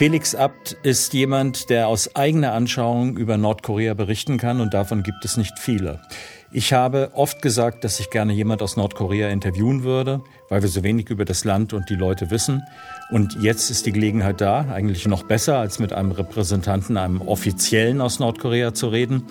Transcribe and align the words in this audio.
Felix 0.00 0.34
Abt 0.34 0.78
ist 0.82 1.12
jemand, 1.12 1.68
der 1.68 1.86
aus 1.86 2.16
eigener 2.16 2.54
Anschauung 2.54 3.18
über 3.18 3.36
Nordkorea 3.36 3.92
berichten 3.92 4.38
kann 4.38 4.62
und 4.62 4.72
davon 4.72 5.02
gibt 5.02 5.26
es 5.26 5.36
nicht 5.36 5.58
viele. 5.58 6.00
Ich 6.50 6.72
habe 6.72 7.10
oft 7.12 7.42
gesagt, 7.42 7.84
dass 7.84 8.00
ich 8.00 8.08
gerne 8.08 8.32
jemand 8.32 8.62
aus 8.62 8.78
Nordkorea 8.78 9.28
interviewen 9.28 9.82
würde, 9.84 10.22
weil 10.48 10.62
wir 10.62 10.70
so 10.70 10.82
wenig 10.82 11.10
über 11.10 11.26
das 11.26 11.44
Land 11.44 11.74
und 11.74 11.90
die 11.90 11.96
Leute 11.96 12.30
wissen. 12.30 12.62
Und 13.10 13.36
jetzt 13.42 13.68
ist 13.68 13.84
die 13.84 13.92
Gelegenheit 13.92 14.40
da, 14.40 14.70
eigentlich 14.72 15.06
noch 15.06 15.24
besser, 15.24 15.58
als 15.58 15.78
mit 15.78 15.92
einem 15.92 16.12
Repräsentanten, 16.12 16.96
einem 16.96 17.20
Offiziellen 17.20 18.00
aus 18.00 18.20
Nordkorea 18.20 18.72
zu 18.72 18.88
reden. 18.88 19.26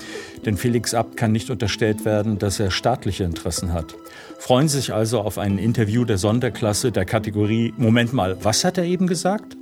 Denn 0.45 0.55
Felix 0.55 0.93
Abt 0.93 1.17
kann 1.17 1.31
nicht 1.31 1.49
unterstellt 1.49 2.05
werden, 2.05 2.38
dass 2.38 2.59
er 2.59 2.70
staatliche 2.70 3.23
Interessen 3.23 3.73
hat. 3.73 3.95
Freuen 4.38 4.67
Sie 4.67 4.77
sich 4.77 4.93
also 4.93 5.21
auf 5.21 5.39
ein 5.39 5.57
Interview 5.57 6.05
der 6.05 6.20
Sonderklasse 6.20 6.91
der 6.91 7.05
Kategorie 7.05 7.73
Moment 7.75 8.13
mal, 8.13 8.38
was 8.43 8.63
hat 8.63 8.77
er 8.77 8.83
eben 8.83 9.07
gesagt? 9.07 9.58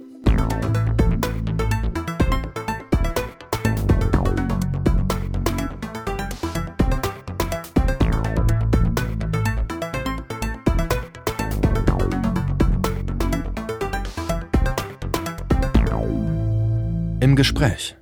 Gespräch. 17.37 17.95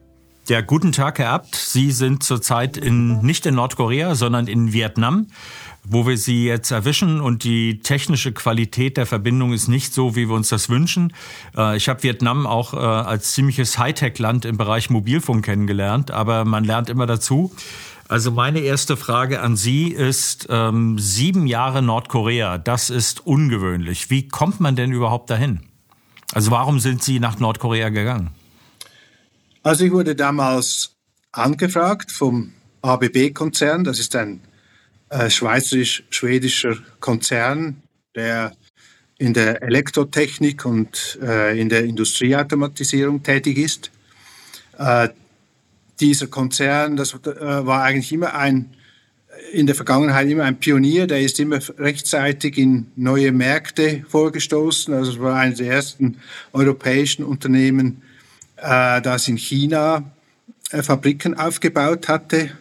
Ja, 0.47 0.61
guten 0.61 0.91
Tag, 0.91 1.19
Herr 1.19 1.31
Abt. 1.31 1.55
Sie 1.55 1.91
sind 1.91 2.23
zurzeit 2.23 2.77
in, 2.77 3.19
nicht 3.21 3.45
in 3.45 3.55
Nordkorea, 3.55 4.15
sondern 4.15 4.47
in 4.47 4.73
Vietnam, 4.73 5.27
wo 5.83 6.07
wir 6.07 6.17
Sie 6.17 6.45
jetzt 6.45 6.71
erwischen 6.71 7.19
und 7.19 7.43
die 7.43 7.79
technische 7.79 8.31
Qualität 8.31 8.95
der 8.95 9.05
Verbindung 9.05 9.53
ist 9.53 9.67
nicht 9.67 9.93
so, 9.93 10.15
wie 10.15 10.29
wir 10.29 10.35
uns 10.35 10.49
das 10.49 10.69
wünschen. 10.69 11.13
Äh, 11.57 11.75
ich 11.77 11.89
habe 11.89 12.01
Vietnam 12.03 12.47
auch 12.47 12.73
äh, 12.73 12.77
als 12.77 13.33
ziemliches 13.33 13.77
Hightech-Land 13.77 14.45
im 14.45 14.57
Bereich 14.57 14.89
Mobilfunk 14.89 15.43
kennengelernt, 15.43 16.11
aber 16.11 16.45
man 16.45 16.63
lernt 16.63 16.89
immer 16.89 17.05
dazu. 17.05 17.51
Also 18.07 18.31
meine 18.31 18.59
erste 18.59 18.95
Frage 18.97 19.41
an 19.41 19.57
Sie 19.57 19.87
ist, 19.87 20.47
ähm, 20.49 20.97
sieben 20.99 21.47
Jahre 21.47 21.81
Nordkorea, 21.81 22.59
das 22.59 22.89
ist 22.89 23.25
ungewöhnlich. 23.25 24.09
Wie 24.09 24.27
kommt 24.27 24.61
man 24.61 24.75
denn 24.75 24.91
überhaupt 24.91 25.29
dahin? 25.29 25.61
Also 26.33 26.51
warum 26.51 26.79
sind 26.79 27.03
Sie 27.03 27.19
nach 27.19 27.39
Nordkorea 27.39 27.89
gegangen? 27.89 28.29
Also 29.65 29.83
ich 29.83 29.91
wurde 29.91 30.15
damals 30.15 30.91
angefragt 31.31 32.11
vom 32.11 32.53
ABB-Konzern, 32.83 33.83
das 33.83 33.97
ist 33.97 34.15
ein 34.15 34.41
äh, 35.09 35.27
schweizerisch-schwedischer 35.27 36.77
Konzern, 36.99 37.81
der 38.13 38.55
in 39.17 39.33
der 39.33 39.63
Elektrotechnik 39.63 40.65
und 40.67 41.17
äh, 41.19 41.59
in 41.59 41.69
der 41.69 41.83
Industrieautomatisierung 41.83 43.23
tätig 43.23 43.57
ist. 43.57 43.89
Äh, 44.77 45.09
dieser 45.99 46.27
Konzern, 46.27 46.95
das 46.95 47.15
äh, 47.15 47.65
war 47.65 47.81
eigentlich 47.81 48.13
immer 48.13 48.35
ein, 48.35 48.75
in 49.51 49.65
der 49.65 49.73
Vergangenheit 49.73 50.29
immer 50.29 50.43
ein 50.43 50.59
Pionier, 50.59 51.07
der 51.07 51.21
ist 51.21 51.39
immer 51.39 51.57
rechtzeitig 51.79 52.59
in 52.59 52.91
neue 52.95 53.31
Märkte 53.31 54.05
vorgestoßen. 54.09 54.93
Also 54.93 55.13
es 55.13 55.19
war 55.19 55.39
eines 55.39 55.57
der 55.57 55.71
ersten 55.71 56.17
europäischen 56.53 57.25
Unternehmen, 57.25 58.03
äh, 58.57 59.01
das 59.01 59.27
in 59.27 59.37
China 59.37 60.03
äh, 60.71 60.83
Fabriken 60.83 61.37
aufgebaut 61.37 62.07
hatte. 62.07 62.51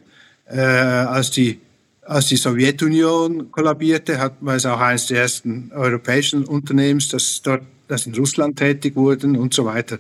Äh, 0.47 0.61
als, 0.61 1.31
die, 1.31 1.61
als 2.03 2.27
die 2.27 2.37
Sowjetunion 2.37 3.51
kollabierte, 3.51 4.19
hat, 4.19 4.35
war 4.41 4.57
es 4.57 4.67
auch 4.67 4.81
eines 4.81 5.07
der 5.07 5.23
ersten 5.23 5.73
europäischen 5.73 6.45
Unternehmens, 6.45 7.09
das 7.09 7.41
dort 7.43 7.63
das 7.89 8.07
in 8.07 8.15
Russland 8.15 8.59
tätig 8.59 8.97
wurden 8.97 9.37
und 9.37 9.53
so 9.53 9.65
weiter. 9.65 9.99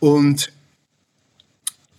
Und 0.00 0.52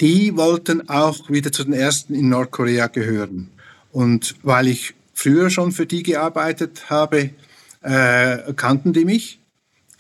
die 0.02 0.36
wollten 0.36 0.90
auch 0.90 1.30
wieder 1.30 1.52
zu 1.52 1.64
den 1.64 1.74
ersten 1.74 2.14
in 2.14 2.30
Nordkorea 2.30 2.88
gehören. 2.88 3.50
Und 3.92 4.36
weil 4.44 4.68
ich 4.68 4.94
früher 5.14 5.50
schon 5.50 5.72
für 5.72 5.86
die 5.86 6.04
gearbeitet 6.04 6.90
habe, 6.90 7.30
äh, 7.82 8.54
kannten 8.56 8.92
die 8.92 9.06
mich 9.06 9.40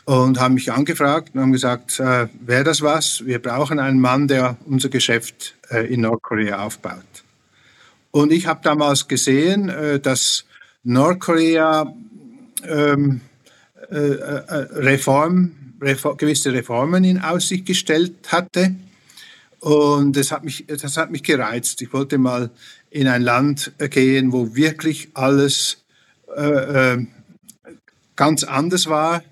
und 0.05 0.39
haben 0.39 0.55
mich 0.55 0.71
angefragt 0.71 1.31
und 1.33 1.41
haben 1.41 1.51
gesagt, 1.51 1.99
äh, 1.99 2.27
wäre 2.41 2.63
das 2.63 2.81
was? 2.81 3.25
Wir 3.25 3.39
brauchen 3.39 3.79
einen 3.79 3.99
Mann, 3.99 4.27
der 4.27 4.57
unser 4.65 4.89
Geschäft 4.89 5.55
äh, 5.69 5.85
in 5.93 6.01
Nordkorea 6.01 6.63
aufbaut. 6.63 7.03
Und 8.11 8.31
ich 8.31 8.45
habe 8.47 8.59
damals 8.63 9.07
gesehen, 9.07 9.69
äh, 9.69 9.99
dass 9.99 10.45
Nordkorea 10.83 11.93
ähm, 12.67 13.21
äh, 13.89 13.95
äh, 13.95 14.67
Reform, 14.75 15.51
Reform, 15.81 16.17
gewisse 16.17 16.51
Reformen 16.53 17.03
in 17.03 17.21
Aussicht 17.21 17.65
gestellt 17.65 18.31
hatte. 18.31 18.75
Und 19.59 20.17
das 20.17 20.31
hat, 20.33 20.43
mich, 20.43 20.65
das 20.67 20.97
hat 20.97 21.11
mich 21.11 21.23
gereizt. 21.23 21.81
Ich 21.81 21.93
wollte 21.93 22.17
mal 22.17 22.51
in 22.89 23.07
ein 23.07 23.21
Land 23.21 23.71
gehen, 23.77 24.33
wo 24.33 24.53
wirklich 24.55 25.09
alles 25.13 25.83
äh, 26.35 26.97
ganz 28.17 28.43
anders 28.43 28.87
war 28.87 29.23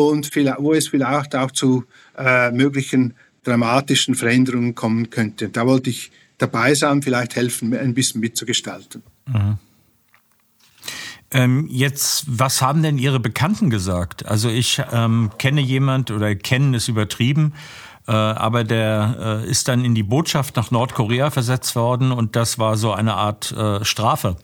und 0.00 0.30
wo 0.58 0.72
es 0.72 0.88
vielleicht 0.88 1.34
auch 1.34 1.50
zu 1.50 1.84
äh, 2.16 2.50
möglichen 2.50 3.14
dramatischen 3.44 4.14
Veränderungen 4.14 4.74
kommen 4.74 5.10
könnte. 5.10 5.48
Da 5.48 5.66
wollte 5.66 5.90
ich 5.90 6.10
dabei 6.38 6.74
sein, 6.74 7.02
vielleicht 7.02 7.36
helfen, 7.36 7.74
ein 7.74 7.94
bisschen 7.94 8.20
mitzugestalten. 8.20 9.02
Mhm. 9.26 9.58
Ähm, 11.30 11.66
jetzt, 11.68 12.24
was 12.28 12.62
haben 12.62 12.82
denn 12.82 12.96
Ihre 12.96 13.18
Bekannten 13.18 13.68
gesagt? 13.68 14.24
Also 14.24 14.48
ich 14.48 14.80
ähm, 14.92 15.30
kenne 15.36 15.60
jemand 15.60 16.12
oder 16.12 16.34
kennen 16.36 16.74
ist 16.74 16.86
übertrieben, 16.86 17.54
aber 18.12 18.64
der 18.64 19.42
äh, 19.44 19.50
ist 19.50 19.68
dann 19.68 19.82
in 19.84 19.94
die 19.94 20.02
Botschaft 20.02 20.56
nach 20.56 20.70
Nordkorea 20.70 21.30
versetzt 21.30 21.74
worden 21.74 22.12
und 22.12 22.36
das 22.36 22.58
war 22.58 22.76
so 22.76 22.92
eine 22.92 23.14
Art 23.14 23.52
äh, 23.52 23.84
Strafe. 23.84 24.36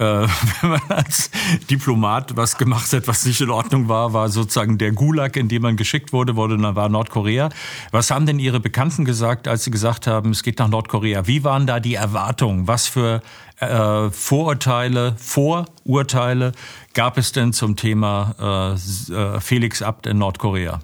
Wenn 0.00 0.30
man 0.62 0.80
als 0.88 1.30
Diplomat 1.68 2.34
was 2.34 2.56
gemacht 2.56 2.90
hat, 2.94 3.06
was 3.06 3.26
nicht 3.26 3.42
in 3.42 3.50
Ordnung 3.50 3.88
war, 3.88 4.14
war 4.14 4.30
sozusagen 4.30 4.78
der 4.78 4.92
Gulag, 4.92 5.36
in 5.36 5.48
dem 5.48 5.60
man 5.60 5.76
geschickt 5.76 6.14
wurde, 6.14 6.36
wurde 6.36 6.56
dann 6.56 6.74
war 6.74 6.88
Nordkorea. 6.88 7.50
Was 7.90 8.10
haben 8.10 8.24
denn 8.24 8.38
Ihre 8.38 8.60
Bekannten 8.60 9.04
gesagt, 9.04 9.46
als 9.46 9.64
Sie 9.64 9.70
gesagt 9.70 10.06
haben, 10.06 10.30
es 10.30 10.42
geht 10.42 10.58
nach 10.58 10.68
Nordkorea? 10.68 11.26
Wie 11.26 11.44
waren 11.44 11.66
da 11.66 11.80
die 11.80 11.96
Erwartungen? 11.96 12.66
Was 12.66 12.86
für 12.86 13.20
äh, 13.58 14.08
Vorurteile, 14.08 15.16
Vorurteile 15.18 16.52
gab 16.94 17.18
es 17.18 17.32
denn 17.32 17.52
zum 17.52 17.76
Thema 17.76 18.72
äh, 18.72 19.40
Felix 19.40 19.82
Abt 19.82 20.06
in 20.06 20.16
Nordkorea? 20.16 20.80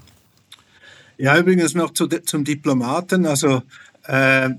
Ja, 1.18 1.38
übrigens 1.38 1.74
noch 1.74 1.92
zu, 1.92 2.08
zum 2.08 2.44
Diplomaten. 2.44 3.26
Also 3.26 3.62
äh, 4.04 4.50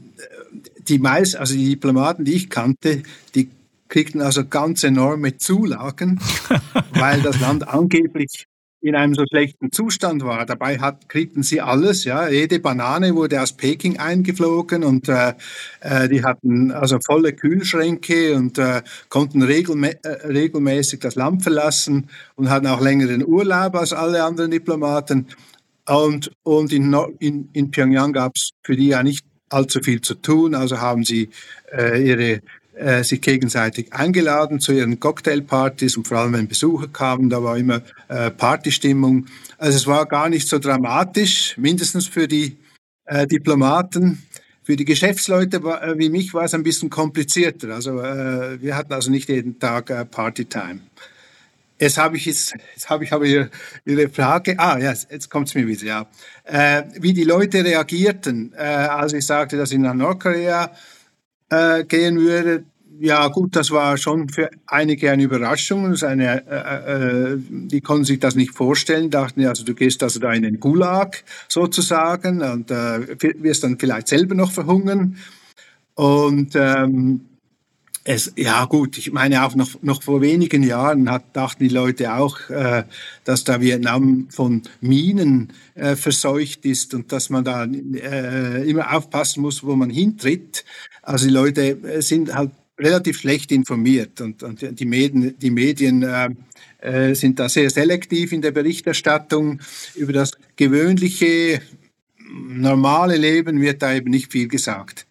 die 0.88 1.00
meist, 1.00 1.36
also 1.36 1.54
die 1.54 1.70
Diplomaten, 1.70 2.26
die 2.26 2.34
ich 2.34 2.50
kannte, 2.50 3.04
die 3.36 3.50
kriegten 3.90 4.22
also 4.22 4.46
ganz 4.46 4.84
enorme 4.84 5.38
Zulagen, 5.38 6.20
weil 6.92 7.22
das 7.22 7.40
Land 7.40 7.68
angeblich 7.68 8.48
in 8.80 8.96
einem 8.96 9.16
so 9.16 9.24
schlechten 9.28 9.72
Zustand 9.72 10.24
war. 10.24 10.46
Dabei 10.46 10.78
hat, 10.80 11.10
kriegten 11.10 11.42
sie 11.42 11.62
alles, 11.62 12.04
ja. 12.04 12.30
Jede 12.30 12.60
Banane 12.60 13.16
wurde 13.16 13.42
aus 13.42 13.54
Peking 13.54 13.98
eingeflogen 13.98 14.84
und 14.84 15.10
äh, 15.10 15.34
äh 15.82 16.08
die 16.08 16.24
hatten 16.24 16.72
also 16.72 17.00
volle 17.04 17.34
Kühlschränke 17.34 18.36
und 18.36 18.58
äh, 18.60 18.84
konnten 19.10 19.42
regelmä 19.42 19.98
äh, 20.04 20.28
regelmäßig 20.28 21.00
das 21.00 21.16
Land 21.16 21.44
verlassen 21.44 22.10
und 22.36 22.50
hatten 22.50 22.68
auch 22.68 22.82
längeren 22.82 23.26
Urlaub 23.26 23.76
als 23.76 23.94
alle 23.94 24.24
anderen 24.24 24.52
Diplomaten. 24.52 25.28
Und, 25.88 26.32
und 26.44 26.74
in, 26.74 26.94
in, 27.20 27.50
in 27.54 27.72
Pyongyang 27.72 28.14
gab 28.14 28.34
es 28.36 28.52
für 28.64 28.76
die 28.76 28.88
ja 28.88 29.04
nicht 29.04 29.26
allzu 29.50 29.80
viel 29.82 30.02
zu 30.02 30.16
tun, 30.16 30.54
also 30.54 30.82
haben 30.82 31.06
sie 31.06 31.30
äh, 31.72 32.06
ihre 32.06 32.42
äh, 32.76 33.04
sich 33.04 33.22
gegenseitig 33.22 33.94
eingeladen 33.94 34.60
zu 34.60 34.74
ihren 34.74 35.00
Cocktailpartys 35.00 35.98
und 35.98 36.08
vor 36.08 36.18
allem 36.18 36.34
wenn 36.34 36.48
Besucher 36.48 36.88
kamen, 36.88 37.30
da 37.30 37.42
war 37.42 37.58
immer 37.58 37.82
äh, 38.10 38.30
Partystimmung. 38.30 39.28
Also 39.58 39.78
es 39.78 39.88
war 39.88 40.06
gar 40.06 40.30
nicht 40.30 40.48
so 40.48 40.60
dramatisch, 40.60 41.58
mindestens 41.58 42.08
für 42.08 42.28
die 42.28 42.58
äh, 43.06 43.26
Diplomaten. 43.26 44.22
Für 44.64 44.76
die 44.76 44.86
Geschäftsleute 44.86 45.58
äh, 45.58 45.98
wie 45.98 46.10
mich 46.10 46.34
war 46.34 46.44
es 46.44 46.54
ein 46.54 46.64
bisschen 46.64 46.90
komplizierter. 46.90 47.74
Also 47.74 48.02
äh, 48.02 48.62
wir 48.62 48.76
hatten 48.76 48.94
also 48.94 49.10
nicht 49.10 49.30
jeden 49.30 49.60
Tag 49.60 49.90
äh, 49.90 50.06
Partytime. 50.06 50.82
Jetzt 51.80 51.98
habe 51.98 52.18
ich 52.18 52.26
jetzt, 52.26 52.56
jetzt 52.74 52.90
habe 52.90 53.04
ich 53.04 53.14
aber 53.14 53.26
Ihre, 53.26 54.10
Frage. 54.10 54.58
Ah, 54.58 54.80
ja, 54.80 54.92
jetzt 54.92 55.30
kommt 55.30 55.48
es 55.48 55.56
mir 55.56 55.68
wieder. 55.68 55.86
Ja, 55.86 56.08
äh, 56.44 56.84
wie 57.00 57.14
die 57.14 57.24
Leute 57.24 57.64
reagierten, 57.64 58.54
äh, 58.58 58.64
als 58.64 59.14
ich 59.14 59.26
sagte, 59.26 59.58
dass 59.58 59.72
ich 59.72 59.78
nach 59.78 59.94
Nordkorea 59.94 60.72
äh, 61.50 61.84
gehen 61.84 62.18
würde. 62.18 62.64
Ja, 63.00 63.28
gut, 63.28 63.56
das 63.56 63.70
war 63.70 63.96
schon 63.98 64.28
für 64.30 64.50
einige 64.66 65.12
eine 65.12 65.22
Überraschung. 65.22 65.96
Eine, 66.02 66.44
äh, 66.48 67.34
äh, 67.34 67.38
die 67.38 67.82
konnten 67.82 68.06
sich 68.06 68.20
das 68.20 68.34
nicht 68.34 68.56
vorstellen, 68.56 69.12
dachten, 69.12 69.46
also 69.46 69.64
du 69.64 69.76
gehst 69.76 70.02
also 70.02 70.20
da 70.20 70.34
in 70.34 70.42
den 70.42 70.60
Gulag 70.60 71.24
sozusagen 71.48 72.42
und 72.42 72.72
äh, 72.72 73.08
wirst 73.44 73.64
dann 73.64 73.78
vielleicht 73.78 74.08
selber 74.08 74.34
noch 74.34 74.52
verhungern. 74.52 75.18
Und 75.94 76.56
ähm, 76.56 77.22
es, 78.08 78.32
ja 78.38 78.64
gut, 78.64 78.98
ich 78.98 79.12
meine 79.12 79.46
auch 79.46 79.54
noch, 79.54 79.84
noch 79.84 80.02
vor 80.02 80.22
wenigen 80.22 80.64
Jahren 80.64 81.12
hat, 81.12 81.36
dachten 81.36 81.62
die 81.64 81.74
Leute 81.74 82.14
auch, 82.14 82.50
äh, 82.50 82.86
dass 83.26 83.44
da 83.44 83.60
Vietnam 83.60 84.28
von 84.30 84.62
Minen 84.80 85.52
äh, 85.76 85.98
verseucht 85.98 86.64
ist 86.64 86.94
und 86.94 87.12
dass 87.12 87.30
man 87.30 87.44
da 87.44 87.66
äh, 87.66 88.70
immer 88.70 88.96
aufpassen 88.96 89.42
muss, 89.42 89.62
wo 89.62 89.76
man 89.76 89.90
hintritt. 89.90 90.64
Also 91.02 91.28
die 91.28 91.34
Leute 91.34 91.62
äh, 91.84 92.02
sind 92.02 92.34
halt 92.34 92.52
relativ 92.80 93.20
schlecht 93.20 93.52
informiert 93.52 94.22
und, 94.22 94.42
und 94.42 94.80
die 94.80 94.86
Medien, 94.86 95.38
die 95.38 95.52
Medien 95.52 96.04
äh, 96.04 96.30
äh, 96.80 97.14
sind 97.14 97.40
da 97.40 97.50
sehr 97.50 97.70
selektiv 97.70 98.32
in 98.32 98.42
der 98.42 98.52
Berichterstattung. 98.52 99.60
Über 99.96 100.14
das 100.14 100.32
gewöhnliche, 100.56 101.62
normale 102.32 103.18
Leben 103.18 103.60
wird 103.60 103.82
da 103.82 103.94
eben 103.94 104.12
nicht 104.12 104.32
viel 104.32 104.48
gesagt. 104.48 105.08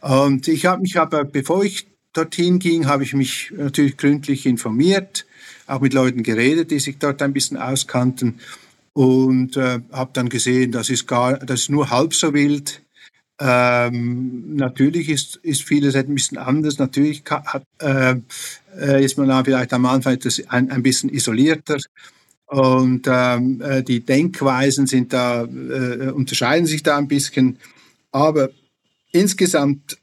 Und 0.00 0.46
ich 0.46 0.66
habe 0.66 0.82
mich 0.82 0.96
aber, 0.96 1.24
bevor 1.24 1.64
ich 1.64 1.88
dorthin 2.16 2.58
ging, 2.58 2.86
habe 2.86 3.04
ich 3.04 3.14
mich 3.14 3.52
natürlich 3.56 3.96
gründlich 3.96 4.46
informiert, 4.46 5.26
auch 5.66 5.80
mit 5.80 5.92
Leuten 5.92 6.22
geredet, 6.22 6.70
die 6.70 6.78
sich 6.78 6.98
dort 6.98 7.22
ein 7.22 7.32
bisschen 7.32 7.56
auskannten 7.56 8.40
und 8.96 9.58
äh, 9.58 9.80
habe 9.92 10.10
dann 10.14 10.30
gesehen, 10.30 10.72
das 10.72 10.88
ist 10.88 11.06
gar, 11.06 11.38
das 11.38 11.62
ist 11.62 11.70
nur 11.70 11.90
halb 11.90 12.14
so 12.14 12.32
wild. 12.32 12.80
Ähm, 13.38 14.56
natürlich 14.56 15.10
ist, 15.10 15.36
ist 15.42 15.64
vieles 15.64 15.94
ein 15.94 16.14
bisschen 16.14 16.38
anders. 16.38 16.78
Natürlich 16.78 17.22
hat, 17.28 17.64
äh, 17.80 18.14
äh, 18.80 19.04
ist 19.04 19.18
man 19.18 19.28
da 19.28 19.44
vielleicht 19.44 19.74
am 19.74 19.84
Anfang 19.84 20.14
etwas, 20.14 20.42
ein, 20.48 20.70
ein 20.70 20.82
bisschen 20.82 21.10
isolierter. 21.10 21.76
Und 22.46 23.06
ähm, 23.06 23.60
äh, 23.60 23.82
die 23.82 24.00
Denkweisen 24.00 24.86
sind 24.86 25.12
da, 25.12 25.42
äh, 25.42 26.10
unterscheiden 26.10 26.66
sich 26.66 26.82
da 26.82 26.96
ein 26.96 27.08
bisschen. 27.08 27.58
Aber 28.12 28.48
insgesamt 29.12 29.98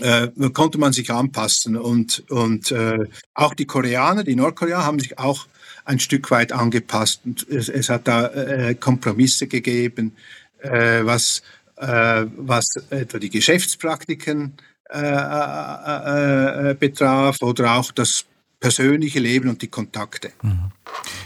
äh, 0.00 0.28
konnte 0.52 0.78
man 0.78 0.92
sich 0.92 1.10
anpassen. 1.10 1.76
Und, 1.76 2.24
und 2.30 2.70
äh, 2.72 2.98
auch 3.34 3.54
die 3.54 3.66
Koreaner, 3.66 4.24
die 4.24 4.36
Nordkoreaner 4.36 4.84
haben 4.84 4.98
sich 4.98 5.18
auch 5.18 5.46
ein 5.84 6.00
Stück 6.00 6.30
weit 6.30 6.52
angepasst. 6.52 7.20
Und 7.24 7.48
es, 7.48 7.68
es 7.68 7.88
hat 7.88 8.08
da 8.08 8.26
äh, 8.28 8.74
Kompromisse 8.74 9.46
gegeben, 9.46 10.12
äh, 10.60 11.04
was, 11.04 11.42
äh, 11.76 12.26
was 12.36 12.76
etwa 12.90 13.18
die 13.18 13.30
Geschäftspraktiken 13.30 14.54
äh, 14.90 15.00
äh, 15.00 16.70
äh, 16.70 16.74
betraf 16.74 17.38
oder 17.42 17.74
auch 17.74 17.90
das 17.92 18.26
persönliche 18.64 19.18
Leben 19.18 19.50
und 19.50 19.60
die 19.60 19.68
Kontakte. 19.68 20.30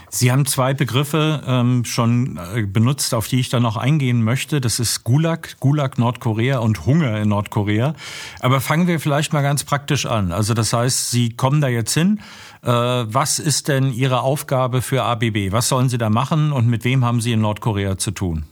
Sie 0.09 0.29
haben 0.29 0.45
zwei 0.45 0.73
Begriffe 0.73 1.41
ähm, 1.47 1.85
schon 1.85 2.37
äh, 2.53 2.63
benutzt, 2.63 3.13
auf 3.13 3.29
die 3.29 3.39
ich 3.39 3.47
dann 3.47 3.63
noch 3.63 3.77
eingehen 3.77 4.21
möchte. 4.25 4.59
Das 4.59 4.77
ist 4.77 5.05
Gulag, 5.05 5.57
Gulag 5.61 5.97
Nordkorea 5.97 6.57
und 6.57 6.85
Hunger 6.85 7.17
in 7.17 7.29
Nordkorea. 7.29 7.95
Aber 8.41 8.59
fangen 8.59 8.87
wir 8.87 8.99
vielleicht 8.99 9.31
mal 9.31 9.41
ganz 9.41 9.63
praktisch 9.63 10.05
an. 10.05 10.33
Also 10.33 10.53
das 10.53 10.73
heißt, 10.73 11.11
Sie 11.11 11.29
kommen 11.29 11.61
da 11.61 11.69
jetzt 11.69 11.93
hin. 11.93 12.19
Äh, 12.61 12.67
was 12.67 13.39
ist 13.39 13.69
denn 13.69 13.93
Ihre 13.93 14.19
Aufgabe 14.19 14.81
für 14.81 15.03
ABB? 15.03 15.53
Was 15.53 15.69
sollen 15.69 15.87
Sie 15.87 15.97
da 15.97 16.09
machen 16.09 16.51
und 16.51 16.67
mit 16.67 16.83
wem 16.83 17.05
haben 17.05 17.21
Sie 17.21 17.31
in 17.31 17.39
Nordkorea 17.39 17.97
zu 17.97 18.11
tun? 18.11 18.43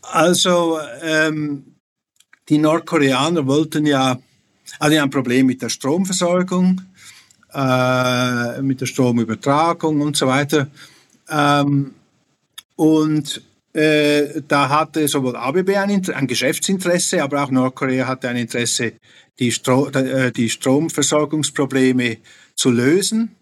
Also 0.00 0.78
ähm, 1.02 1.76
die 2.48 2.56
Nordkoreaner 2.56 3.46
wollten 3.46 3.84
ja 3.84 4.16
also 4.78 4.98
ein 4.98 5.10
Problem 5.10 5.46
mit 5.46 5.62
der 5.62 5.68
Stromversorgung, 5.68 6.80
äh, 7.52 8.62
mit 8.62 8.80
der 8.80 8.86
Stromübertragung 8.86 10.00
und 10.00 10.16
so 10.16 10.26
weiter. 10.26 10.68
Ähm, 11.30 11.94
und 12.76 13.42
äh, 13.72 14.42
da 14.46 14.68
hatte 14.68 15.06
sowohl 15.08 15.36
ABB 15.36 15.76
ein, 15.76 16.08
ein, 16.14 16.26
Geschäftsinteresse, 16.26 17.22
aber 17.22 17.42
auch 17.42 17.50
Nordkorea 17.50 18.06
hatte 18.06 18.28
ein 18.28 18.36
Interesse, 18.36 18.94
die, 19.38 19.50
Stro 19.50 19.88
äh, 19.88 20.30
die 20.30 20.48
Stromversorgungsprobleme 20.48 22.18
zu 22.54 22.70
lösen. 22.70 23.34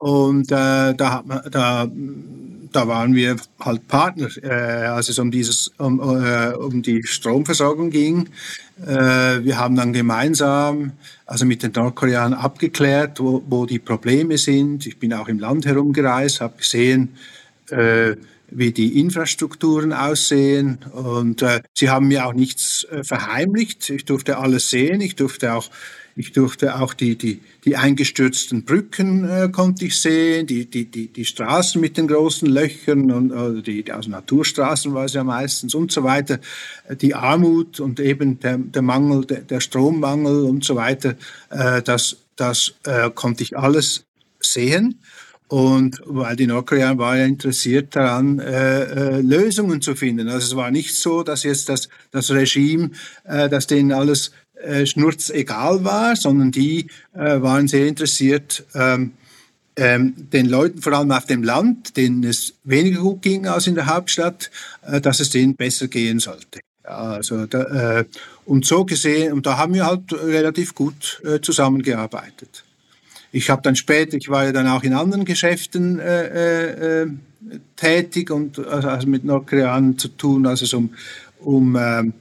Und 0.00 0.50
äh, 0.50 0.94
da, 0.94 1.22
da, 1.50 1.86
da 2.72 2.88
waren 2.88 3.14
wir 3.14 3.36
halt 3.60 3.86
Partner, 3.86 4.28
äh, 4.42 4.86
als 4.86 5.10
es 5.10 5.18
um, 5.18 5.30
dieses, 5.30 5.68
um, 5.76 6.00
äh, 6.00 6.54
um 6.54 6.80
die 6.80 7.02
Stromversorgung 7.02 7.90
ging. 7.90 8.30
Äh, 8.82 9.44
wir 9.44 9.58
haben 9.58 9.76
dann 9.76 9.92
gemeinsam, 9.92 10.92
also 11.26 11.44
mit 11.44 11.62
den 11.62 11.72
Nordkoreanern 11.72 12.32
abgeklärt, 12.32 13.20
wo, 13.20 13.42
wo 13.46 13.66
die 13.66 13.78
Probleme 13.78 14.38
sind. 14.38 14.86
Ich 14.86 14.98
bin 14.98 15.12
auch 15.12 15.28
im 15.28 15.38
Land 15.38 15.66
herumgereist, 15.66 16.40
habe 16.40 16.56
gesehen, 16.56 17.10
äh, 17.68 18.16
wie 18.50 18.72
die 18.72 18.98
Infrastrukturen 18.98 19.92
aussehen. 19.92 20.78
Und 20.92 21.42
äh, 21.42 21.60
sie 21.74 21.90
haben 21.90 22.08
mir 22.08 22.24
auch 22.24 22.32
nichts 22.32 22.84
äh, 22.84 23.04
verheimlicht. 23.04 23.90
Ich 23.90 24.06
durfte 24.06 24.38
alles 24.38 24.70
sehen. 24.70 25.02
Ich 25.02 25.14
durfte 25.14 25.52
auch 25.52 25.68
ich 26.16 26.32
durfte 26.32 26.80
auch 26.80 26.94
die, 26.94 27.16
die, 27.16 27.40
die 27.64 27.76
eingestürzten 27.76 28.64
Brücken 28.64 29.28
äh, 29.28 29.48
konnte 29.50 29.86
ich 29.86 30.00
sehen, 30.00 30.46
die, 30.46 30.66
die, 30.66 30.84
die, 30.84 31.08
die 31.08 31.24
Straßen 31.24 31.80
mit 31.80 31.96
den 31.96 32.08
großen 32.08 32.48
Löchern 32.48 33.10
und 33.10 33.32
oder 33.32 33.62
die, 33.62 33.90
also 33.90 34.10
Naturstraßen 34.10 34.92
war 34.92 35.04
es 35.04 35.14
ja 35.14 35.24
meistens 35.24 35.74
und 35.74 35.92
so 35.92 36.04
weiter, 36.04 36.40
die 37.00 37.14
Armut 37.14 37.80
und 37.80 38.00
eben 38.00 38.40
der, 38.40 38.58
der 38.58 38.82
Mangel, 38.82 39.24
der, 39.24 39.40
der 39.40 39.60
Strommangel 39.60 40.44
und 40.44 40.64
so 40.64 40.76
weiter, 40.76 41.16
äh, 41.50 41.82
das, 41.82 42.16
das 42.36 42.74
äh, 42.84 43.10
konnte 43.10 43.42
ich 43.42 43.56
alles 43.56 44.04
sehen. 44.40 45.00
Und 45.50 46.00
weil 46.04 46.36
die 46.36 46.46
Nordkoreaner 46.46 46.96
waren 46.98 47.18
ja 47.18 47.24
interessiert 47.24 47.96
daran, 47.96 48.38
äh, 48.38 48.84
äh, 48.84 49.20
Lösungen 49.20 49.82
zu 49.82 49.96
finden. 49.96 50.28
Also 50.28 50.46
es 50.46 50.56
war 50.56 50.70
nicht 50.70 50.94
so, 50.94 51.24
dass 51.24 51.42
jetzt 51.42 51.68
das, 51.68 51.88
das 52.12 52.30
Regime, 52.30 52.92
äh, 53.24 53.48
das 53.48 53.66
denen 53.66 53.90
alles 53.90 54.30
äh, 54.62 54.86
Schnurz 54.86 55.30
egal 55.30 55.84
war, 55.84 56.16
sondern 56.16 56.50
die 56.50 56.86
äh, 57.14 57.40
waren 57.40 57.68
sehr 57.68 57.86
interessiert, 57.86 58.64
ähm, 58.74 59.12
ähm, 59.76 60.14
den 60.32 60.46
Leuten, 60.46 60.82
vor 60.82 60.92
allem 60.92 61.10
auf 61.10 61.26
dem 61.26 61.42
Land, 61.42 61.96
denen 61.96 62.24
es 62.24 62.54
weniger 62.64 63.00
gut 63.00 63.22
ging 63.22 63.46
als 63.46 63.66
in 63.66 63.74
der 63.74 63.86
Hauptstadt, 63.86 64.50
äh, 64.82 65.00
dass 65.00 65.20
es 65.20 65.30
denen 65.30 65.56
besser 65.56 65.88
gehen 65.88 66.18
sollte. 66.18 66.60
Ja, 66.84 67.12
also 67.12 67.46
da, 67.46 68.00
äh, 68.00 68.04
und 68.44 68.66
so 68.66 68.84
gesehen, 68.84 69.32
und 69.32 69.46
da 69.46 69.56
haben 69.56 69.74
wir 69.74 69.86
halt 69.86 70.12
relativ 70.12 70.74
gut 70.74 71.22
äh, 71.24 71.40
zusammengearbeitet. 71.40 72.64
Ich 73.32 73.48
habe 73.48 73.62
dann 73.62 73.76
später, 73.76 74.16
ich 74.16 74.28
war 74.28 74.44
ja 74.44 74.52
dann 74.52 74.66
auch 74.66 74.82
in 74.82 74.92
anderen 74.92 75.24
Geschäften 75.24 76.00
tätig 77.76 78.32
und 78.32 78.58
also 78.58 79.06
mit 79.06 79.24
Nordkoreanern 79.24 79.96
zu 79.98 80.08
tun, 80.08 80.46
also 80.46 80.64
es 80.64 80.74
um, 80.74 80.90
um 81.38 81.76
ähm, 81.76 82.12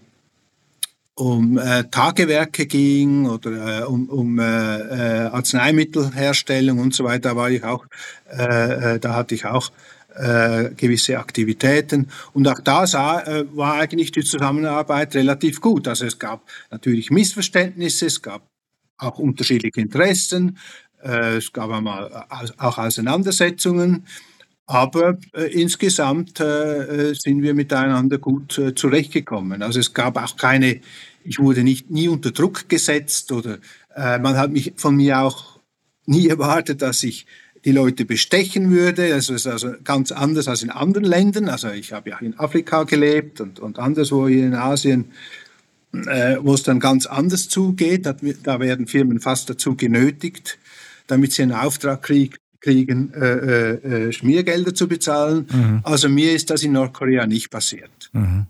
um 1.20 1.58
äh, 1.58 1.84
Tagewerke 1.92 2.66
ging 2.66 3.28
oder 3.28 3.82
äh, 3.82 3.84
um, 3.84 4.08
um 4.10 4.40
äh, 4.40 4.44
äh, 4.44 5.28
Arzneimittelherstellung 5.28 6.80
und 6.80 6.94
so 6.94 7.04
weiter, 7.04 7.36
war 7.36 7.50
ich 7.50 7.64
auch, 7.64 7.86
äh, 8.32 8.96
äh, 8.96 9.00
da 9.00 9.16
hatte 9.16 9.36
ich 9.36 9.46
auch 9.46 9.72
gewisse 10.76 11.18
Aktivitäten. 11.18 12.10
Und 12.34 12.46
auch 12.48 12.60
da 12.60 12.86
sah, 12.88 13.24
war 13.54 13.76
eigentlich 13.76 14.12
die 14.12 14.24
Zusammenarbeit 14.24 15.16
relativ 15.16 15.62
gut. 15.62 15.88
Also 15.88 16.08
es 16.08 16.20
gab 16.20 16.42
natürlich 16.72 17.10
Missverständnisse, 17.10 18.08
es 18.08 18.22
gab 18.22 18.42
auch 18.98 19.18
unterschiedliche 19.18 19.80
Interessen, 19.80 20.58
es 21.02 21.54
gab 21.54 21.70
einmal 21.70 22.26
auch 22.58 22.80
Auseinandersetzungen. 22.80 24.04
Aber 24.70 25.18
äh, 25.34 25.46
insgesamt 25.46 26.40
äh, 26.40 27.16
sind 27.16 27.42
wir 27.42 27.56
miteinander 27.56 28.20
gut 28.20 28.60
äh, 28.60 28.76
zurechtgekommen. 28.76 29.64
Also 29.64 29.80
es 29.80 29.96
gab 29.96 30.16
auch 30.16 30.38
keine 30.38 30.82
ich 31.24 31.40
wurde 31.40 31.64
nicht, 31.64 31.90
nie 31.90 32.08
unter 32.08 32.32
Druck 32.32 32.70
gesetzt 32.70 33.32
oder 33.32 33.60
äh, 33.96 34.20
man 34.20 34.38
hat 34.38 34.52
mich 34.52 34.74
von 34.76 34.96
mir 34.96 35.20
auch 35.20 35.60
nie 36.06 36.28
erwartet, 36.28 36.82
dass 36.82 37.04
ich 37.04 37.26
die 37.66 37.72
Leute 37.72 38.06
bestechen 38.06 38.72
würde. 38.72 39.10
Das 39.10 39.30
ist 39.30 39.48
also 39.48 39.74
ganz 39.84 40.12
anders 40.12 40.48
als 40.48 40.64
in 40.64 40.70
anderen 40.70 41.04
Ländern. 41.04 41.50
Also 41.50 41.70
ich 41.70 41.94
habe 41.94 42.12
ja 42.12 42.20
in 42.20 42.38
Afrika 42.40 42.84
gelebt 42.84 43.42
und, 43.42 43.60
und 43.60 43.80
anderswo 43.80 44.28
hier 44.28 44.46
in 44.46 44.56
Asien, 44.56 45.12
äh, 45.94 46.38
wo 46.42 46.54
es 46.54 46.64
dann 46.64 46.80
ganz 46.80 47.06
anders 47.06 47.50
zugeht. 47.50 48.06
Da, 48.06 48.16
da, 48.44 48.60
werden 48.60 48.88
Firmen 48.88 49.20
fast 49.20 49.50
dazu 49.50 49.76
genötigt, 49.76 50.58
damit 51.08 51.34
sie 51.34 51.44
einen 51.44 51.52
Auftrag 51.52 52.02
krieg, 52.02 52.38
kriegen, 52.62 53.14
äh, 53.14 53.34
äh, 53.34 54.08
äh 54.08 54.12
Schmiergelder 54.14 54.74
zu 54.74 54.88
bezahlen. 54.88 55.48
Mhm. 55.52 55.80
Also 55.84 56.10
mir 56.10 56.34
ist 56.34 56.50
das 56.50 56.64
in 56.64 56.74
Nordkorea 56.74 57.28
nicht 57.28 57.50
passiert. 57.50 58.10
Mhm. 58.14 58.48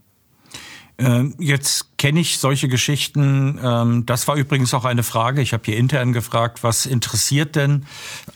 Äh, 1.00 1.32
jetzt 1.40 1.98
kenne 1.98 2.20
ich 2.20 2.40
solche 2.40 2.68
Geschichten. 2.68 3.58
Ähm, 3.64 4.06
das 4.06 4.28
war 4.28 4.36
übrigens 4.36 4.74
auch 4.74 4.84
eine 4.84 5.04
Frage. 5.04 5.42
Ich 5.42 5.54
habe 5.54 5.64
hier 5.66 5.78
intern 5.78 6.12
gefragt, 6.12 6.62
was 6.62 6.86
interessiert 6.86 7.56
denn 7.56 7.86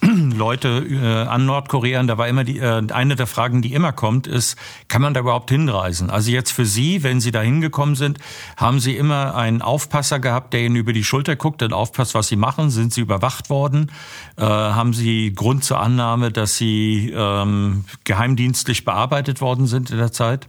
Leute 0.00 0.68
äh, 0.90 1.28
an 1.28 1.44
Nordkorea? 1.44 2.00
Und 2.00 2.06
da 2.06 2.16
war 2.16 2.26
immer 2.26 2.44
die 2.44 2.58
äh, 2.58 2.82
eine 2.90 3.16
der 3.16 3.26
Fragen, 3.26 3.60
die 3.60 3.74
immer 3.74 3.92
kommt, 3.92 4.26
ist: 4.26 4.56
Kann 4.88 5.02
man 5.02 5.12
da 5.12 5.20
überhaupt 5.20 5.50
hinreisen? 5.50 6.08
Also 6.08 6.30
jetzt 6.30 6.52
für 6.52 6.64
Sie, 6.64 7.02
wenn 7.02 7.20
Sie 7.20 7.32
da 7.32 7.42
hingekommen 7.42 7.96
sind, 7.96 8.18
haben 8.56 8.80
Sie 8.80 8.96
immer 8.96 9.34
einen 9.34 9.60
Aufpasser 9.60 10.18
gehabt, 10.18 10.54
der 10.54 10.62
Ihnen 10.62 10.76
über 10.76 10.94
die 10.94 11.04
Schulter 11.04 11.36
guckt 11.36 11.62
und 11.62 11.74
aufpasst, 11.74 12.14
was 12.14 12.28
Sie 12.28 12.36
machen? 12.36 12.70
Sind 12.70 12.92
Sie 12.92 13.00
überwacht 13.00 13.50
worden? 13.50 13.92
haben 14.36 14.94
Sie 14.94 15.32
Grund 15.32 15.62
zur 15.64 15.78
Annahme, 15.80 16.32
dass 16.32 16.56
Sie 16.56 17.12
ähm, 17.14 17.84
geheimdienstlich 18.02 18.84
bearbeitet 18.84 19.40
worden 19.40 19.66
sind 19.66 19.90
in 19.90 19.98
der 19.98 20.10
Zeit? 20.10 20.48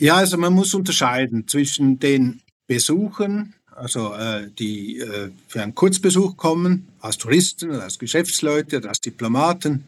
Ja, 0.00 0.14
also 0.14 0.38
man 0.38 0.54
muss 0.54 0.72
unterscheiden 0.72 1.46
zwischen 1.46 1.98
den 1.98 2.40
Besuchen, 2.66 3.52
also 3.76 4.14
äh, 4.14 4.48
die 4.58 4.98
äh, 4.98 5.30
für 5.46 5.62
einen 5.62 5.74
Kurzbesuch 5.74 6.38
kommen, 6.38 6.88
als 7.00 7.18
Touristen 7.18 7.70
als 7.72 7.98
Geschäftsleute 7.98 8.78
oder 8.78 8.88
als 8.88 9.00
Diplomaten, 9.00 9.84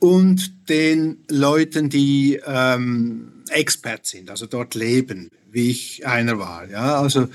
und 0.00 0.68
den 0.68 1.18
Leuten, 1.28 1.90
die 1.90 2.40
ähm, 2.44 3.44
Expert 3.50 4.04
sind, 4.04 4.30
also 4.30 4.46
dort 4.46 4.74
leben, 4.74 5.28
wie 5.52 5.70
ich 5.70 6.04
einer 6.04 6.40
war. 6.40 6.68
Ja, 6.68 7.00
also 7.00 7.28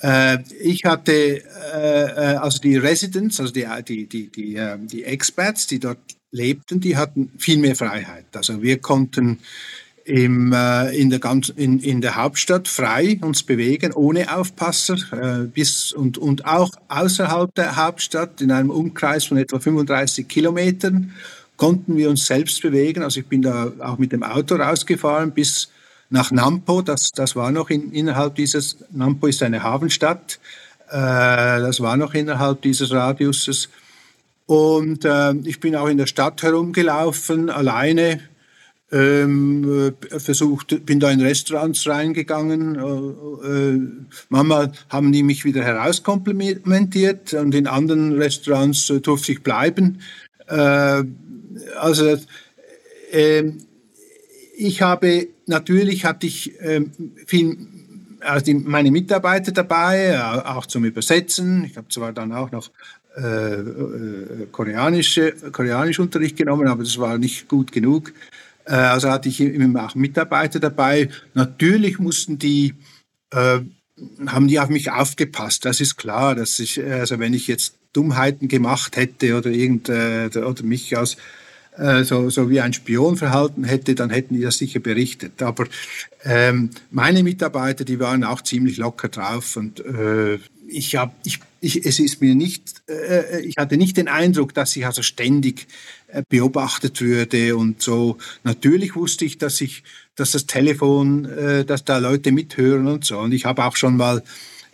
äh, 0.00 0.38
ich 0.60 0.84
hatte 0.84 1.12
äh, 1.12 1.42
äh 1.74 2.36
also 2.38 2.58
die 2.58 2.76
Residents, 2.76 3.38
also 3.38 3.52
die 3.52 3.68
die 3.86 4.08
die 4.08 4.26
die, 4.32 4.56
äh, 4.56 4.78
die 4.80 5.04
Experts, 5.04 5.68
die 5.68 5.78
dort 5.78 6.00
lebten, 6.32 6.80
die 6.80 6.96
hatten 6.96 7.30
viel 7.38 7.58
mehr 7.58 7.76
Freiheit. 7.76 8.26
Also 8.34 8.62
wir 8.62 8.78
konnten 8.80 9.38
im, 10.06 10.52
äh, 10.52 10.96
in, 10.96 11.10
der 11.10 11.18
ganz, 11.18 11.48
in, 11.48 11.80
in 11.80 12.00
der 12.00 12.14
Hauptstadt 12.14 12.68
frei 12.68 13.18
uns 13.20 13.42
bewegen, 13.42 13.92
ohne 13.92 14.36
Aufpasser, 14.36 14.96
äh, 15.12 15.46
bis 15.46 15.92
und, 15.92 16.16
und 16.16 16.46
auch 16.46 16.70
außerhalb 16.88 17.52
der 17.56 17.76
Hauptstadt 17.76 18.40
in 18.40 18.52
einem 18.52 18.70
Umkreis 18.70 19.24
von 19.24 19.36
etwa 19.36 19.58
35 19.58 20.28
Kilometern 20.28 21.12
konnten 21.56 21.96
wir 21.96 22.08
uns 22.08 22.26
selbst 22.26 22.62
bewegen. 22.62 23.02
Also 23.02 23.20
ich 23.20 23.26
bin 23.26 23.42
da 23.42 23.72
auch 23.80 23.98
mit 23.98 24.12
dem 24.12 24.22
Auto 24.22 24.54
rausgefahren 24.54 25.32
bis 25.32 25.70
nach 26.08 26.30
Nampo. 26.30 26.82
Das, 26.82 27.10
das 27.10 27.34
war 27.34 27.50
noch 27.50 27.70
in, 27.70 27.90
innerhalb 27.90 28.36
dieses, 28.36 28.76
Nampo 28.92 29.26
ist 29.26 29.42
eine 29.42 29.64
Hafenstadt. 29.64 30.38
Äh, 30.88 30.92
das 30.92 31.80
war 31.80 31.96
noch 31.96 32.14
innerhalb 32.14 32.62
dieses 32.62 32.92
Radiuses. 32.92 33.68
Und 34.46 35.04
äh, 35.04 35.32
ich 35.44 35.58
bin 35.58 35.74
auch 35.74 35.88
in 35.88 35.98
der 35.98 36.06
Stadt 36.06 36.44
herumgelaufen, 36.44 37.50
alleine 37.50 38.20
ähm, 38.92 39.92
äh, 40.10 40.20
versucht, 40.20 40.86
bin 40.86 41.00
da 41.00 41.10
in 41.10 41.20
Restaurants 41.20 41.86
reingegangen. 41.88 42.76
Äh, 42.76 43.48
äh, 43.48 43.80
manchmal 44.28 44.72
haben 44.88 45.12
die 45.12 45.22
mich 45.22 45.44
wieder 45.44 45.64
herauskomplimentiert 45.64 47.34
und 47.34 47.54
in 47.54 47.66
anderen 47.66 48.12
Restaurants 48.12 48.90
äh, 48.90 49.00
durfte 49.00 49.32
ich 49.32 49.42
bleiben. 49.42 50.00
Äh, 50.46 51.02
also 51.80 52.16
ähm, 53.12 53.58
ich 54.56 54.82
habe 54.82 55.28
natürlich 55.46 56.04
hatte 56.04 56.26
ich 56.26 56.52
ähm, 56.60 56.92
viel 57.26 57.56
also 58.20 58.44
die, 58.44 58.54
meine 58.54 58.90
Mitarbeiter 58.90 59.52
dabei, 59.52 60.20
auch 60.44 60.66
zum 60.66 60.84
Übersetzen. 60.84 61.64
Ich 61.64 61.76
habe 61.76 61.88
zwar 61.88 62.12
dann 62.12 62.32
auch 62.32 62.50
noch 62.50 62.70
äh, 63.16 63.54
äh, 63.54 64.46
koreanische, 64.52 65.32
koreanisch 65.52 65.98
Unterricht 65.98 66.36
genommen, 66.36 66.68
aber 66.68 66.82
das 66.82 66.98
war 66.98 67.18
nicht 67.18 67.48
gut 67.48 67.72
genug. 67.72 68.12
Äh, 68.66 68.74
also 68.74 69.10
hatte 69.10 69.28
ich 69.28 69.40
immer 69.40 69.86
auch 69.86 69.94
Mitarbeiter 69.94 70.60
dabei. 70.60 71.08
Natürlich 71.34 71.98
mussten 71.98 72.38
die, 72.38 72.74
äh, 73.30 73.60
haben 74.26 74.48
die 74.48 74.60
auf 74.60 74.68
mich 74.68 74.90
aufgepasst. 74.90 75.64
Das 75.64 75.80
ist 75.80 75.96
klar, 75.96 76.34
dass 76.34 76.58
ich, 76.58 76.82
also 76.82 77.18
wenn 77.18 77.32
ich 77.32 77.46
jetzt 77.46 77.78
Dummheiten 77.92 78.48
gemacht 78.48 78.96
hätte 78.96 79.36
oder 79.36 79.50
irgend, 79.50 79.88
äh, 79.88 80.28
oder 80.34 80.62
mich 80.62 80.96
als 80.96 81.16
äh, 81.78 82.04
so, 82.04 82.30
so 82.30 82.50
wie 82.50 82.60
ein 82.60 82.72
Spion 82.72 83.16
verhalten 83.16 83.64
hätte, 83.64 83.94
dann 83.94 84.10
hätten 84.10 84.34
die 84.34 84.42
das 84.42 84.58
sicher 84.58 84.80
berichtet. 84.80 85.42
Aber 85.42 85.66
ähm, 86.24 86.70
meine 86.90 87.22
Mitarbeiter, 87.22 87.84
die 87.84 88.00
waren 88.00 88.24
auch 88.24 88.42
ziemlich 88.42 88.76
locker 88.76 89.08
drauf 89.08 89.56
und 89.56 89.80
äh, 89.80 90.38
ich 90.68 90.96
habe, 90.96 91.12
ich, 91.24 91.40
ich, 91.66 91.84
es 91.84 91.98
ist 91.98 92.22
mir 92.22 92.34
nicht, 92.34 92.82
äh, 92.88 93.40
ich 93.40 93.56
hatte 93.58 93.76
nicht 93.76 93.96
den 93.96 94.08
Eindruck, 94.08 94.54
dass 94.54 94.76
ich 94.76 94.86
also 94.86 95.02
ständig 95.02 95.66
äh, 96.06 96.22
beobachtet 96.28 97.00
würde 97.00 97.56
und 97.56 97.82
so. 97.82 98.16
Natürlich 98.44 98.94
wusste 98.94 99.24
ich, 99.24 99.38
dass 99.38 99.60
ich, 99.60 99.82
dass 100.14 100.30
das 100.30 100.46
Telefon, 100.46 101.24
äh, 101.26 101.64
dass 101.64 101.84
da 101.84 101.98
Leute 101.98 102.32
mithören 102.32 102.86
und 102.86 103.04
so. 103.04 103.18
Und 103.18 103.32
ich 103.32 103.44
habe 103.44 103.64
auch 103.64 103.76
schon 103.76 103.96
mal 103.96 104.22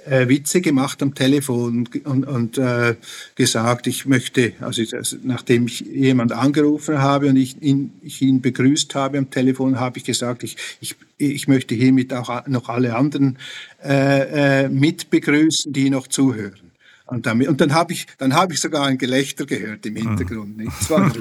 äh, 0.04 0.28
Witze 0.28 0.61
gemacht 0.61 1.02
am 1.02 1.14
Telefon 1.14 1.78
und, 1.78 2.06
und, 2.06 2.25
und 2.25 2.58
äh, 2.58 2.96
gesagt, 3.34 3.87
ich 3.87 4.04
möchte, 4.04 4.52
also, 4.61 4.82
also 4.96 5.16
nachdem 5.22 5.66
ich 5.66 5.80
jemand 5.80 6.32
angerufen 6.32 6.99
habe 6.99 7.28
und 7.28 7.37
ich 7.37 7.61
ihn, 7.62 7.92
ich 8.02 8.20
ihn 8.20 8.40
begrüßt 8.40 8.94
habe 8.94 9.18
am 9.18 9.30
Telefon, 9.30 9.80
habe 9.80 9.99
ich 9.99 10.04
gesagt, 10.04 10.42
ich, 10.42 10.56
ich, 10.80 10.96
ich 11.16 11.49
möchte 11.49 11.75
hiermit 11.75 12.12
auch 12.12 12.46
noch 12.46 12.68
alle 12.68 12.96
anderen 12.96 13.38
äh, 13.82 14.64
äh, 14.64 14.68
mit 14.68 15.08
begrüßen, 15.11 15.72
die 15.72 15.88
noch 15.88 16.06
zuhören. 16.06 16.72
Und, 17.12 17.26
damit, 17.26 17.49
und 17.49 17.61
dann 17.61 17.75
habe 17.75 17.92
ich, 17.92 18.07
dann 18.19 18.35
habe 18.35 18.54
ich 18.54 18.61
sogar 18.61 18.87
ein 18.87 18.97
Gelächter 18.97 19.45
gehört 19.45 19.85
im 19.85 19.97
Hintergrund. 19.97 20.57
Nicht? 20.57 20.73
Das 20.81 20.90
war 20.90 21.12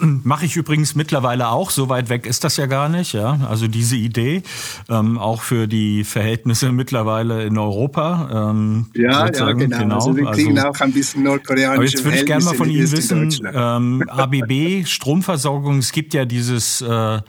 Mache 0.00 0.44
ich 0.44 0.56
übrigens 0.56 0.94
mittlerweile 0.94 1.48
auch. 1.48 1.70
So 1.70 1.88
weit 1.88 2.10
weg 2.10 2.26
ist 2.26 2.44
das 2.44 2.58
ja 2.58 2.66
gar 2.66 2.88
nicht. 2.88 3.14
Ja, 3.14 3.40
also 3.48 3.66
diese 3.66 3.96
Idee 3.96 4.42
ähm, 4.88 5.18
auch 5.18 5.42
für 5.42 5.66
die 5.66 6.04
Verhältnisse 6.04 6.70
mittlerweile 6.70 7.44
in 7.44 7.56
Europa. 7.56 8.50
Ähm, 8.50 8.86
ja, 8.94 9.30
ja, 9.30 9.52
genau. 9.52 9.78
genau. 9.78 9.94
Also 9.94 10.16
wir 10.16 10.30
kriegen 10.32 10.58
also, 10.58 10.68
auch 10.68 10.80
ein 10.80 10.92
bisschen 10.92 11.22
nordkoreanische 11.22 11.74
Aber 11.74 11.84
jetzt 11.84 12.04
würde 12.04 12.18
ich 12.18 12.26
gerne 12.26 12.44
mal 12.44 12.54
von 12.54 12.70
Ihnen 12.70 12.92
wissen. 12.92 13.34
Ähm, 13.52 14.04
ABB 14.06 14.86
Stromversorgung. 14.86 15.78
Es 15.78 15.92
gibt 15.92 16.12
ja 16.12 16.26
dieses, 16.26 16.82
äh, 16.82 17.16
äh, 17.16 17.20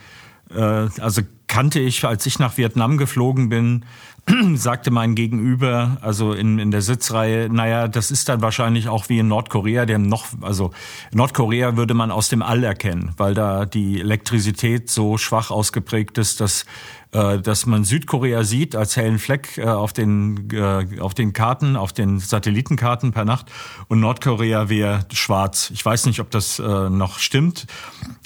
also 0.99 1.21
kannte 1.47 1.79
ich, 1.79 2.05
als 2.05 2.25
ich 2.25 2.39
nach 2.39 2.57
Vietnam 2.57 2.97
geflogen 2.97 3.49
bin 3.49 3.85
sagte 4.55 4.91
mein 4.91 5.15
Gegenüber, 5.15 5.97
also 6.01 6.33
in, 6.33 6.59
in 6.59 6.71
der 6.71 6.81
Sitzreihe, 6.81 7.49
naja, 7.49 7.87
das 7.87 8.11
ist 8.11 8.29
dann 8.29 8.41
wahrscheinlich 8.41 8.87
auch 8.87 9.09
wie 9.09 9.19
in 9.19 9.27
Nordkorea, 9.27 9.85
dem 9.85 10.03
noch, 10.03 10.27
also 10.41 10.71
Nordkorea 11.13 11.77
würde 11.77 11.93
man 11.93 12.11
aus 12.11 12.29
dem 12.29 12.41
All 12.41 12.63
erkennen, 12.63 13.11
weil 13.17 13.33
da 13.33 13.65
die 13.65 13.99
Elektrizität 13.99 14.89
so 14.89 15.17
schwach 15.17 15.51
ausgeprägt 15.51 16.17
ist, 16.17 16.41
dass 16.41 16.65
dass 17.11 17.65
man 17.65 17.83
Südkorea 17.83 18.43
sieht 18.43 18.75
als 18.75 18.95
hellen 18.95 19.17
Fleck 19.17 19.57
äh, 19.57 19.63
auf 19.63 19.93
den, 19.93 20.49
äh, 20.51 20.99
auf 20.99 21.13
den 21.13 21.33
Karten, 21.33 21.75
auf 21.75 21.91
den 21.91 22.19
Satellitenkarten 22.19 23.11
per 23.11 23.25
Nacht 23.25 23.47
und 23.87 23.99
Nordkorea 23.99 24.69
wäre 24.69 25.05
schwarz. 25.11 25.71
Ich 25.73 25.83
weiß 25.83 26.05
nicht, 26.05 26.19
ob 26.19 26.29
das 26.31 26.59
noch 26.59 27.19
stimmt. 27.19 27.65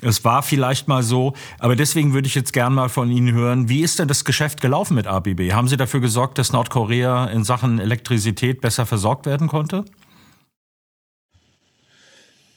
Es 0.01 0.25
war 0.25 0.43
vielleicht 0.43 0.87
mal 0.87 1.03
so, 1.03 1.33
aber 1.59 1.75
deswegen 1.75 2.13
würde 2.13 2.27
ich 2.27 2.35
jetzt 2.35 2.51
gern 2.51 2.73
mal 2.73 2.89
von 2.89 3.09
Ihnen 3.09 3.33
hören, 3.33 3.69
wie 3.69 3.81
ist 3.81 3.99
denn 3.99 4.07
das 4.07 4.25
Geschäft 4.25 4.59
gelaufen 4.59 4.95
mit 4.95 5.07
ABB? 5.07 5.53
Haben 5.53 5.67
Sie 5.67 5.77
dafür 5.77 6.01
gesorgt, 6.01 6.37
dass 6.37 6.51
Nordkorea 6.51 7.25
in 7.27 7.43
Sachen 7.43 7.79
Elektrizität 7.79 8.59
besser 8.61 8.85
versorgt 8.85 9.25
werden 9.25 9.47
konnte? 9.47 9.85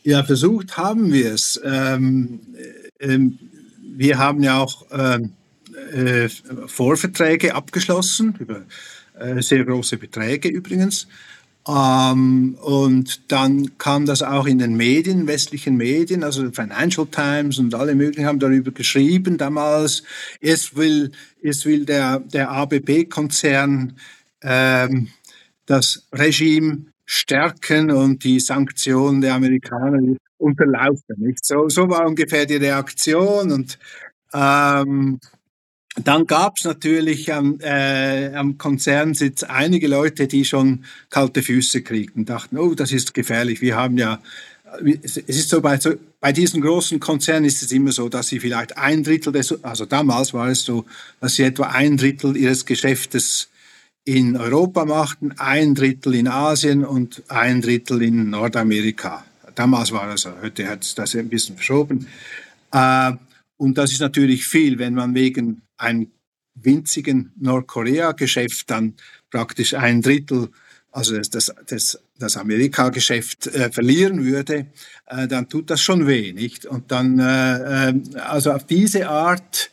Ja, 0.07 0.23
versucht 0.23 0.77
haben 0.77 1.13
wir 1.13 1.33
es. 1.33 1.61
Ähm, 1.65 2.39
ähm, 3.01 3.41
wir 3.83 4.19
haben 4.19 4.41
ja 4.41 4.59
auch 4.61 4.87
ähm, 4.93 5.33
äh, 5.93 6.29
Vorverträge 6.67 7.55
abgeschlossen, 7.55 8.35
über 8.39 8.63
äh, 9.19 9.43
sehr 9.43 9.65
große 9.65 9.97
Beträge 9.97 10.49
übrigens. 10.49 11.07
Ähm, 11.69 12.57
und 12.63 13.33
dann 13.33 13.77
kam 13.79 14.07
das 14.07 14.23
auch 14.23 14.47
in 14.47 14.59
den 14.59 14.77
Medien, 14.77 15.27
westlichen 15.27 15.77
Medien, 15.77 16.23
also 16.23 16.51
Financial 16.53 17.07
Times 17.07 17.59
und 17.59 17.75
alle 17.75 17.95
möglichen 17.95 18.27
haben 18.27 18.39
darüber 18.39 18.71
geschrieben 18.71 19.37
damals. 19.37 20.05
Es 20.41 20.77
will, 20.77 21.11
es 21.43 21.65
will 21.65 21.85
der, 21.85 22.21
der 22.21 22.51
ABB-Konzern 22.51 23.95
ähm, 24.43 25.09
das 25.67 26.07
Regime 26.13 26.87
stärken 27.05 27.91
und 27.91 28.23
die 28.23 28.39
Sanktionen 28.39 29.21
der 29.21 29.35
Amerikaner 29.35 30.17
unterlaufen. 30.39 31.17
Nicht? 31.17 31.45
So, 31.45 31.69
so 31.69 31.89
war 31.89 32.07
ungefähr 32.07 32.47
die 32.47 32.57
Reaktion 32.57 33.51
und 33.51 33.79
ähm, 34.33 35.19
dann 36.05 36.27
gab 36.27 36.59
es 36.59 36.65
natürlich 36.65 37.33
am, 37.33 37.59
äh, 37.61 38.35
am 38.35 38.59
Konzernsitz 38.59 39.43
einige 39.45 39.89
Leute, 39.89 40.27
die 40.27 40.45
schon 40.45 40.85
kalte 41.11 41.43
Füße 41.43 41.83
kriegten, 41.83 42.25
dachten, 42.25 42.59
oh, 42.59 42.75
das 42.75 42.93
ist 42.93 43.15
gefährlich. 43.15 43.63
Wir 43.63 43.77
haben 43.77 43.97
ja, 43.97 44.21
es 45.03 45.17
ist 45.17 45.49
so 45.49 45.61
bei, 45.61 45.79
so, 45.79 45.95
bei 46.21 46.33
diesen 46.33 46.61
großen 46.61 47.01
Konzernen 47.01 47.47
ist 47.47 47.63
es 47.63 47.73
immer 47.73 47.93
so, 47.93 48.09
dass 48.09 48.29
sie 48.29 48.41
vielleicht 48.41 48.77
ein 48.77 49.05
Drittel 49.05 49.33
des, 49.33 49.65
also 49.65 49.87
damals 49.87 50.35
war 50.35 50.49
es 50.49 50.65
so, 50.65 50.85
dass 51.21 51.37
sie 51.37 51.45
etwa 51.45 51.69
ein 51.69 51.97
Drittel 51.97 52.37
ihres 52.37 52.67
Geschäftes 52.67 53.49
in 54.05 54.37
Europa 54.37 54.85
machten, 54.85 55.33
ein 55.39 55.75
Drittel 55.75 56.15
in 56.15 56.29
Asien 56.29 56.85
und 56.85 57.23
ein 57.29 57.63
Drittel 57.63 58.03
in 58.03 58.31
Nordamerika. 58.31 59.25
Damals 59.55 59.93
war 59.93 60.13
es 60.13 60.23
so, 60.23 60.31
heute 60.43 60.69
hat 60.69 60.83
es 60.83 60.95
das 60.95 61.15
ein 61.17 61.29
bisschen 61.29 61.57
verschoben. 61.57 62.07
Äh, 62.73 63.13
und 63.57 63.79
das 63.79 63.93
ist 63.93 64.01
natürlich 64.01 64.47
viel, 64.47 64.79
wenn 64.79 64.95
man 64.95 65.15
wegen 65.15 65.63
einem 65.77 66.11
winzigen 66.55 67.33
Nordkorea-Geschäft 67.39 68.71
dann 68.71 68.95
praktisch 69.31 69.75
ein 69.75 70.03
Drittel, 70.03 70.49
also 70.91 71.19
das, 71.19 71.53
das, 71.67 71.99
das 72.19 72.37
Amerika-Geschäft 72.39 73.49
äh, 73.49 73.71
verlieren 73.71 74.25
würde, 74.25 74.67
äh, 75.07 75.29
dann 75.29 75.49
tut 75.49 75.69
das 75.69 75.83
schon 75.83 76.07
weh, 76.07 76.33
nicht? 76.33 76.65
Und 76.65 76.91
dann, 76.91 77.19
äh, 77.19 77.91
äh 77.91 77.95
also 78.21 78.53
auf 78.53 78.65
diese 78.65 79.09
Art, 79.09 79.71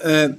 äh, 0.00 0.30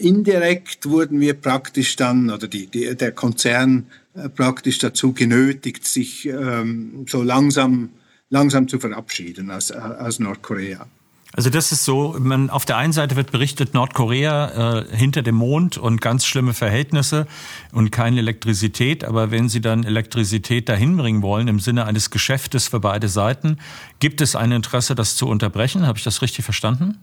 indirekt 0.00 0.86
wurden 0.86 1.20
wir 1.20 1.34
praktisch 1.34 1.94
dann, 1.96 2.30
oder 2.30 2.48
die, 2.48 2.66
die, 2.66 2.96
der 2.96 3.12
Konzern 3.12 3.86
äh, 4.14 4.28
praktisch 4.28 4.78
dazu 4.78 5.12
genötigt, 5.12 5.86
sich 5.86 6.26
ähm, 6.26 7.06
so 7.08 7.22
langsam, 7.22 7.90
langsam 8.30 8.66
zu 8.66 8.80
verabschieden 8.80 9.50
aus, 9.50 9.70
aus 9.70 10.18
Nordkorea. 10.18 10.88
Also 11.36 11.50
das 11.50 11.72
ist 11.72 11.84
so, 11.84 12.14
man, 12.20 12.48
auf 12.48 12.64
der 12.64 12.76
einen 12.76 12.92
Seite 12.92 13.16
wird 13.16 13.32
berichtet, 13.32 13.74
Nordkorea 13.74 14.82
äh, 14.82 14.96
hinter 14.96 15.20
dem 15.20 15.34
Mond 15.34 15.76
und 15.76 16.00
ganz 16.00 16.26
schlimme 16.26 16.54
Verhältnisse 16.54 17.26
und 17.72 17.90
keine 17.90 18.20
Elektrizität. 18.20 19.02
Aber 19.02 19.32
wenn 19.32 19.48
Sie 19.48 19.60
dann 19.60 19.82
Elektrizität 19.82 20.68
dahin 20.68 20.96
bringen 20.96 21.22
wollen 21.22 21.48
im 21.48 21.58
Sinne 21.58 21.86
eines 21.86 22.10
Geschäftes 22.10 22.68
für 22.68 22.78
beide 22.78 23.08
Seiten, 23.08 23.58
gibt 23.98 24.20
es 24.20 24.36
ein 24.36 24.52
Interesse, 24.52 24.94
das 24.94 25.16
zu 25.16 25.26
unterbrechen? 25.26 25.88
Habe 25.88 25.98
ich 25.98 26.04
das 26.04 26.22
richtig 26.22 26.44
verstanden? 26.44 26.98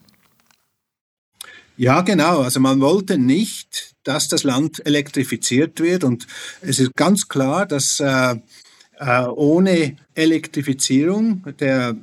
Ja, 1.75 1.99
genau. 1.99 2.39
Also 2.41 2.61
man 2.61 2.79
wollte 2.79 3.17
nicht, 3.17 3.95
dass 4.03 4.29
das 4.29 4.43
Land 4.43 4.85
elektrifiziert 4.85 5.81
wird. 5.81 6.05
Und 6.05 6.25
es 6.61 6.79
ist 6.79 6.95
ganz 6.95 7.27
klar, 7.27 7.65
dass 7.65 7.99
äh, 7.99 8.35
äh, 8.97 9.23
ohne 9.25 9.97
Elektrifizierung 10.15 11.43
der 11.59 11.97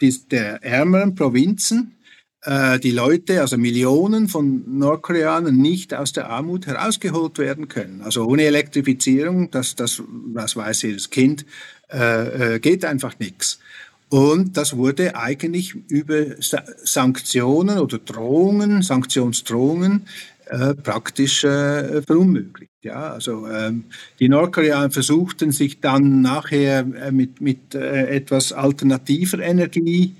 der 0.00 0.62
ärmeren 0.62 1.14
Provinzen 1.14 1.98
äh, 2.42 2.78
die 2.78 2.92
Leute, 2.92 3.40
also 3.40 3.58
Millionen 3.58 4.28
von 4.28 4.78
Nordkoreanern, 4.78 5.56
nicht 5.56 5.92
aus 5.94 6.12
der 6.12 6.30
Armut 6.30 6.66
herausgeholt 6.66 7.38
werden 7.38 7.68
können. 7.68 8.02
Also 8.02 8.24
ohne 8.26 8.44
Elektrifizierung, 8.44 9.50
das, 9.50 9.74
das, 9.74 10.02
das 10.34 10.56
weiß 10.56 10.82
jedes 10.82 11.10
Kind, 11.10 11.44
äh, 11.90 12.54
äh, 12.54 12.58
geht 12.60 12.84
einfach 12.84 13.18
nichts. 13.18 13.58
Und 14.08 14.56
das 14.56 14.76
wurde 14.76 15.16
eigentlich 15.16 15.74
über 15.74 16.36
Sanktionen 16.40 17.78
oder 17.78 17.98
Drohungen, 17.98 18.82
Sanktionsdrohungen 18.82 20.06
äh, 20.46 20.74
praktisch 20.74 21.44
äh, 21.44 22.00
verunmöglicht. 22.02 22.67
Ja, 22.82 23.12
also 23.12 23.48
ähm, 23.48 23.84
die 24.20 24.28
Nordkoreaner 24.28 24.90
versuchten 24.90 25.50
sich 25.50 25.80
dann 25.80 26.22
nachher 26.22 26.80
äh, 26.80 27.10
mit, 27.10 27.40
mit 27.40 27.74
äh, 27.74 28.06
etwas 28.06 28.52
alternativer 28.52 29.40
Energie 29.40 30.14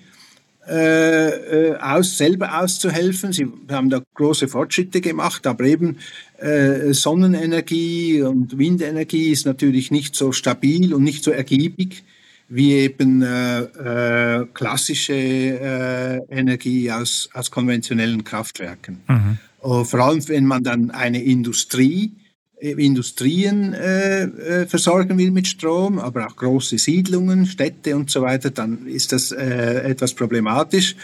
äh, 0.66 1.28
äh, 1.70 1.76
aus, 1.76 2.18
selber 2.18 2.60
auszuhelfen. 2.60 3.32
Sie 3.32 3.46
haben 3.70 3.90
da 3.90 4.02
große 4.14 4.48
Fortschritte 4.48 5.00
gemacht, 5.00 5.46
aber 5.46 5.64
eben 5.64 5.98
äh, 6.38 6.92
Sonnenenergie 6.92 8.22
und 8.22 8.58
Windenergie 8.58 9.30
ist 9.30 9.46
natürlich 9.46 9.92
nicht 9.92 10.16
so 10.16 10.32
stabil 10.32 10.92
und 10.92 11.04
nicht 11.04 11.22
so 11.22 11.30
ergiebig 11.30 12.02
wie 12.48 12.72
eben 12.72 13.22
äh, 13.22 13.60
äh, 13.60 14.46
klassische 14.52 15.14
äh, 15.14 16.20
Energie 16.28 16.90
aus, 16.90 17.28
aus 17.34 17.50
konventionellen 17.50 18.24
Kraftwerken. 18.24 19.00
Mhm. 19.06 19.84
vor 19.84 20.00
allem, 20.00 20.26
wenn 20.28 20.46
man 20.46 20.64
dann 20.64 20.90
eine 20.90 21.22
Industrie 21.22 22.12
äh, 22.14 22.27
Industrien 22.60 23.72
äh, 23.72 24.22
äh, 24.22 24.66
versorgen 24.66 25.16
will 25.18 25.30
mit 25.30 25.46
Strom, 25.46 25.98
aber 25.98 26.26
auch 26.26 26.36
große 26.36 26.78
Siedlungen, 26.78 27.46
Städte 27.46 27.96
und 27.96 28.10
so 28.10 28.22
weiter, 28.22 28.50
dann 28.50 28.86
ist 28.86 29.12
das 29.12 29.30
äh, 29.30 29.90
etwas 29.90 30.14
problematisch. 30.14 30.96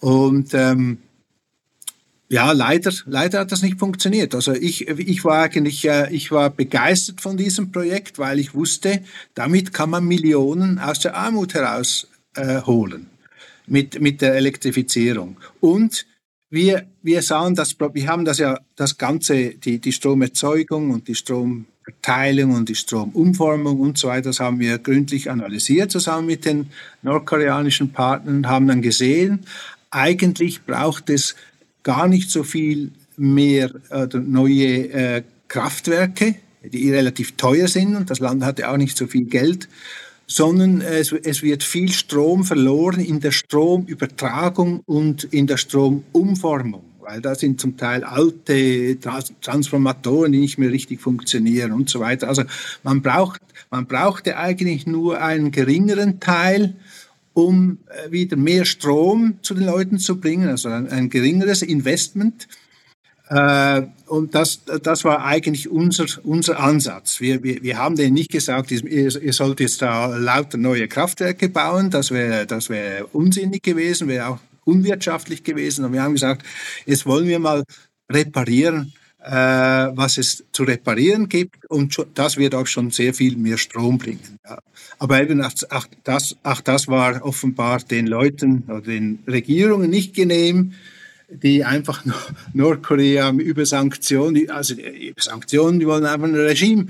Und 0.00 0.54
ähm, 0.54 0.98
ja, 2.28 2.52
leider, 2.52 2.92
leider 3.04 3.40
hat 3.40 3.52
das 3.52 3.62
nicht 3.62 3.78
funktioniert. 3.78 4.34
Also 4.34 4.52
ich, 4.52 4.88
ich 4.88 5.24
war 5.24 5.42
eigentlich, 5.42 5.84
äh, 5.86 6.10
ich 6.14 6.30
war 6.30 6.50
begeistert 6.50 7.20
von 7.20 7.36
diesem 7.36 7.72
Projekt, 7.72 8.18
weil 8.18 8.38
ich 8.38 8.54
wusste, 8.54 9.02
damit 9.34 9.72
kann 9.72 9.90
man 9.90 10.04
Millionen 10.04 10.78
aus 10.78 11.00
der 11.00 11.14
Armut 11.14 11.52
herausholen 11.52 13.02
äh, 13.02 13.70
mit, 13.70 14.00
mit 14.00 14.22
der 14.22 14.34
Elektrifizierung. 14.34 15.36
Und 15.60 16.06
wir, 16.52 16.84
wir 17.02 17.22
sahen 17.22 17.54
das, 17.54 17.74
wir 17.80 18.06
haben 18.06 18.26
das 18.26 18.36
ja, 18.36 18.60
das 18.76 18.98
Ganze, 18.98 19.54
die, 19.54 19.78
die 19.78 19.90
Stromerzeugung 19.90 20.90
und 20.90 21.08
die 21.08 21.14
Stromverteilung 21.14 22.54
und 22.54 22.68
die 22.68 22.74
Stromumformung 22.74 23.80
und 23.80 23.96
so 23.96 24.08
weiter, 24.08 24.28
das 24.28 24.38
haben 24.38 24.60
wir 24.60 24.78
gründlich 24.78 25.30
analysiert 25.30 25.90
zusammen 25.90 26.26
mit 26.26 26.44
den 26.44 26.66
nordkoreanischen 27.00 27.92
Partnern, 27.92 28.46
haben 28.48 28.68
dann 28.68 28.82
gesehen, 28.82 29.46
eigentlich 29.90 30.62
braucht 30.66 31.08
es 31.08 31.36
gar 31.82 32.06
nicht 32.06 32.30
so 32.30 32.44
viel 32.44 32.92
mehr 33.16 33.70
äh, 33.88 34.06
neue 34.18 34.90
äh, 34.92 35.22
Kraftwerke, 35.48 36.34
die 36.62 36.90
relativ 36.92 37.32
teuer 37.38 37.66
sind 37.66 37.96
und 37.96 38.10
das 38.10 38.20
Land 38.20 38.44
hatte 38.44 38.68
auch 38.68 38.76
nicht 38.76 38.98
so 38.98 39.06
viel 39.06 39.24
Geld, 39.24 39.70
sondern 40.34 40.80
es, 40.80 41.12
es 41.12 41.42
wird 41.42 41.62
viel 41.62 41.92
Strom 41.92 42.44
verloren 42.44 43.00
in 43.00 43.20
der 43.20 43.32
Stromübertragung 43.32 44.80
und 44.86 45.24
in 45.24 45.46
der 45.46 45.56
Stromumformung 45.56 46.84
weil 47.04 47.20
da 47.20 47.34
sind 47.34 47.60
zum 47.60 47.76
Teil 47.76 48.04
alte 48.04 48.96
Transformatoren, 49.40 50.30
die 50.30 50.38
nicht 50.38 50.56
mehr 50.56 50.70
richtig 50.70 51.00
funktionieren 51.00 51.72
und 51.72 51.90
so 51.90 51.98
weiter. 51.98 52.28
Also 52.28 52.44
man 52.84 53.02
braucht, 53.02 53.40
man 53.70 53.86
brauchte 53.86 54.36
eigentlich 54.36 54.86
nur 54.86 55.20
einen 55.20 55.50
geringeren 55.50 56.20
Teil, 56.20 56.76
um 57.34 57.78
äh, 57.88 58.12
wieder 58.12 58.36
mehr 58.36 58.64
Strom 58.64 59.34
zu 59.42 59.54
den 59.54 59.66
Leuten 59.66 59.98
zu 59.98 60.20
bringen, 60.20 60.48
also 60.48 60.68
ein, 60.68 60.88
ein 60.88 61.10
geringeres 61.10 61.62
Investment. 61.62 62.46
Äh, 63.32 63.86
und 64.06 64.34
das, 64.34 64.60
das 64.82 65.04
war 65.04 65.24
eigentlich 65.24 65.70
unser, 65.70 66.04
unser 66.22 66.60
Ansatz. 66.60 67.20
Wir, 67.20 67.42
wir, 67.42 67.62
wir 67.62 67.78
haben 67.78 67.96
denen 67.96 68.12
nicht 68.12 68.30
gesagt, 68.30 68.70
ihr, 68.70 68.84
ihr 68.84 69.32
sollt 69.32 69.60
jetzt 69.60 69.80
da 69.80 70.14
lauter 70.16 70.58
neue 70.58 70.86
Kraftwerke 70.86 71.48
bauen. 71.48 71.90
Das 71.90 72.10
wäre 72.10 72.46
das 72.46 72.68
wäre 72.68 73.06
unsinnig 73.06 73.62
gewesen, 73.62 74.08
wäre 74.08 74.28
auch 74.28 74.38
unwirtschaftlich 74.64 75.44
gewesen. 75.44 75.86
Und 75.86 75.94
wir 75.94 76.02
haben 76.02 76.12
gesagt, 76.12 76.42
jetzt 76.84 77.06
wollen 77.06 77.26
wir 77.26 77.38
mal 77.38 77.64
reparieren, 78.10 78.92
äh, 79.24 79.32
was 79.32 80.18
es 80.18 80.44
zu 80.52 80.64
reparieren 80.64 81.30
gibt. 81.30 81.64
Und 81.70 82.04
das 82.14 82.36
wird 82.36 82.54
auch 82.54 82.66
schon 82.66 82.90
sehr 82.90 83.14
viel 83.14 83.38
mehr 83.38 83.56
Strom 83.56 83.96
bringen. 83.96 84.38
Ja. 84.46 84.58
Aber 84.98 85.22
eben 85.22 85.42
auch, 85.42 85.86
das, 86.04 86.36
auch 86.42 86.60
das 86.60 86.86
war 86.86 87.24
offenbar 87.24 87.78
den 87.78 88.06
Leuten 88.06 88.64
oder 88.68 88.82
den 88.82 89.20
Regierungen 89.26 89.88
nicht 89.88 90.14
genehm 90.14 90.74
die 91.34 91.64
einfach 91.64 92.04
Nordkorea 92.52 93.30
über 93.32 93.66
Sanktionen, 93.66 94.50
also 94.50 94.74
über 94.74 95.20
Sanktionen, 95.20 95.80
die 95.80 95.86
wollen 95.86 96.04
einfach 96.04 96.26
ein 96.26 96.34
Regime, 96.34 96.86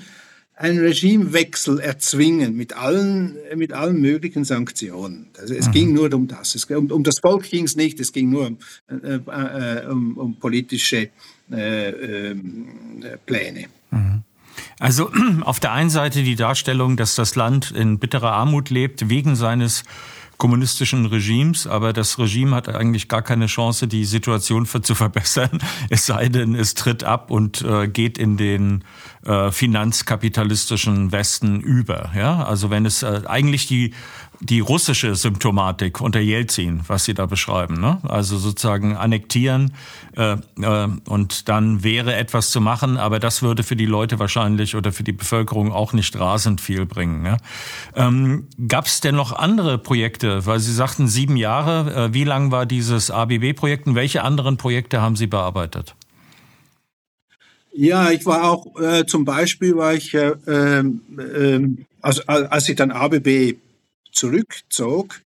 einen 0.54 0.78
Regimewechsel 0.78 1.80
erzwingen 1.80 2.56
mit 2.56 2.76
allen, 2.76 3.36
mit 3.56 3.72
allen 3.72 4.00
möglichen 4.00 4.44
Sanktionen. 4.44 5.30
Also 5.40 5.54
es 5.54 5.68
mhm. 5.68 5.72
ging 5.72 5.92
nur 5.94 6.12
um 6.14 6.28
das. 6.28 6.54
Es, 6.54 6.64
um, 6.66 6.90
um 6.90 7.02
das 7.02 7.18
Volk 7.18 7.44
ging 7.44 7.64
es 7.64 7.74
nicht, 7.74 7.98
es 8.00 8.12
ging 8.12 8.30
nur 8.30 8.46
um, 8.46 8.58
äh, 8.88 9.16
äh, 9.16 9.86
um, 9.86 10.16
um 10.16 10.36
politische 10.36 11.10
äh, 11.50 11.90
ähm, 12.30 12.68
Pläne. 13.26 13.66
Mhm. 13.90 14.22
Also 14.78 15.10
auf 15.42 15.58
der 15.58 15.72
einen 15.72 15.90
Seite 15.90 16.22
die 16.22 16.36
Darstellung, 16.36 16.96
dass 16.96 17.14
das 17.14 17.34
Land 17.34 17.70
in 17.70 17.98
bitterer 17.98 18.32
Armut 18.32 18.70
lebt 18.70 19.08
wegen 19.08 19.36
seines 19.36 19.84
kommunistischen 20.42 21.06
Regimes, 21.06 21.68
aber 21.68 21.92
das 21.92 22.18
Regime 22.18 22.56
hat 22.56 22.68
eigentlich 22.68 23.06
gar 23.06 23.22
keine 23.22 23.46
Chance, 23.46 23.86
die 23.86 24.04
Situation 24.04 24.66
für, 24.66 24.82
zu 24.82 24.96
verbessern, 24.96 25.60
es 25.88 26.04
sei 26.04 26.30
denn, 26.30 26.56
es 26.56 26.74
tritt 26.74 27.04
ab 27.04 27.30
und 27.30 27.62
äh, 27.62 27.86
geht 27.86 28.18
in 28.18 28.36
den 28.36 28.82
äh, 29.24 29.52
finanzkapitalistischen 29.52 31.12
Westen 31.12 31.60
über. 31.60 32.10
Ja, 32.16 32.42
also 32.42 32.70
wenn 32.70 32.86
es 32.86 33.04
äh, 33.04 33.20
eigentlich 33.24 33.68
die 33.68 33.94
die 34.42 34.60
russische 34.60 35.14
Symptomatik 35.14 36.00
unter 36.00 36.20
Jelzin, 36.20 36.80
was 36.86 37.04
Sie 37.04 37.14
da 37.14 37.26
beschreiben. 37.26 37.80
Ne? 37.80 37.98
Also 38.02 38.38
sozusagen 38.38 38.96
annektieren 38.96 39.72
äh, 40.16 40.36
äh, 40.60 40.88
und 41.06 41.48
dann 41.48 41.84
wäre 41.84 42.14
etwas 42.14 42.50
zu 42.50 42.60
machen, 42.60 42.96
aber 42.96 43.20
das 43.20 43.42
würde 43.42 43.62
für 43.62 43.76
die 43.76 43.86
Leute 43.86 44.18
wahrscheinlich 44.18 44.74
oder 44.74 44.92
für 44.92 45.04
die 45.04 45.12
Bevölkerung 45.12 45.72
auch 45.72 45.92
nicht 45.92 46.18
rasend 46.18 46.60
viel 46.60 46.86
bringen. 46.86 47.24
Ja? 47.24 47.36
Ähm, 47.94 48.48
Gab 48.68 48.86
es 48.86 49.00
denn 49.00 49.14
noch 49.14 49.32
andere 49.32 49.78
Projekte? 49.78 50.44
Weil 50.44 50.58
Sie 50.58 50.72
sagten 50.72 51.06
sieben 51.06 51.36
Jahre. 51.36 52.08
Äh, 52.08 52.14
wie 52.14 52.24
lang 52.24 52.50
war 52.50 52.66
dieses 52.66 53.10
ABB-Projekt 53.10 53.86
und 53.86 53.94
welche 53.94 54.22
anderen 54.22 54.56
Projekte 54.56 55.00
haben 55.00 55.14
Sie 55.14 55.28
bearbeitet? 55.28 55.94
Ja, 57.74 58.10
ich 58.10 58.26
war 58.26 58.50
auch 58.50 58.66
äh, 58.78 59.06
zum 59.06 59.24
Beispiel 59.24 59.76
war 59.76 59.94
ich 59.94 60.12
äh, 60.12 60.32
äh, 60.46 60.84
also, 62.02 62.22
als 62.26 62.68
ich 62.68 62.76
dann 62.76 62.90
ABB 62.90 63.54
zurückzog, 64.12 65.20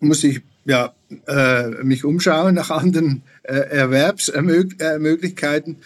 musste 0.00 0.28
ich 0.28 0.40
ja, 0.64 0.94
äh, 1.26 1.68
mich 1.82 2.04
umschauen 2.04 2.54
nach 2.54 2.70
anderen 2.70 3.22
äh, 3.44 3.54
Erwerbsmöglichkeiten. 3.54 5.76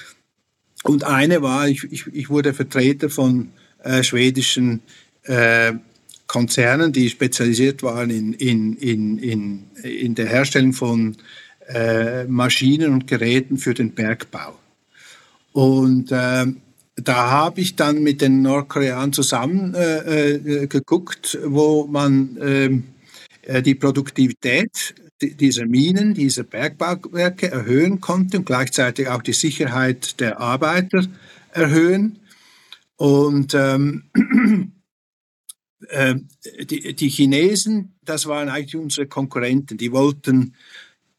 Und 0.84 1.04
eine 1.04 1.42
war, 1.42 1.68
ich, 1.68 1.84
ich, 1.92 2.06
ich 2.06 2.30
wurde 2.30 2.54
Vertreter 2.54 3.10
von 3.10 3.50
äh, 3.82 4.02
schwedischen 4.02 4.80
äh, 5.24 5.74
Konzernen, 6.26 6.92
die 6.92 7.10
spezialisiert 7.10 7.82
waren 7.82 8.08
in, 8.10 8.32
in, 8.34 8.76
in, 8.76 9.18
in, 9.18 9.64
in 9.82 10.14
der 10.14 10.26
Herstellung 10.26 10.72
von 10.72 11.16
äh, 11.68 12.24
Maschinen 12.24 12.92
und 12.92 13.06
Geräten 13.06 13.58
für 13.58 13.74
den 13.74 13.92
Bergbau. 13.92 14.58
Und 15.52 16.12
äh, 16.12 16.46
da 17.02 17.30
habe 17.30 17.60
ich 17.60 17.76
dann 17.76 18.02
mit 18.02 18.20
den 18.20 18.42
Nordkoreanern 18.42 19.12
zusammen 19.12 19.74
äh, 19.74 20.32
äh, 20.32 20.66
geguckt, 20.66 21.38
wo 21.44 21.86
man 21.86 22.36
ähm, 22.40 22.84
äh, 23.42 23.62
die 23.62 23.74
Produktivität 23.74 24.94
dieser 25.20 25.66
Minen, 25.66 26.14
dieser 26.14 26.44
Bergbauwerke 26.44 27.50
erhöhen 27.50 28.00
konnte 28.00 28.38
und 28.38 28.46
gleichzeitig 28.46 29.08
auch 29.08 29.22
die 29.22 29.34
Sicherheit 29.34 30.18
der 30.20 30.40
Arbeiter 30.40 31.06
erhöhen. 31.52 32.20
Und 32.96 33.54
ähm, 33.54 34.04
äh, 35.88 36.14
die, 36.64 36.94
die 36.94 37.08
Chinesen, 37.08 37.94
das 38.04 38.26
waren 38.26 38.48
eigentlich 38.48 38.76
unsere 38.76 39.06
Konkurrenten. 39.06 39.78
Die 39.78 39.92
wollten 39.92 40.54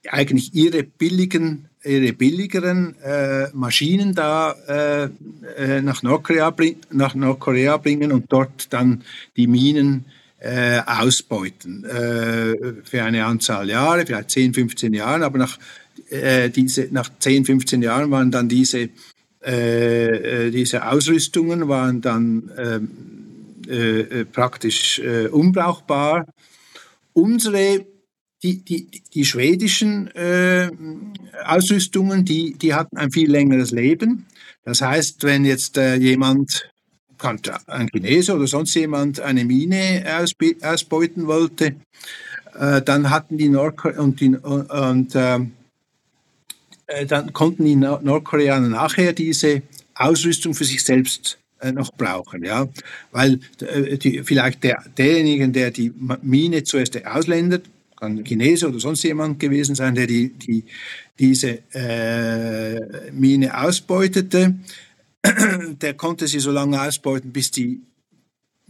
eigentlich 0.10 0.54
ihre 0.54 0.84
billigen, 0.84 1.70
ihre 1.84 2.13
billigeren 2.13 2.96
äh, 3.02 3.48
Maschinen 3.54 4.13
da 4.13 4.56
äh, 4.67 5.10
äh 5.58 5.82
nach, 5.82 6.04
Nordkorea 6.04 6.54
nach 6.91 7.15
Nordkorea 7.15 7.78
bringen 7.78 8.12
und 8.12 8.32
dort 8.32 8.72
dann 8.72 9.04
die 9.36 9.48
Minen 9.48 10.06
äh, 10.39 10.82
ausbeuten 10.86 11.86
äh, 11.86 12.56
für 12.84 13.04
eine 13.04 13.26
Anzahl 13.26 13.70
Jahre, 13.70 14.06
vielleicht 14.06 14.32
10, 14.32 14.54
15 14.54 14.94
Jahre, 14.94 15.26
aber 15.26 15.38
nach, 15.38 15.58
äh, 16.10 16.50
diese, 16.50 16.88
nach 16.91 17.10
10, 17.20 17.46
15 17.46 17.82
Jahren 17.82 18.12
waren 18.12 18.32
dann 18.32 18.50
diese, 18.50 18.89
diese 19.44 20.86
Ausrüstungen 20.88 21.67
waren 21.67 22.00
dann 22.00 22.52
ähm, 22.60 22.91
äh, 23.67 24.26
praktisch 24.26 25.02
unbrauchbar. 25.32 26.28
Unsere 27.13 27.84
die, 28.43 28.63
die, 28.63 28.88
die 29.13 29.25
schwedischen 29.25 30.08
äh, 30.15 30.69
Ausrüstungen, 31.45 32.25
die, 32.25 32.54
die 32.54 32.73
hatten 32.73 32.97
ein 32.97 33.12
viel 33.12 33.30
längeres 33.30 33.71
Leben. 33.71 34.25
Das 34.63 34.82
heißt, 34.82 35.23
wenn 35.23 35.45
jetzt 35.45 35.77
äh, 35.77 35.95
jemand 35.95 36.69
ein 37.67 37.88
Chinese 37.89 38.34
oder 38.36 38.47
sonst 38.47 38.73
jemand 38.73 39.19
eine 39.19 39.45
Mine 39.45 40.04
ausbeuten 40.62 41.27
wollte, 41.27 41.75
äh, 42.58 42.82
dann 42.82 43.10
hatten 43.10 43.38
die 43.38 43.49
Nordkoreaner 43.49 44.01
und, 44.01 44.19
die, 44.19 44.30
und 44.30 45.15
äh, 45.15 45.39
äh, 46.88 47.06
dann 47.06 47.32
konnten 47.34 47.65
die 47.65 47.75
Nordkoreaner 47.75 48.69
nachher 48.69 49.13
diese 49.13 49.62
Ausrüstung 49.93 50.56
für 50.56 50.65
sich 50.65 50.84
selbst 50.84 51.38
äh, 51.60 51.71
noch 51.71 51.91
brauchen, 51.93 52.43
ja, 52.43 52.67
weil 53.12 53.39
äh, 53.60 53.97
die, 53.97 54.23
vielleicht 54.23 54.63
der, 54.63 54.84
derjenige, 54.97 55.47
der 55.49 55.71
die 55.71 55.93
Mine 56.23 56.63
zuerst 56.63 57.06
ausländert, 57.06 57.65
kann 58.02 58.24
Chinese 58.24 58.68
oder 58.68 58.80
sonst 58.80 59.04
jemand 59.04 59.40
gewesen 59.40 59.76
sein, 59.76 59.94
der 59.94 60.08
die, 60.08 60.30
die 60.30 60.64
diese 61.20 61.60
äh, 61.72 63.12
Mine 63.12 63.56
ausbeutete, 63.56 64.56
der 65.82 65.94
konnte 65.94 66.28
sie 66.28 66.40
so 66.40 66.50
lange 66.50 66.82
ausbeuten, 66.82 67.32
bis 67.32 67.52
die, 67.52 67.80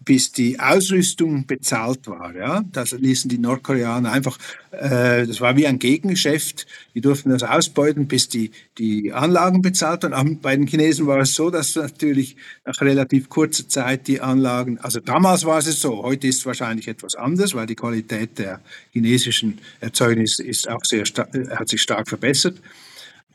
bis 0.04 0.32
die 0.32 0.60
Ausrüstung 0.60 1.46
bezahlt 1.46 2.08
war. 2.08 2.36
Ja? 2.36 2.64
Das 2.72 2.92
ließen 2.92 3.30
die 3.30 3.38
Nordkoreaner 3.38 4.12
einfach, 4.12 4.38
äh, 4.72 5.28
das 5.28 5.42
war 5.42 5.56
wie 5.58 5.68
ein 5.68 5.78
Gegengeschäft. 5.78 6.66
Die 6.96 7.02
durften 7.02 7.30
das 7.30 7.44
ausbeuten, 7.44 8.08
bis 8.08 8.28
die, 8.28 8.52
die 8.78 9.14
Anlagen 9.14 9.62
bezahlt 9.62 10.04
waren. 10.04 10.40
Bei 10.40 10.56
den 10.56 10.66
Chinesen 10.66 11.06
war 11.06 11.20
es 11.20 11.36
so, 11.36 11.52
dass 11.52 11.76
natürlich 11.76 12.36
nach 12.66 12.82
relativ 12.82 13.30
kurzer 13.30 13.70
Zeit 13.70 14.08
die 14.08 14.22
Anlagen, 14.22 14.80
also 14.80 15.00
damals 15.00 15.46
war 15.46 15.60
es 15.60 15.80
so, 15.80 16.02
heute 16.02 16.28
ist 16.28 16.40
es 16.40 16.46
wahrscheinlich 16.46 16.88
etwas 16.88 17.16
anders, 17.16 17.54
weil 17.54 17.68
die 17.68 17.76
Qualität 17.76 18.40
der 18.40 18.62
chinesischen 18.92 19.60
Erzeugnisse 19.80 20.44
ist 20.44 20.68
auch 20.68 20.84
sehr, 20.84 21.04
hat 21.04 21.70
sich 21.70 21.82
stark 21.82 22.10
verbessert. 22.10 22.58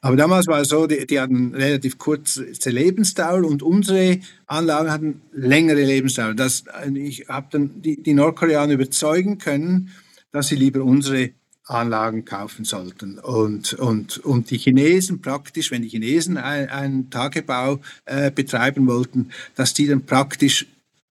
Aber 0.00 0.16
damals 0.16 0.46
war 0.46 0.60
es 0.60 0.68
so, 0.68 0.86
die, 0.86 1.06
die 1.06 1.20
hatten 1.20 1.54
relativ 1.54 1.98
kurze 1.98 2.70
Lebensdauer 2.70 3.44
und 3.44 3.62
unsere 3.62 4.20
Anlagen 4.46 4.90
hatten 4.90 5.22
längere 5.32 5.82
Lebensdauer. 5.82 6.34
Das, 6.34 6.64
ich 6.94 7.28
habe 7.28 7.48
dann 7.50 7.82
die, 7.82 8.02
die 8.02 8.14
Nordkoreaner 8.14 8.74
überzeugen 8.74 9.38
können, 9.38 9.90
dass 10.32 10.48
sie 10.48 10.56
lieber 10.56 10.82
unsere 10.82 11.30
Anlagen 11.64 12.24
kaufen 12.24 12.64
sollten. 12.64 13.18
Und, 13.18 13.74
und, 13.74 14.18
und 14.18 14.50
die 14.50 14.58
Chinesen 14.58 15.20
praktisch, 15.20 15.70
wenn 15.70 15.82
die 15.82 15.88
Chinesen 15.88 16.36
einen 16.36 17.10
Tagebau 17.10 17.80
äh, 18.04 18.30
betreiben 18.30 18.86
wollten, 18.86 19.30
dass 19.56 19.74
die 19.74 19.88
dann 19.88 20.06
praktisch 20.06 20.66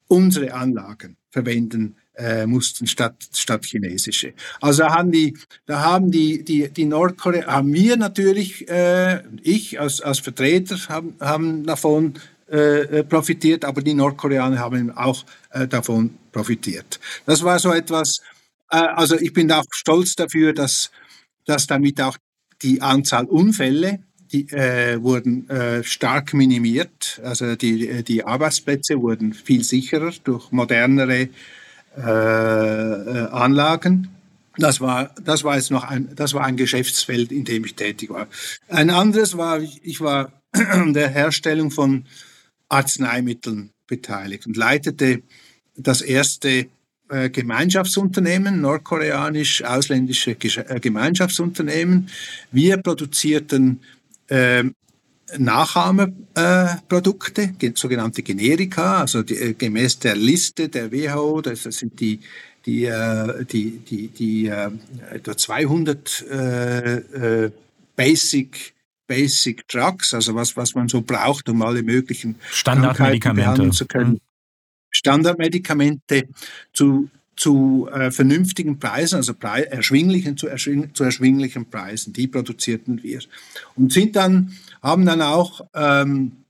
unsere 0.09 0.55
Anlagen 0.55 1.16
verwenden 1.31 1.95
äh, 2.20 2.46
mussten 2.46 2.87
statt, 2.87 3.14
statt 3.33 3.64
chinesische. 3.64 4.35
Also 4.61 4.85
haben 4.85 5.11
die, 5.11 5.37
da 5.66 5.80
haben 5.80 6.11
die, 6.11 6.44
die, 6.44 6.68
die 6.68 6.85
Nordkorea, 6.85 7.46
haben 7.46 7.72
wir 7.72 7.96
natürlich, 7.96 8.68
äh, 8.68 9.22
ich 9.42 9.80
als, 9.80 10.00
als 10.00 10.18
Vertreter 10.18 10.76
haben, 10.88 11.14
haben 11.20 11.64
davon 11.64 12.14
äh, 12.50 12.98
äh, 12.98 13.04
profitiert, 13.04 13.64
aber 13.64 13.80
die 13.80 13.94
Nordkoreaner 13.94 14.59
haben 14.59 14.90
auch 14.96 15.24
äh, 15.50 15.66
davon 15.66 16.18
profitiert. 16.33 17.00
Das 17.24 17.42
war 17.42 17.59
so 17.59 17.72
etwas, 17.72 18.22
also 18.68 19.16
ich 19.16 19.33
bin 19.33 19.50
auch 19.50 19.64
stolz 19.70 20.14
dafür, 20.14 20.52
dass, 20.52 20.90
dass 21.44 21.66
damit 21.66 22.00
auch 22.00 22.16
die 22.62 22.83
Anzahl 22.83 23.24
Unfälle 23.24 24.00
die 24.33 24.48
äh, 24.50 25.02
wurden 25.02 25.48
äh, 25.50 25.83
stark 25.83 26.35
minimiert. 26.35 27.20
Also 27.24 27.56
die, 27.56 28.04
die 28.04 28.24
Arbeitsplätze 28.24 29.00
wurden 29.00 29.33
viel 29.33 29.64
sicherer 29.64 30.12
durch 30.24 30.52
modernere 30.52 31.28
äh, 31.96 32.00
äh, 32.00 33.29
Anlagen. 33.31 34.09
Das 34.57 34.81
war, 34.81 35.14
das 35.22 35.44
war 35.44 35.57
jetzt 35.57 35.70
noch 35.70 35.85
ein, 35.85 36.14
das 36.14 36.35
war 36.35 36.44
ein 36.44 36.57
Geschäftsfeld, 36.57 37.33
in 37.33 37.44
dem 37.44 37.64
ich 37.64 37.74
tätig 37.74 38.11
war. 38.11 38.29
Ein 38.68 38.90
anderes 38.90 39.37
war, 39.37 39.61
ich 39.61 40.00
war 40.00 40.33
an 40.53 40.94
der 40.94 41.09
Herstellung 41.09 41.70
von 41.70 42.05
Arzneimitteln 42.68 43.70
beteiligt 43.87 44.46
und 44.46 44.57
leitete 44.57 45.22
das 45.76 46.00
erste 46.00 46.66
äh, 47.09 47.31
Gemeinschaftsunternehmen, 47.31 48.61
nordkoreanisch-ausländische 48.61 50.33
äh, 50.33 50.81
Gemeinschaftsunternehmen. 50.81 52.09
Wir 52.53 52.76
produzierten 52.76 53.81
äh, 54.29 54.64
Nachahmeprodukte, 55.38 57.55
sogenannte 57.75 58.23
Generika, 58.23 59.01
also 59.01 59.23
die, 59.23 59.37
äh, 59.37 59.55
gemäß 59.55 59.99
der 59.99 60.16
Liste 60.16 60.69
der 60.69 60.93
WHO, 60.93 61.40
das 61.40 61.62
sind 61.62 61.99
die 62.01 62.21
die, 62.66 62.85
äh, 62.85 63.45
die, 63.47 63.79
die, 63.79 64.09
die 64.09 64.47
äh, 64.47 64.71
etwa 65.11 65.37
200 65.37 66.23
äh, 66.31 67.51
Basic 67.97 68.75
Basic 69.07 69.66
Drugs, 69.66 70.14
also 70.14 70.37
was, 70.37 70.57
was 70.57 70.77
man 70.77 70.88
so 70.88 71.03
braucht, 71.03 71.49
um 71.49 71.62
alle 71.62 71.83
möglichen 71.83 72.37
Standardmedikamente 72.49 73.71
zu 73.71 73.87
können. 73.87 74.12
Mhm. 74.12 74.21
Standardmedikamente 74.93 76.29
zu, 76.73 77.11
zu 77.35 77.88
äh, 77.93 78.12
vernünftigen 78.12 78.79
Preisen, 78.79 79.16
also 79.16 79.35
Pre 79.35 79.69
erschwinglichen 79.69 80.37
zu, 80.37 80.47
erschwing 80.47 80.95
zu 80.95 81.03
erschwinglichen 81.03 81.69
Preisen, 81.69 82.12
die 82.12 82.29
produzierten 82.29 83.03
wir. 83.03 83.19
Und 83.75 83.93
sind 83.93 84.14
dann 84.14 84.57
haben 84.83 85.07
dann 85.07 85.23
auch 85.23 85.61
ähm, 85.75 86.40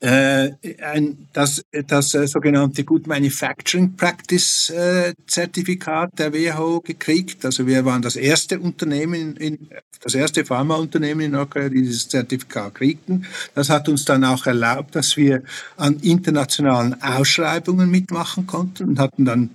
äh, 0.00 0.52
ein, 0.80 1.26
das, 1.32 1.64
das 1.88 2.14
äh, 2.14 2.28
sogenannte 2.28 2.84
Good 2.84 3.08
Manufacturing 3.08 3.96
Practice 3.96 4.70
äh, 4.70 5.12
Zertifikat 5.26 6.16
der 6.16 6.32
WHO 6.32 6.80
gekriegt. 6.82 7.44
Also 7.44 7.66
wir 7.66 7.84
waren 7.84 8.02
das 8.02 8.14
erste 8.14 8.60
Unternehmen, 8.60 9.36
in, 9.36 9.68
das 10.00 10.14
erste 10.14 10.44
Pharmaunternehmen 10.44 11.26
in 11.26 11.32
Nordkorea, 11.32 11.68
die 11.68 11.82
dieses 11.82 12.08
Zertifikat 12.08 12.76
kriegten. 12.76 13.26
Das 13.56 13.70
hat 13.70 13.88
uns 13.88 14.04
dann 14.04 14.22
auch 14.22 14.46
erlaubt, 14.46 14.94
dass 14.94 15.16
wir 15.16 15.42
an 15.76 15.96
internationalen 15.96 17.02
Ausschreibungen 17.02 17.90
mitmachen 17.90 18.46
konnten 18.46 18.90
und 18.90 18.98
hatten 19.00 19.24
dann 19.24 19.50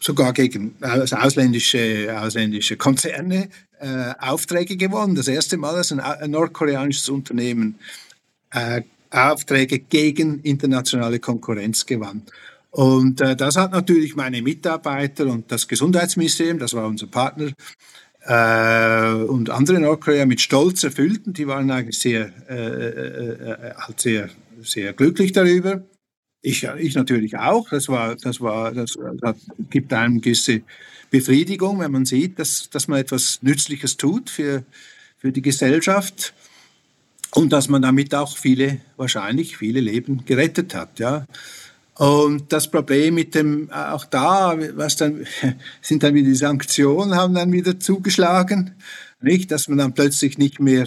sogar 0.00 0.32
gegen 0.32 0.76
also 0.80 1.16
ausländische, 1.16 2.18
ausländische 2.18 2.78
Konzerne 2.78 3.50
äh, 3.80 4.14
Aufträge 4.18 4.76
gewonnen. 4.76 5.14
Das 5.14 5.28
erste 5.28 5.56
Mal, 5.56 5.76
dass 5.76 5.92
ein, 5.92 6.00
ein 6.00 6.30
nordkoreanisches 6.30 7.08
Unternehmen 7.08 7.78
äh, 8.52 8.82
Aufträge 9.10 9.80
gegen 9.80 10.40
internationale 10.40 11.18
Konkurrenz 11.18 11.84
gewann. 11.86 12.22
Und 12.70 13.20
äh, 13.20 13.34
das 13.34 13.56
hat 13.56 13.72
natürlich 13.72 14.14
meine 14.14 14.42
Mitarbeiter 14.42 15.26
und 15.26 15.50
das 15.50 15.66
Gesundheitsministerium, 15.66 16.58
das 16.58 16.74
war 16.74 16.86
unser 16.86 17.08
Partner, 17.08 17.50
äh, 18.22 19.24
und 19.24 19.50
andere 19.50 19.80
Nordkorea 19.80 20.26
mit 20.26 20.40
Stolz 20.40 20.84
erfüllt. 20.84 21.26
Und 21.26 21.38
die 21.38 21.46
waren 21.46 21.70
eigentlich 21.70 21.98
sehr, 21.98 22.32
äh, 22.48 22.54
äh, 22.54 23.70
äh 23.70 23.74
halt 23.74 24.00
sehr, 24.00 24.28
sehr 24.62 24.92
glücklich 24.92 25.32
darüber. 25.32 25.82
Ich, 26.42 26.64
ich 26.64 26.94
natürlich 26.94 27.36
auch. 27.36 27.68
Das 27.70 27.88
war, 27.88 28.14
das 28.16 28.40
war, 28.40 28.72
das, 28.72 28.96
das 29.20 29.36
gibt 29.70 29.92
einem 29.92 30.20
gewisse 30.20 30.62
Befriedigung, 31.10 31.80
wenn 31.80 31.90
man 31.90 32.04
sieht, 32.04 32.38
dass, 32.38 32.70
dass 32.70 32.88
man 32.88 33.00
etwas 33.00 33.40
Nützliches 33.42 33.96
tut 33.96 34.30
für, 34.30 34.64
für 35.18 35.32
die 35.32 35.42
Gesellschaft 35.42 36.32
und 37.32 37.52
dass 37.52 37.68
man 37.68 37.82
damit 37.82 38.14
auch 38.14 38.36
viele, 38.36 38.80
wahrscheinlich 38.96 39.56
viele 39.56 39.80
Leben 39.80 40.24
gerettet 40.24 40.74
hat, 40.74 40.98
ja. 40.98 41.26
Und 41.94 42.50
das 42.50 42.70
Problem 42.70 43.14
mit 43.14 43.34
dem, 43.34 43.70
auch 43.70 44.06
da, 44.06 44.56
was 44.74 44.96
dann, 44.96 45.26
sind 45.82 46.02
dann 46.02 46.14
wieder 46.14 46.28
die 46.28 46.34
Sanktionen, 46.34 47.14
haben 47.14 47.34
dann 47.34 47.52
wieder 47.52 47.78
zugeschlagen, 47.78 48.70
nicht, 49.20 49.50
dass 49.50 49.68
man 49.68 49.76
dann 49.76 49.92
plötzlich 49.92 50.38
nicht 50.38 50.60
mehr 50.60 50.86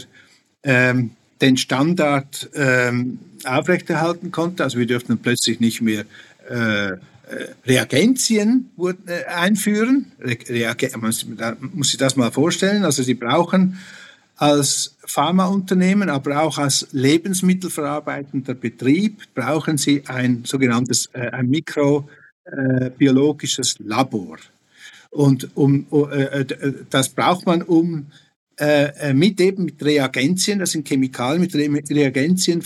ähm, 0.63 1.11
den 1.39 1.57
Standard 1.57 2.49
ähm, 2.55 3.19
aufrechterhalten 3.43 4.31
konnte. 4.31 4.63
Also 4.63 4.79
wir 4.79 4.87
dürften 4.87 5.19
plötzlich 5.19 5.59
nicht 5.59 5.81
mehr 5.81 6.05
äh, 6.49 6.93
Reagenzien 7.65 8.71
äh, 8.77 9.25
einführen. 9.25 10.11
man 10.97 11.13
muss 11.73 11.89
sich 11.89 11.97
das 11.97 12.15
mal 12.15 12.31
vorstellen. 12.31 12.83
Also 12.83 13.03
sie 13.03 13.13
brauchen 13.13 13.77
als 14.35 14.95
Pharmaunternehmen, 15.05 16.09
aber 16.09 16.41
auch 16.41 16.57
als 16.57 16.87
lebensmittelverarbeitender 16.91 18.55
Betrieb 18.55 19.21
brauchen 19.33 19.77
sie 19.77 20.03
ein 20.07 20.43
sogenanntes 20.45 21.09
äh, 21.13 21.29
ein 21.29 21.49
Mikro 21.49 22.09
äh, 22.45 22.89
biologisches 22.89 23.77
Labor. 23.79 24.37
Und 25.11 25.49
um, 25.55 25.85
äh, 26.11 26.41
äh, 26.41 26.73
das 26.89 27.09
braucht 27.09 27.45
man, 27.45 27.61
um 27.61 28.07
äh, 28.57 29.13
mit 29.13 29.39
eben 29.39 29.65
mit 29.65 29.83
Reagenzien, 29.83 30.59
das 30.59 30.71
sind 30.71 30.87
Chemikalien, 30.87 31.41
mit 31.41 31.55
Re 31.55 31.69
Reagenzien 31.89 32.63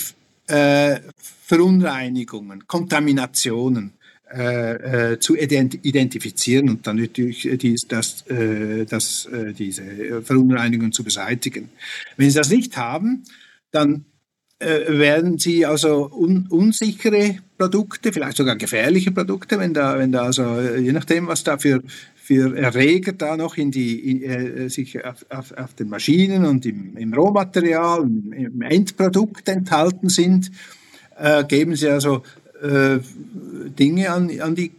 äh, 0.47 0.99
Verunreinigungen, 1.45 2.65
Kontaminationen 2.67 3.93
äh, 4.33 5.13
äh, 5.13 5.19
zu 5.19 5.35
identifizieren 5.35 6.69
und 6.69 6.85
dann 6.85 6.97
natürlich 6.97 7.47
dies, 7.61 7.87
das, 7.87 8.27
äh, 8.27 8.85
das, 8.85 9.25
äh, 9.25 9.53
diese 9.53 10.21
Verunreinigungen 10.21 10.91
zu 10.91 11.03
beseitigen. 11.03 11.69
Wenn 12.17 12.29
Sie 12.29 12.37
das 12.37 12.49
nicht 12.49 12.75
haben, 12.75 13.23
dann 13.71 14.05
äh, 14.59 14.97
werden 14.99 15.37
Sie 15.37 15.65
also 15.65 16.11
un 16.11 16.47
unsichere 16.49 17.37
Produkte, 17.57 18.11
vielleicht 18.11 18.37
sogar 18.37 18.55
gefährliche 18.55 19.11
Produkte, 19.11 19.59
wenn 19.59 19.73
da, 19.73 19.97
wenn 19.97 20.11
da 20.11 20.23
also 20.23 20.59
je 20.59 20.91
nachdem, 20.91 21.27
was 21.27 21.43
da 21.43 21.57
für, 21.57 21.81
für 22.15 22.57
Erreger 22.57 23.13
da 23.13 23.37
noch 23.37 23.55
in 23.55 23.71
die, 23.71 24.11
in, 24.11 24.23
äh, 24.23 24.69
sich 24.69 25.05
auf, 25.05 25.25
auf, 25.29 25.51
auf, 25.53 25.73
den 25.75 25.89
Maschinen 25.89 26.45
und 26.45 26.65
im, 26.65 26.97
im 26.97 27.13
Rohmaterial, 27.13 28.01
im, 28.03 28.33
im, 28.33 28.61
Endprodukt 28.61 29.47
enthalten 29.47 30.09
sind, 30.09 30.51
äh, 31.17 31.45
geben 31.45 31.75
Sie 31.75 31.87
also 31.87 32.23
äh, 32.61 32.99
Dinge 33.77 34.11
an, 34.11 34.39
an 34.41 34.55
die 34.55 34.71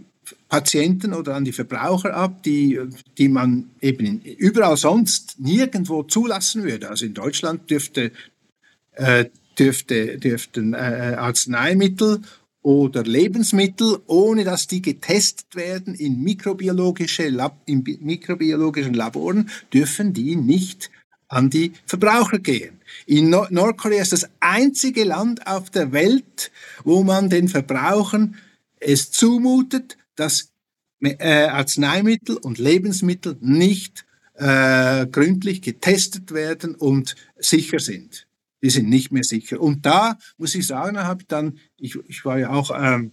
Patienten 0.49 1.13
oder 1.13 1.35
an 1.35 1.45
die 1.45 1.53
Verbraucher 1.53 2.15
ab, 2.15 2.43
die, 2.43 2.81
die 3.19 3.29
man 3.29 3.71
eben 3.81 4.21
überall 4.23 4.77
sonst 4.77 5.39
nirgendwo 5.39 6.03
zulassen 6.03 6.65
würde. 6.65 6.89
Also 6.89 7.07
in 7.07 7.15
Deutschland 7.15 7.71
dürfte, 7.71 8.13
äh, 8.93 9.27
dürfte, 9.59 10.19
dürften 10.19 10.75
äh, 10.75 11.17
Arzneimittel 11.19 12.23
oder 12.63 13.05
Lebensmittel, 13.05 14.01
ohne 14.07 14.45
dass 14.45 14.67
die 14.67 14.83
getestet 14.83 15.55
werden 15.55 15.95
in, 15.95 16.23
mikrobiologische 16.23 17.29
Lab, 17.29 17.61
in 17.67 17.85
mikrobiologischen 18.01 18.95
Laboren, 18.95 19.51
dürfen 19.73 20.13
die 20.13 20.37
nicht 20.37 20.91
an 21.29 21.51
die 21.51 21.73
Verbraucher 21.87 22.39
gehen. 22.39 22.78
In 23.07 23.31
Nordkorea 23.31 24.03
ist 24.03 24.13
das 24.13 24.29
einzige 24.41 25.05
Land 25.05 25.47
auf 25.47 25.71
der 25.71 25.93
Welt, 25.93 26.51
wo 26.85 27.03
man 27.03 27.31
den 27.31 27.49
Verbrauchern 27.49 28.37
es 28.81 29.11
zumutet, 29.11 29.97
dass 30.15 30.53
äh, 31.01 31.47
Arzneimittel 31.47 32.37
und 32.37 32.59
Lebensmittel 32.59 33.37
nicht 33.41 34.05
äh, 34.35 35.07
gründlich 35.07 35.63
getestet 35.63 36.33
werden 36.33 36.75
und 36.75 37.17
sicher 37.39 37.79
sind. 37.79 38.27
Die 38.63 38.71
sind 38.71 38.89
nicht 38.89 39.13
mehr 39.13 39.25
sicher. 39.25 39.61
Und 39.61 39.87
da 39.87 40.19
muss 40.37 40.55
ich 40.55 40.67
sagen, 40.67 40.99
habe 40.99 41.23
ich 41.23 41.29
dann, 41.29 41.59
ich, 41.79 41.97
ich 42.09 42.25
war 42.25 42.39
ja 42.39 42.51
auch 42.51 42.71
ähm, 42.77 43.13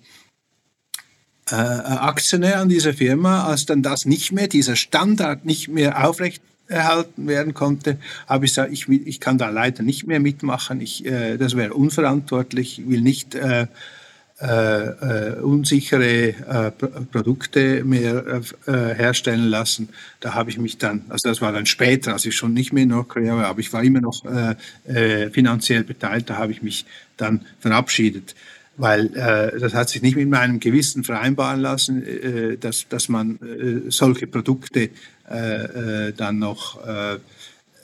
äh, 1.49 1.55
Aktionär 1.55 2.59
an 2.59 2.69
dieser 2.69 2.93
Firma, 2.93 3.45
als 3.45 3.65
dann 3.65 3.83
das 3.83 4.05
nicht 4.05 4.31
mehr, 4.31 4.47
dieser 4.47 4.75
Standard 4.75 5.45
nicht 5.45 5.67
mehr 5.67 6.07
aufrecht 6.07 6.41
erhalten 6.67 7.28
werden 7.28 7.54
konnte, 7.54 7.97
habe 8.28 8.45
ich 8.45 8.51
gesagt, 8.51 8.71
ich, 8.71 8.89
will, 8.89 9.01
ich 9.06 9.19
kann 9.19 9.38
da 9.38 9.49
leider 9.49 9.84
nicht 9.84 10.08
mehr 10.08 10.19
mitmachen. 10.19 10.82
Ich, 10.82 11.06
äh, 11.06 11.38
das 11.38 11.56
wäre 11.56 11.73
unverantwortlich. 11.73 12.80
Ich 12.80 12.89
will 12.89 13.01
nicht 13.01 13.36
äh, 13.36 13.67
äh, 14.41 14.47
äh 14.47 15.39
unsichere 15.41 16.30
äh, 16.30 16.71
Produkte 17.12 17.84
mehr 17.84 18.41
äh, 18.65 18.71
herstellen 18.71 19.45
lassen. 19.45 19.89
Da 20.19 20.34
habe 20.34 20.49
ich 20.49 20.58
mich 20.58 20.78
dann, 20.78 21.06
also 21.10 21.30
das 21.30 21.41
war 21.41 21.51
dann 21.51 21.65
später, 21.65 22.13
als 22.13 22.25
ich 22.25 22.36
schon 22.36 22.54
nicht 22.54 22.73
mehr 22.73 22.84
in 22.84 22.89
Nordkorea 22.89 23.38
war, 23.38 23.45
aber 23.45 23.60
ich 23.60 23.71
war 23.71 23.84
immer 23.84 24.01
noch 24.01 24.23
finanziell 25.32 25.84
beteiligt. 25.84 26.30
Da 26.30 26.38
habe 26.38 26.51
ich 26.51 26.62
mich 26.62 26.86
dann 27.17 27.45
verabschiedet 27.60 28.36
weil 28.78 29.06
äh, 29.15 29.60
das 29.60 29.73
hat 29.73 29.89
sich 29.89 30.01
nicht 30.01 30.15
mit 30.15 30.30
meinem 30.30 30.60
Gewissen 30.60 31.04
vereinbaren 31.04 31.62
lassen, 31.62 32.06
äh, 32.06 32.58
dass, 32.58 32.88
dass 32.89 33.10
man 33.10 33.39
äh, 33.41 33.89
solche 33.89 34.28
Produkte 34.28 34.89
äh, 35.29 36.07
äh, 36.07 36.13
dann 36.13 36.39
noch 36.39 36.85
äh, 36.85 37.17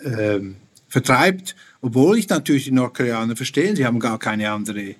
ähm, 0.03 0.57
vertreibt, 0.87 1.55
obwohl 1.81 2.17
ich 2.17 2.29
natürlich 2.29 2.65
die 2.65 2.71
Nordkoreaner 2.71 3.35
verstehe, 3.35 3.75
sie 3.75 3.85
haben 3.85 3.99
gar 3.99 4.19
keine 4.19 4.51
andere 4.51 4.95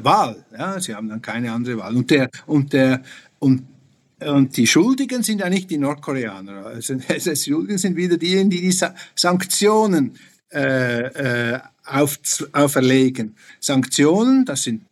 Wahl, 0.00 0.46
ja, 0.58 0.80
sie 0.80 0.94
haben 0.94 1.10
dann 1.10 1.20
keine 1.20 1.52
andere 1.52 1.76
Wahl. 1.76 1.94
Und 1.94 2.10
der 2.10 2.30
und 2.46 2.72
der 2.72 3.02
und 3.38 3.64
und 4.20 4.56
die 4.56 4.66
Schuldigen 4.66 5.22
sind 5.22 5.40
ja 5.40 5.50
nicht 5.50 5.70
die 5.70 5.76
Nordkoreaner. 5.76 6.66
Also, 6.66 6.94
die 7.18 7.36
Schuldigen 7.36 7.76
sind 7.76 7.94
wieder 7.94 8.16
diejenigen, 8.16 8.50
die 8.50 8.60
die 8.62 8.86
Sanktionen 9.14 10.16
äh, 10.50 11.52
äh, 11.52 11.60
auf, 11.84 12.18
auferlegen. 12.52 13.36
Sanktionen, 13.60 14.44
das 14.44 14.62
sind 14.62 14.82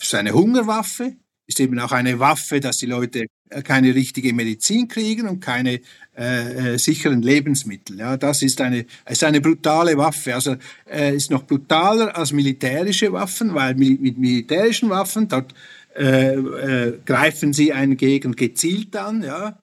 ist 0.00 0.14
eine 0.14 0.32
Hungerwaffe, 0.32 1.16
ist 1.50 1.60
eben 1.60 1.78
auch 1.80 1.92
eine 1.92 2.18
Waffe, 2.18 2.60
dass 2.60 2.78
die 2.78 2.86
Leute 2.86 3.26
äh, 3.50 3.62
keine 3.62 3.94
richtige 3.94 4.32
Medizin 4.32 4.86
kriegen 4.88 5.28
und 5.28 5.40
keine 5.40 5.80
äh, 6.16 6.74
äh, 6.74 6.78
sicheren 6.78 7.22
Lebensmittel. 7.22 7.98
Ja, 7.98 8.16
das 8.16 8.42
ist 8.42 8.60
eine, 8.60 8.86
ist 9.08 9.24
eine 9.24 9.40
brutale 9.40 9.96
Waffe. 9.96 10.34
Also 10.34 10.56
äh, 10.88 11.14
ist 11.14 11.30
noch 11.30 11.44
brutaler 11.44 12.16
als 12.16 12.32
militärische 12.32 13.12
Waffen, 13.12 13.54
weil 13.54 13.74
mit, 13.74 14.16
militärischen 14.16 14.90
Waffen 14.90 15.28
dort 15.28 15.52
äh, 15.96 16.34
äh, 16.34 16.98
greifen 17.04 17.52
sie 17.52 17.72
eine 17.72 17.96
Gegend 17.96 18.36
gezielt 18.36 18.94
an. 18.94 19.22
Ja, 19.24 19.58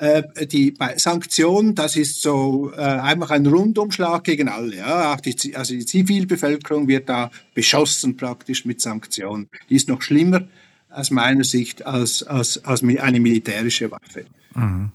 äh, 0.00 0.46
die 0.46 0.74
Sanktionen, 0.96 1.76
das 1.76 1.94
ist 1.94 2.22
so 2.22 2.72
äh, 2.74 2.80
einfach 2.80 3.30
ein 3.30 3.46
Rundumschlag 3.46 4.24
gegen 4.24 4.48
alle. 4.48 4.76
Ja? 4.76 5.14
Auch 5.14 5.20
die, 5.20 5.54
also 5.54 5.74
die 5.74 5.86
Zivilbevölkerung 5.86 6.88
wird 6.88 7.08
da 7.08 7.30
beschossen 7.54 8.16
praktisch 8.16 8.64
mit 8.64 8.80
Sanktionen. 8.80 9.48
Die 9.68 9.76
ist 9.76 9.88
noch 9.88 10.02
schlimmer 10.02 10.48
aus 10.90 11.10
meiner 11.10 11.44
Sicht 11.44 11.86
als, 11.86 12.22
als, 12.22 12.64
als 12.64 12.82
eine 12.82 13.20
militärische 13.20 13.90
Waffe. 13.90 14.26
Mhm. 14.54 14.90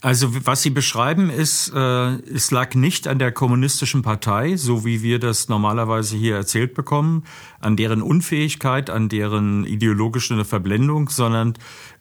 Also 0.00 0.46
was 0.46 0.62
Sie 0.62 0.70
beschreiben 0.70 1.30
ist, 1.30 1.72
äh, 1.74 2.14
es 2.32 2.50
lag 2.50 2.74
nicht 2.74 3.08
an 3.08 3.18
der 3.18 3.32
kommunistischen 3.32 4.02
Partei, 4.02 4.56
so 4.56 4.84
wie 4.84 5.02
wir 5.02 5.18
das 5.18 5.48
normalerweise 5.48 6.16
hier 6.16 6.36
erzählt 6.36 6.74
bekommen, 6.74 7.24
an 7.60 7.76
deren 7.76 8.02
Unfähigkeit, 8.02 8.90
an 8.90 9.08
deren 9.08 9.64
ideologische 9.64 10.44
Verblendung, 10.44 11.08
sondern 11.08 11.54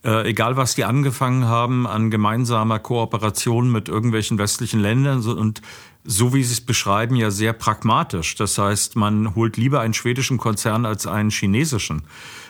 äh, 0.04 0.30
egal 0.30 0.56
was 0.58 0.76
die 0.76 0.86
angefangen 0.86 1.46
haben, 1.46 1.88
an 1.88 2.12
gemeinsamer 2.12 2.80
Kooperation 2.80 3.72
mit 3.72 3.90
irgendwelchen 3.90 4.38
westlichen 4.38 4.80
Ländern 4.80 5.26
und 5.26 5.62
so 6.06 6.34
wie 6.34 6.44
Sie 6.44 6.54
es 6.54 6.62
beschreiben, 6.62 7.16
ja 7.16 7.32
sehr 7.32 7.54
pragmatisch. 7.54 8.36
Das 8.36 8.58
heißt, 8.58 8.96
man 8.96 9.34
holt 9.34 9.58
lieber 9.58 9.82
einen 9.82 9.96
schwedischen 9.96 10.38
Konzern 10.38 10.86
als 10.86 11.08
einen 11.08 11.32
chinesischen. 11.32 12.04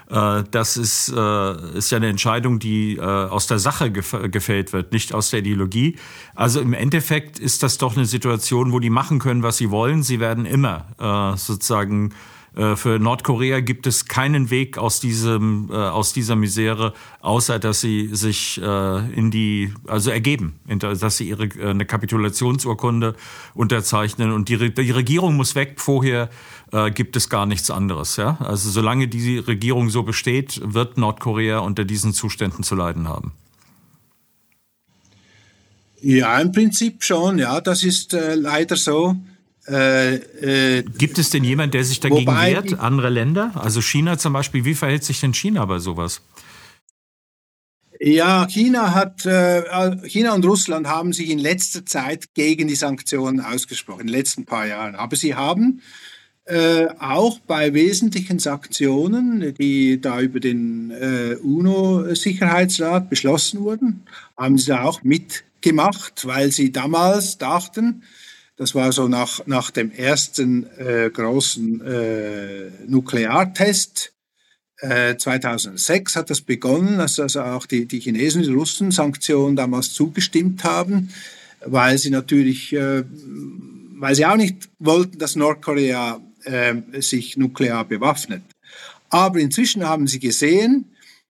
Äh, 0.09 0.43
das 0.51 0.77
ist, 0.77 1.09
äh, 1.09 1.77
ist 1.77 1.91
ja 1.91 1.97
eine 1.97 2.09
Entscheidung, 2.09 2.59
die 2.59 2.97
äh, 2.97 3.01
aus 3.01 3.47
der 3.47 3.59
Sache 3.59 3.91
gefällt 3.91 4.73
wird, 4.73 4.91
nicht 4.91 5.13
aus 5.13 5.31
der 5.31 5.39
Ideologie. 5.39 5.97
Also 6.35 6.61
im 6.61 6.73
Endeffekt 6.73 7.39
ist 7.39 7.63
das 7.63 7.77
doch 7.77 7.95
eine 7.95 8.05
Situation, 8.05 8.71
wo 8.71 8.79
die 8.79 8.89
machen 8.89 9.19
können, 9.19 9.43
was 9.43 9.57
sie 9.57 9.71
wollen. 9.71 10.03
Sie 10.03 10.19
werden 10.19 10.45
immer 10.45 11.35
sozusagen 11.37 12.13
für 12.55 12.99
Nordkorea 12.99 13.59
gibt 13.59 13.85
es 13.85 14.05
keinen 14.05 14.49
Weg 14.49 14.77
aus 14.77 14.99
diesem 15.01 15.69
aus 15.71 16.13
dieser 16.13 16.35
Misere, 16.37 16.93
außer 17.21 17.59
dass 17.59 17.81
sie 17.81 18.09
sich 18.13 18.61
in 18.61 19.29
die 19.29 19.73
also 19.87 20.09
ergeben, 20.09 20.59
dass 20.79 21.17
sie 21.17 21.27
ihre 21.27 21.49
eine 21.61 21.85
Kapitulationsurkunde 21.85 23.15
unterzeichnen 23.53 24.31
und 24.31 24.47
die, 24.47 24.73
die 24.73 24.91
Regierung 24.91 25.35
muss 25.35 25.55
weg. 25.55 25.81
Vorher 25.81 26.29
äh, 26.71 26.91
gibt 26.91 27.15
es 27.15 27.29
gar 27.29 27.45
nichts 27.45 27.71
anderes. 27.71 28.17
Ja? 28.17 28.37
Also 28.39 28.69
solange 28.69 29.07
die 29.07 29.37
Regierung 29.37 29.89
so 29.89 30.03
besteht, 30.03 30.61
wird 30.63 30.97
Nordkorea 30.97 31.59
unter 31.59 31.85
diesen 31.85 32.13
Zuständen 32.13 32.63
zu 32.63 32.75
leiden 32.75 33.07
haben. 33.07 33.33
Ja, 36.01 36.39
im 36.39 36.51
Prinzip 36.51 37.03
schon. 37.03 37.37
Ja, 37.37 37.61
das 37.61 37.83
ist 37.83 38.13
äh, 38.13 38.35
leider 38.35 38.75
so. 38.75 39.15
Äh, 39.67 40.15
äh, 40.15 40.83
Gibt 40.83 41.17
es 41.17 41.31
denn 41.31 41.43
jemand, 41.43 41.73
der 41.73 41.83
sich 41.83 41.99
dagegen 41.99 42.27
wehrt? 42.27 42.79
Andere 42.79 43.09
Länder? 43.09 43.51
Also 43.55 43.81
China 43.81 44.17
zum 44.17 44.33
Beispiel. 44.33 44.63
Wie 44.63 44.75
verhält 44.75 45.03
sich 45.03 45.19
denn 45.19 45.33
China 45.33 45.65
bei 45.65 45.79
sowas? 45.79 46.21
Ja, 47.99 48.45
China 48.47 48.93
hat, 48.93 49.25
äh, 49.25 49.97
China 50.07 50.33
und 50.33 50.45
Russland 50.45 50.87
haben 50.87 51.13
sich 51.13 51.29
in 51.29 51.39
letzter 51.39 51.85
Zeit 51.85 52.33
gegen 52.33 52.67
die 52.67 52.75
Sanktionen 52.75 53.39
ausgesprochen, 53.39 54.01
in 54.01 54.07
den 54.07 54.15
letzten 54.15 54.45
paar 54.45 54.67
Jahren. 54.67 54.95
Aber 54.95 55.15
sie 55.15 55.33
haben 55.33 55.81
äh, 56.43 56.87
auch 56.99 57.39
bei 57.39 57.73
wesentlichen 57.73 58.37
Sanktionen, 58.37 59.55
die 59.55 59.99
da 59.99 60.21
über 60.21 60.39
den 60.39 60.91
äh, 60.91 61.37
UNO-Sicherheitsrat 61.41 63.09
beschlossen 63.09 63.61
wurden, 63.61 64.03
haben 64.37 64.57
sie 64.57 64.67
da 64.67 64.83
auch 64.83 65.01
mitgemacht, 65.01 66.27
weil 66.27 66.51
sie 66.51 66.71
damals 66.71 67.39
dachten, 67.39 68.03
das 68.57 68.73
war 68.73 68.91
so 68.91 69.07
nach, 69.07 69.45
nach 69.47 69.71
dem 69.71 69.91
ersten 69.91 70.65
äh, 70.77 71.09
großen 71.09 71.81
äh, 71.81 72.71
Nukleartest, 72.87 74.13
2006 74.81 76.15
äh, 76.15 76.19
hat 76.19 76.29
das 76.29 76.41
begonnen, 76.41 76.97
dass 76.97 77.19
also 77.19 77.41
auch 77.41 77.65
die, 77.65 77.85
die 77.85 77.99
Chinesen 77.99 78.43
die 78.43 78.51
Russen 78.51 78.91
Sanktionen 78.91 79.55
damals 79.55 79.93
zugestimmt 79.93 80.63
haben, 80.63 81.09
weil 81.65 81.97
sie 81.97 82.09
natürlich, 82.09 82.73
äh, 82.73 83.03
weil 83.97 84.15
sie 84.15 84.25
auch 84.25 84.35
nicht 84.35 84.69
wollten, 84.79 85.17
dass 85.17 85.35
Nordkorea 85.35 86.19
äh, 86.43 86.75
sich 86.99 87.37
nuklear 87.37 87.85
bewaffnet. 87.85 88.43
Aber 89.09 89.39
inzwischen 89.39 89.87
haben 89.87 90.07
sie 90.07 90.19
gesehen, 90.19 90.85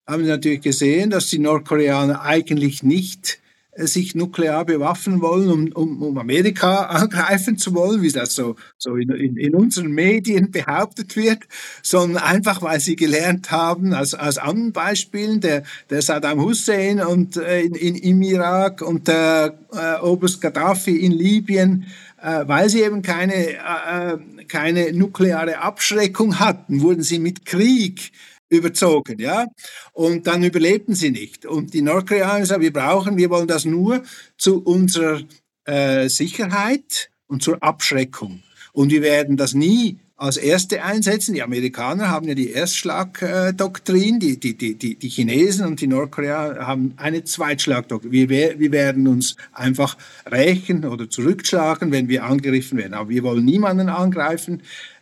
haben 0.07 0.23
sie 0.23 0.29
natürlich 0.29 0.61
gesehen, 0.61 1.11
dass 1.11 1.27
die 1.27 1.39
Nordkoreaner 1.39 2.21
eigentlich 2.21 2.81
nicht 2.81 3.39
sich 3.77 4.15
nuklear 4.15 4.65
bewaffnen 4.65 5.21
wollen, 5.21 5.49
um, 5.49 5.67
um, 5.73 6.01
um 6.01 6.17
Amerika 6.17 6.85
angreifen 6.85 7.57
zu 7.57 7.73
wollen, 7.73 8.01
wie 8.01 8.11
das 8.11 8.35
so, 8.35 8.55
so 8.77 8.95
in, 8.95 9.09
in, 9.11 9.37
in 9.37 9.55
unseren 9.55 9.91
Medien 9.91 10.51
behauptet 10.51 11.15
wird, 11.15 11.43
sondern 11.81 12.23
einfach, 12.23 12.61
weil 12.61 12.79
sie 12.79 12.95
gelernt 12.95 13.51
haben, 13.51 13.93
als, 13.93 14.13
als 14.13 14.37
anderen 14.37 14.71
Beispielen, 14.71 15.41
der, 15.41 15.63
der 15.89 16.01
Saddam 16.01 16.41
Hussein 16.41 17.01
und, 17.01 17.37
äh, 17.37 17.61
in, 17.61 17.75
in, 17.75 17.95
im 17.95 18.21
Irak 18.21 18.81
und 18.81 19.07
der 19.07 19.57
äh, 19.73 20.01
Oberst 20.01 20.41
Gaddafi 20.41 20.95
in 20.95 21.11
Libyen, 21.11 21.85
äh, 22.21 22.47
weil 22.47 22.69
sie 22.69 22.81
eben 22.81 23.01
keine, 23.01 23.35
äh, 23.35 24.13
äh 24.13 24.17
keine 24.47 24.93
nukleare 24.93 25.57
Abschreckung 25.57 26.39
hatten, 26.39 26.81
wurden 26.81 27.01
sie 27.01 27.17
mit 27.17 27.45
Krieg 27.45 28.11
überzogen, 28.57 29.19
ja. 29.19 29.47
Und 29.93 30.27
dann 30.27 30.43
überlebten 30.43 30.95
sie 30.95 31.11
nicht. 31.11 31.45
Und 31.45 31.73
die 31.73 31.81
Nordkoreaner 31.81 32.45
sagen, 32.45 32.61
wir 32.61 32.73
brauchen, 32.73 33.17
wir 33.17 33.29
wollen 33.29 33.47
das 33.47 33.65
nur 33.65 34.03
zu 34.37 34.63
unserer 34.63 35.21
äh, 35.65 36.09
Sicherheit 36.09 37.09
und 37.27 37.43
zur 37.43 37.61
Abschreckung. 37.61 38.43
Und 38.73 38.91
wir 38.91 39.01
werden 39.01 39.37
das 39.37 39.53
nie 39.53 39.99
als 40.17 40.37
erste 40.37 40.83
einsetzen. 40.83 41.33
Die 41.33 41.43
Amerikaner 41.43 42.09
haben 42.09 42.27
ja 42.27 42.35
die 42.35 42.51
Erstschlagdoktrin, 42.51 44.19
die, 44.19 44.39
die, 44.39 44.55
die, 44.55 44.95
die, 44.95 45.09
Chinesen 45.09 45.65
und 45.65 45.81
die 45.81 45.87
Nordkoreaner 45.87 46.65
haben 46.65 46.93
eine 46.97 47.23
Zweitschlagdoktrin. 47.23 48.11
Wir, 48.11 48.29
wir 48.59 48.71
werden 48.71 49.07
uns 49.07 49.35
einfach 49.51 49.97
rächen 50.29 50.85
oder 50.85 51.09
zurückschlagen, 51.09 51.91
wenn 51.91 52.07
wir 52.07 52.23
angegriffen 52.23 52.77
werden. 52.77 52.93
Aber 52.93 53.09
wir 53.09 53.23
wollen 53.23 53.43
niemanden 53.43 53.89
angreifen. 53.89 54.61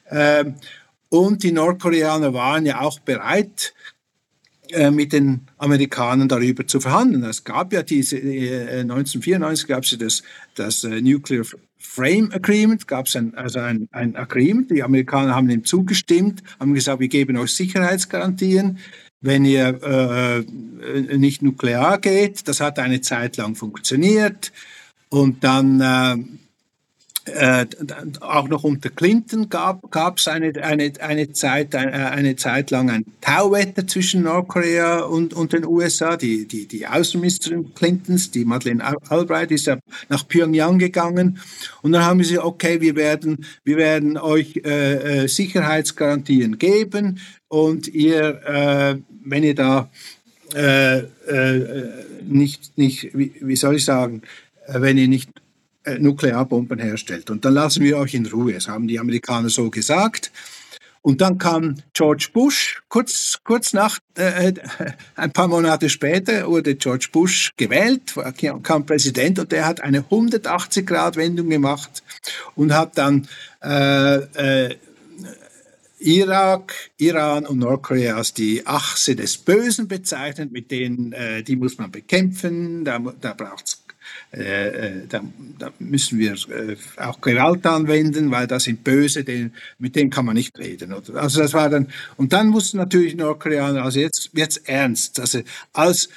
Ähm, 0.10 0.56
und 1.14 1.44
die 1.44 1.52
Nordkoreaner 1.52 2.34
waren 2.34 2.66
ja 2.66 2.82
auch 2.82 3.00
bereit, 3.00 3.76
äh, 4.70 4.90
mit 4.90 5.14
den 5.14 5.42
Amerikanern 5.60 6.28
darüber 6.28 6.66
zu 6.66 6.82
verhandeln. 6.82 7.24
Es 7.24 7.44
gab 7.44 7.72
ja 7.72 7.84
diese, 7.84 8.16
1994 8.16 9.68
gab 9.68 9.84
es 9.84 9.96
das, 9.96 10.24
das 10.56 10.84
äh, 10.84 11.02
Nuclear 11.02 11.46
Frame 11.78 12.32
Agreement, 12.32 12.88
gab 12.88 13.06
es 13.06 13.16
ein, 13.16 13.36
also 13.36 13.60
ein, 13.60 13.88
ein 13.92 14.16
Agreement. 14.16 14.72
Die 14.72 14.82
Amerikaner 14.82 15.36
haben 15.36 15.52
ihm 15.52 15.66
zugestimmt, 15.66 16.42
haben 16.60 16.74
gesagt, 16.74 17.00
wir 17.00 17.10
geben 17.10 17.38
euch 17.38 17.54
Sicherheitsgarantien, 17.54 18.80
wenn 19.22 19.46
ihr 19.46 19.84
äh 19.84 21.18
nicht 21.18 21.44
nuklear 21.44 22.00
geht. 22.00 22.48
Das 22.48 22.60
hat 22.60 22.80
eine 22.80 23.02
Zeit 23.02 23.38
lang 23.38 23.54
funktioniert. 23.56 24.52
Und 25.10 25.44
dann 25.44 25.80
äh, 25.80 26.18
äh, 27.26 27.66
auch 28.20 28.50
noch 28.50 28.64
unter 28.64 28.90
Clinton 28.90 29.50
gab 29.50 30.18
es 30.18 30.28
eine, 30.28 30.62
eine, 30.62 30.92
eine, 31.00 31.32
Zeit, 31.32 31.74
eine, 31.74 31.92
äh, 31.92 31.96
eine 31.96 32.36
Zeit 32.36 32.70
lang 32.72 32.90
ein 32.90 33.06
Tauwetter 33.22 33.88
zwischen 33.88 34.24
Nordkorea 34.24 35.02
und, 35.02 35.34
und 35.34 35.54
den 35.54 35.66
USA. 35.66 36.18
Die, 36.18 36.46
die, 36.48 36.68
die 36.68 36.86
Außenministerin 36.86 37.74
Clintons, 37.74 38.32
die 38.32 38.44
Madeleine 38.44 38.84
Albright, 39.10 39.52
ist 39.52 39.68
ja 39.68 39.78
nach 40.10 40.28
Pyongyang 40.28 40.80
gegangen. 40.80 41.40
Und 41.82 41.94
dann 41.94 42.04
haben 42.04 42.24
sie 42.24 42.40
okay, 42.40 42.82
wir 42.82 42.96
werden, 42.96 43.46
wir 43.64 43.78
werden 43.78 44.18
euch 44.18 44.58
äh, 44.66 45.24
äh, 45.24 45.28
Sicherheitsgarantien 45.28 46.58
geben 46.58 47.20
und 47.48 47.88
ihr, 47.88 48.42
äh, 48.46 48.98
wenn 49.24 49.44
ihr 49.44 49.56
da 49.56 49.90
äh, 50.54 51.04
nicht, 52.22 52.78
nicht 52.78 53.18
wie, 53.18 53.34
wie 53.40 53.56
soll 53.56 53.78
ich 53.78 53.86
sagen, 53.86 54.22
wenn 54.68 54.98
ihr 54.98 55.08
nicht 55.08 55.30
Nuklearbomben 56.00 56.80
herstellt. 56.80 57.30
Und 57.30 57.46
dann 57.46 57.54
lassen 57.54 57.84
wir 57.84 57.98
euch 57.98 58.14
in 58.14 58.26
Ruhe. 58.26 58.54
Das 58.54 58.68
haben 58.68 58.88
die 58.88 59.00
Amerikaner 59.00 59.50
so 59.50 59.70
gesagt. 59.70 60.32
Und 61.04 61.20
dann 61.20 61.38
kam 61.38 61.76
George 61.94 62.30
Bush, 62.32 62.82
kurz, 62.88 63.40
kurz 63.44 63.74
nach, 63.74 64.00
äh, 64.16 64.54
ein 65.16 65.34
paar 65.34 65.50
Monate 65.50 65.90
später 65.90 66.48
wurde 66.48 66.76
George 66.76 67.10
Bush 67.12 67.52
gewählt, 67.58 68.16
kam 68.64 68.86
Präsident 68.86 69.38
und 69.38 69.52
der 69.52 69.66
hat 69.66 69.82
eine 69.82 70.00
180-Grad-Wendung 70.00 71.50
gemacht 71.50 72.04
und 72.56 72.74
hat 72.74 72.98
dann 72.98 73.28
äh, 73.62 74.16
äh, 74.70 74.76
Irak, 76.00 76.74
Iran 76.98 77.46
und 77.48 77.60
Nordkorea 77.60 78.16
als 78.16 78.34
die 78.34 78.66
Achse 78.66 79.18
des 79.18 79.38
Bösen 79.38 79.90
bezeichnet, 79.90 80.54
mit 80.54 80.72
denen, 80.72 81.12
äh, 81.12 81.44
die 81.44 81.58
muss 81.58 81.78
man 81.78 81.92
bekämpfen, 81.92 82.86
da, 82.86 83.00
da 83.20 83.34
braucht 83.34 83.68
es 83.68 83.83
äh, 84.32 84.68
äh, 84.68 85.08
da, 85.08 85.22
da, 85.60 85.72
müssen 85.80 86.18
wir 86.20 86.34
äh, 86.34 86.76
auch 86.98 87.22
Gewalt 87.22 87.66
anwenden, 87.66 88.32
weil 88.32 88.48
das 88.48 88.64
sind 88.64 88.84
Böse, 88.84 89.24
den, 89.24 89.54
mit 89.78 89.96
denen 89.96 90.10
kann 90.10 90.26
man 90.26 90.36
nicht 90.36 90.58
reden. 90.58 90.94
Also 90.94 91.40
das 91.40 91.54
war 91.54 91.70
dann, 91.70 91.88
und 92.18 92.34
dann 92.34 92.48
mussten 92.48 92.78
natürlich 92.78 93.16
Nordkoreaner, 93.16 93.84
also 93.84 94.00
jetzt 94.00 94.32
jetzt 94.34 94.68
ernst, 94.68 95.20
also 95.20 95.42
als 95.74 96.10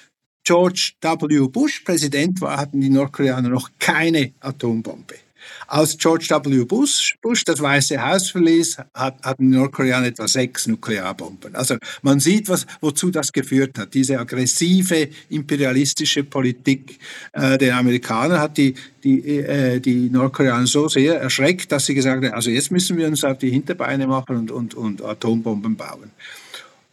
George 0.44 0.92
W. 1.00 1.48
Bush 1.48 1.80
Präsident 1.80 2.40
war, 2.40 2.56
hatten 2.56 2.80
die 2.80 2.88
Nordkoreaner 2.88 3.48
noch 3.48 3.70
keine 3.78 4.32
Atombombe. 4.40 5.25
Als 5.66 5.96
George 5.98 6.28
W. 6.30 6.64
Bush, 6.64 7.16
Bush 7.22 7.44
das 7.44 7.60
Weiße 7.60 8.04
Haus 8.04 8.30
verließ, 8.30 8.78
hat, 8.94 9.22
hatten 9.22 9.50
Nordkoreaner 9.50 10.06
etwa 10.06 10.28
sechs 10.28 10.66
Nuklearbomben. 10.66 11.54
Also 11.54 11.76
man 12.02 12.20
sieht, 12.20 12.48
was, 12.48 12.66
wozu 12.80 13.10
das 13.10 13.32
geführt 13.32 13.78
hat. 13.78 13.94
Diese 13.94 14.18
aggressive 14.18 15.08
imperialistische 15.28 16.24
Politik 16.24 16.98
äh, 17.32 17.58
der 17.58 17.76
Amerikaner 17.76 18.40
hat 18.40 18.56
die, 18.56 18.74
die, 19.02 19.38
äh, 19.38 19.80
die 19.80 20.10
Nordkoreaner 20.10 20.66
so 20.66 20.88
sehr 20.88 21.20
erschreckt, 21.20 21.72
dass 21.72 21.86
sie 21.86 21.94
gesagt 21.94 22.24
haben, 22.24 22.34
also 22.34 22.50
jetzt 22.50 22.70
müssen 22.70 22.96
wir 22.96 23.06
uns 23.06 23.24
auf 23.24 23.38
die 23.38 23.50
Hinterbeine 23.50 24.06
machen 24.06 24.36
und, 24.36 24.50
und, 24.50 24.74
und 24.74 25.02
Atombomben 25.02 25.76
bauen. 25.76 26.10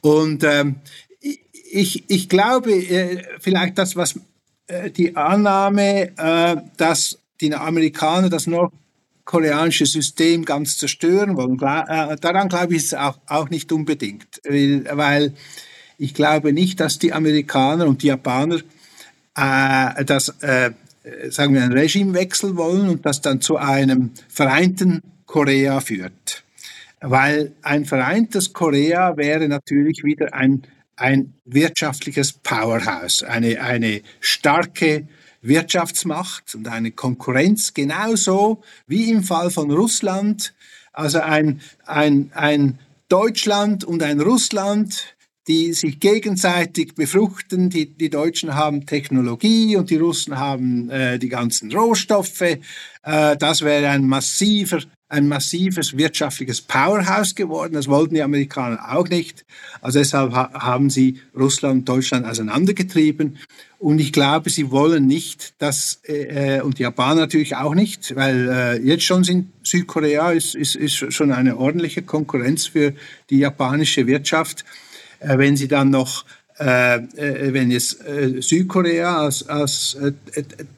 Und 0.01 0.43
ähm, 0.43 0.75
ich, 1.73 2.03
ich 2.07 2.29
glaube, 2.29 2.71
äh, 2.71 3.23
vielleicht 3.39 3.77
das, 3.77 3.95
was 3.95 4.19
äh, 4.67 4.91
die 4.91 5.15
Annahme, 5.15 6.11
äh, 6.17 6.55
dass 6.77 7.19
die 7.41 7.53
Amerikaner 7.53 8.29
das 8.29 8.47
nordkoreanische 8.47 9.85
System 9.85 10.45
ganz 10.45 10.77
zerstören 10.77 11.37
wollen. 11.37 11.59
Äh, 11.61 12.15
daran 12.17 12.49
glaube 12.49 12.75
ich 12.75 12.83
es 12.83 12.93
auch, 12.93 13.19
auch 13.27 13.49
nicht 13.49 13.71
unbedingt, 13.71 14.41
weil 14.43 15.33
ich 15.97 16.13
glaube 16.13 16.53
nicht, 16.53 16.79
dass 16.79 16.99
die 16.99 17.13
Amerikaner 17.13 17.87
und 17.87 18.03
die 18.03 18.07
Japaner 18.07 18.59
äh, 19.35 20.05
das, 20.05 20.29
äh, 20.41 20.71
sagen 21.29 21.53
wir, 21.53 21.63
einen 21.63 21.73
Regimewechsel 21.73 22.55
wollen 22.55 22.89
und 22.89 23.05
das 23.05 23.21
dann 23.21 23.41
zu 23.41 23.57
einem 23.57 24.11
vereinten 24.27 25.01
Korea 25.25 25.81
führt. 25.81 26.43
Weil 27.01 27.51
ein 27.61 27.85
vereintes 27.85 28.53
Korea 28.53 29.17
wäre 29.17 29.47
natürlich 29.49 30.03
wieder 30.03 30.33
ein, 30.33 30.63
ein 30.95 31.33
wirtschaftliches 31.45 32.31
Powerhouse, 32.31 33.23
eine, 33.23 33.61
eine 33.61 34.01
starke 34.21 35.07
Wirtschaftsmacht 35.43 36.55
und 36.55 36.67
eine 36.67 36.91
Konkurrenz, 36.91 37.73
genauso 37.73 38.63
wie 38.87 39.11
im 39.11 39.23
Fall 39.23 39.51
von 39.51 39.69
Russland. 39.69 40.53
Also 40.91 41.19
ein, 41.19 41.61
ein, 41.85 42.31
ein 42.33 42.79
Deutschland 43.09 43.83
und 43.83 44.01
ein 44.01 44.19
Russland, 44.19 45.15
die 45.47 45.73
sich 45.73 45.99
gegenseitig 45.99 46.95
befruchten. 46.95 47.69
Die, 47.69 47.85
die 47.85 48.09
Deutschen 48.09 48.55
haben 48.55 48.85
Technologie 48.85 49.75
und 49.75 49.89
die 49.89 49.97
Russen 49.97 50.39
haben 50.39 50.89
äh, 50.89 51.19
die 51.19 51.29
ganzen 51.29 51.71
Rohstoffe. 51.71 52.41
Äh, 52.41 52.57
das 53.37 53.61
wäre 53.61 53.89
ein 53.89 54.07
massiver 54.07 54.79
ein 55.13 55.27
massives 55.27 55.95
wirtschaftliches 55.95 56.61
Powerhouse 56.61 57.35
geworden. 57.35 57.73
Das 57.73 57.87
wollten 57.87 58.15
die 58.15 58.23
Amerikaner 58.23 58.95
auch 58.95 59.07
nicht. 59.07 59.45
Also 59.81 59.99
deshalb 59.99 60.33
ha 60.33 60.51
haben 60.53 60.89
sie 60.89 61.21
Russland 61.37 61.75
und 61.75 61.89
Deutschland 61.89 62.25
auseinandergetrieben. 62.25 63.37
Und 63.77 63.99
ich 63.99 64.11
glaube, 64.11 64.49
sie 64.49 64.71
wollen 64.71 65.05
nicht, 65.05 65.61
dass, 65.61 65.99
äh, 66.03 66.61
und 66.61 66.79
die 66.79 66.83
Japaner 66.83 67.21
natürlich 67.21 67.55
auch 67.55 67.75
nicht, 67.75 68.15
weil 68.15 68.49
äh, 68.49 68.79
jetzt 68.79 69.03
schon 69.03 69.23
sind 69.23 69.51
Südkorea 69.61 70.31
ist, 70.31 70.55
ist, 70.55 70.75
ist 70.75 71.13
schon 71.13 71.31
eine 71.31 71.57
ordentliche 71.57 72.01
Konkurrenz 72.01 72.65
für 72.65 72.93
die 73.29 73.37
japanische 73.37 74.07
Wirtschaft. 74.07 74.65
Äh, 75.19 75.37
wenn 75.37 75.55
sie 75.55 75.67
dann 75.67 75.89
noch 75.89 76.23
äh, 76.23 76.25
äh, 76.25 76.42
wenn 76.65 77.71
jetzt 77.71 78.05
äh, 78.05 78.41
Südkorea 78.41 79.17
als, 79.17 79.47
als 79.47 79.95
äh, 79.95 80.13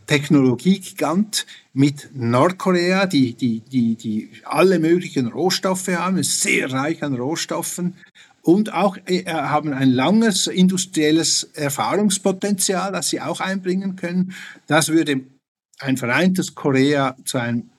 Technologiegigant 0.08 1.46
mit 1.74 2.10
Nordkorea, 2.14 3.06
die, 3.06 3.34
die, 3.34 3.60
die, 3.60 3.96
die 3.96 4.30
alle 4.46 4.80
möglichen 4.80 5.28
Rohstoffe 5.28 5.90
haben, 5.90 6.18
ist 6.18 6.42
sehr 6.42 6.72
reich 6.72 7.04
an 7.04 7.16
Rohstoffen 7.16 7.96
und 8.42 8.74
auch 8.74 8.98
äh, 9.06 9.26
haben 9.26 9.74
ein 9.74 9.90
langes 9.90 10.48
industrielles 10.48 11.50
Erfahrungspotenzial, 11.56 12.92
das 12.92 13.10
sie 13.10 13.20
auch 13.20 13.40
einbringen 13.40 13.96
können. 13.96 14.34
Das 14.68 14.90
würde 14.90 15.22
ein 15.80 15.98
vereintes 15.98 16.56
Korea 16.56 17.16
zu 17.26 17.38
einem 17.38 17.70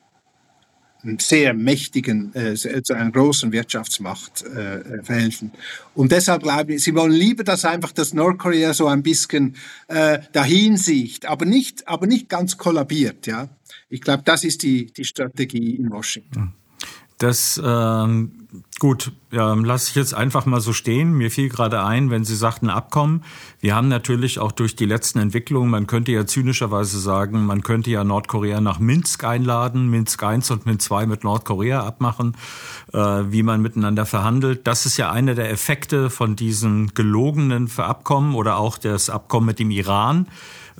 sehr 1.18 1.54
mächtigen, 1.54 2.34
äh, 2.34 2.54
zu 2.54 2.94
einer 2.94 3.11
großen 3.11 3.52
Wirtschaftsmacht 3.52 4.42
äh, 4.44 5.02
verhelfen. 5.02 5.52
Und 5.94 6.12
deshalb 6.12 6.42
glaube 6.42 6.74
ich, 6.74 6.84
sie 6.84 6.94
wollen 6.94 7.12
lieber, 7.12 7.44
dass 7.44 7.64
einfach 7.64 7.92
das 7.92 8.12
Nordkorea 8.14 8.74
so 8.74 8.86
ein 8.86 9.02
bisschen 9.02 9.57
äh, 9.88 10.18
dahin 10.32 10.76
sieht, 10.76 11.26
aber 11.26 11.44
nicht, 11.44 11.88
aber 11.88 12.07
nicht 12.07 12.28
ganz 12.28 12.57
kollabiert. 12.57 13.26
Ja, 13.26 13.48
ich 13.88 14.00
glaube, 14.00 14.22
das 14.24 14.44
ist 14.44 14.62
die 14.62 14.86
die 14.86 15.04
Strategie 15.04 15.76
in 15.76 15.90
Washington. 15.90 16.52
Das 17.18 17.61
ähm, 17.64 18.32
gut, 18.79 19.12
ja, 19.33 19.55
lasse 19.55 19.91
ich 19.91 19.97
jetzt 19.97 20.14
einfach 20.14 20.45
mal 20.47 20.61
so 20.61 20.72
stehen. 20.72 21.12
Mir 21.12 21.31
fiel 21.31 21.49
gerade 21.49 21.83
ein, 21.83 22.11
wenn 22.11 22.24
Sie 22.24 22.37
sagten 22.37 22.68
Abkommen. 22.68 23.24
Wir 23.61 23.74
haben 23.74 23.89
natürlich 23.89 24.39
auch 24.39 24.53
durch 24.53 24.77
die 24.77 24.85
letzten 24.85 25.18
Entwicklungen, 25.18 25.70
man 25.70 25.87
könnte 25.87 26.12
ja 26.12 26.27
zynischerweise 26.27 26.99
sagen, 27.01 27.47
man 27.47 27.62
könnte 27.62 27.91
ja 27.91 28.05
Nordkorea 28.05 28.61
nach 28.61 28.79
Minsk 28.79 29.24
einladen, 29.24 29.89
Minsk 29.89 30.22
I 30.22 30.41
und 30.51 30.66
Minsk 30.66 30.91
II 30.91 31.07
mit 31.07 31.24
Nordkorea 31.24 31.85
abmachen, 31.85 32.37
äh, 32.93 32.99
wie 32.99 33.43
man 33.43 33.62
miteinander 33.62 34.05
verhandelt. 34.05 34.66
Das 34.66 34.87
ist 34.87 34.97
ja 34.97 35.11
einer 35.11 35.35
der 35.35 35.51
Effekte 35.51 36.11
von 36.11 36.37
diesen 36.37 36.93
gelogenen 36.95 37.68
Verabkommen 37.68 38.35
oder 38.35 38.59
auch 38.59 38.79
das 38.79 39.11
Abkommen 39.11 39.47
mit 39.47 39.59
dem 39.59 39.70
Iran 39.70 40.27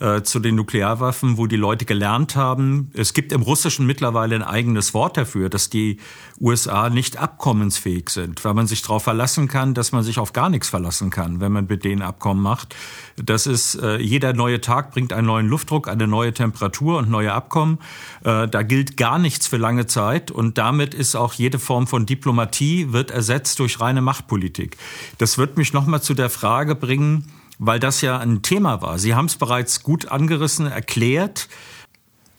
äh, 0.01 0.22
zu 0.22 0.40
den 0.40 0.57
Nuklearwaffen, 0.57 1.38
wo 1.38 1.47
die 1.47 1.57
Leute 1.57 1.84
gelernt 1.84 2.36
haben, 2.36 2.90
es 2.94 3.14
gibt 3.14 3.32
im 3.32 3.42
Russischen 3.42 3.86
mittlerweile 3.86 4.34
ein 4.34 4.42
eigenes 4.42 4.92
Wort 4.92 5.16
dafür, 5.16 5.49
dass 5.49 5.70
die 5.70 5.99
USA 6.40 6.90
nicht 6.90 7.16
abkommensfähig 7.16 8.11
sind, 8.11 8.44
weil 8.44 8.55
man 8.55 8.66
sich 8.66 8.82
darauf 8.82 9.05
verlassen 9.05 9.49
kann, 9.49 9.74
dass 9.74 9.92
man 9.92 10.03
sich 10.03 10.18
auf 10.18 10.32
gar 10.32 10.51
nichts 10.51 10.68
verlassen 10.68 11.11
kann, 11.11 11.40
wenn 11.40 11.53
man 11.53 11.66
mit 11.66 11.84
denen 11.84 12.03
Abkommen 12.03 12.42
macht. 12.42 12.76
Das 13.16 13.47
ist, 13.47 13.76
äh, 13.76 13.99
jeder 13.99 14.32
neue 14.34 14.61
Tag 14.61 14.90
bringt 14.92 15.12
einen 15.12 15.26
neuen 15.26 15.49
Luftdruck, 15.49 15.88
eine 15.88 16.07
neue 16.07 16.34
Temperatur 16.34 16.99
und 16.99 17.09
neue 17.09 17.32
Abkommen. 17.32 17.78
Äh, 18.24 18.49
da 18.49 18.62
gilt 18.62 18.97
gar 18.97 19.18
nichts 19.18 19.47
für 19.47 19.57
lange 19.57 19.86
Zeit 19.86 20.30
und 20.30 20.59
damit 20.59 20.92
ist 20.94 21.16
auch 21.16 21.32
jede 21.32 21.59
Form 21.59 21.86
von 21.86 22.05
Diplomatie 22.07 22.92
wird 22.92 23.11
ersetzt 23.11 23.59
durch 23.61 23.80
reine 23.80 24.03
Machtpolitik. 24.03 24.76
Das 25.18 25.38
wird 25.38 25.57
mich 25.57 25.72
nochmal 25.72 26.03
zu 26.03 26.14
der 26.14 26.28
Frage 26.28 26.74
bringen, 26.74 27.24
weil 27.59 27.80
das 27.80 28.00
ja 28.00 28.18
ein 28.18 28.42
Thema 28.42 28.82
war. 28.82 28.98
Sie 28.98 29.14
haben 29.14 29.26
es 29.26 29.36
bereits 29.36 29.82
gut 29.82 30.09
angerissen, 30.09 30.66
erklärt. 30.66 31.48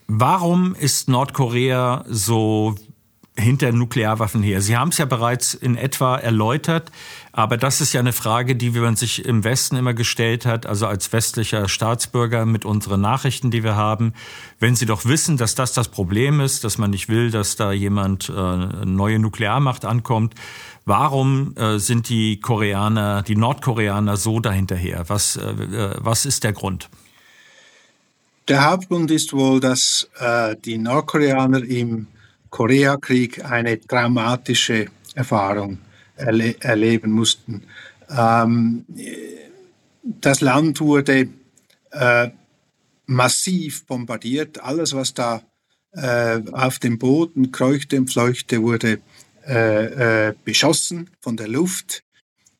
Warum 0.07 0.75
ist 0.75 1.09
Nordkorea 1.09 2.05
so 2.07 2.75
hinter 3.35 3.71
Nuklearwaffen 3.71 4.41
her? 4.41 4.61
Sie 4.61 4.77
haben 4.77 4.89
es 4.89 4.97
ja 4.97 5.05
bereits 5.05 5.53
in 5.53 5.75
etwa 5.75 6.17
erläutert, 6.17 6.91
aber 7.33 7.57
das 7.57 7.81
ist 7.81 7.93
ja 7.93 7.99
eine 7.99 8.13
Frage, 8.13 8.55
die 8.55 8.71
man 8.71 8.95
sich 8.95 9.25
im 9.25 9.43
Westen 9.43 9.75
immer 9.75 9.93
gestellt 9.93 10.45
hat, 10.45 10.65
also 10.65 10.87
als 10.87 11.11
westlicher 11.13 11.67
Staatsbürger 11.67 12.45
mit 12.45 12.65
unseren 12.65 13.01
Nachrichten, 13.01 13.51
die 13.51 13.63
wir 13.63 13.75
haben. 13.75 14.13
Wenn 14.59 14.75
Sie 14.75 14.85
doch 14.85 15.05
wissen, 15.05 15.37
dass 15.37 15.55
das 15.55 15.73
das 15.73 15.89
Problem 15.89 16.39
ist, 16.39 16.63
dass 16.63 16.77
man 16.77 16.91
nicht 16.91 17.09
will, 17.09 17.29
dass 17.29 17.55
da 17.55 17.71
jemand 17.71 18.29
äh, 18.29 18.85
neue 18.85 19.19
Nuklearmacht 19.19 19.85
ankommt, 19.85 20.33
Warum 20.87 21.53
äh, 21.57 21.79
sind 21.79 22.07
die 22.07 22.39
Koreaner, 22.39 23.21
die 23.21 23.35
Nordkoreaner 23.35 24.15
so 24.15 24.39
dahinterher? 24.39 25.03
Was, 25.09 25.35
äh, 25.35 25.41
äh, 25.41 25.95
was 25.97 26.25
ist 26.25 26.45
der 26.45 26.53
Grund? 26.53 26.89
Der 28.47 28.63
Hauptgrund 28.71 29.11
ist 29.11 29.33
wohl, 29.33 29.59
dass 29.59 30.07
äh, 30.17 30.55
die 30.63 30.77
Nordkoreaner 30.77 31.61
im 31.65 32.07
Koreakrieg 32.49 33.43
eine 33.43 33.79
dramatische 33.79 34.85
Erfahrung 35.13 35.79
erle 36.15 36.55
erleben 36.61 37.11
mussten. 37.11 37.63
Ähm, 38.09 38.85
das 40.03 40.39
Land 40.39 40.79
wurde 40.79 41.27
äh, 41.91 42.29
massiv 43.07 43.85
bombardiert. 43.87 44.63
Alles, 44.63 44.93
was 44.93 45.13
da 45.13 45.41
äh, 45.91 46.39
auf 46.53 46.79
dem 46.79 46.97
Boden 46.97 47.51
kreuchte 47.51 47.97
und 47.97 48.09
fleuchte, 48.09 48.61
wurde 48.61 48.99
äh, 49.47 50.27
äh, 50.27 50.33
beschossen 50.43 51.09
von 51.21 51.37
der 51.37 51.47
Luft. 51.47 52.03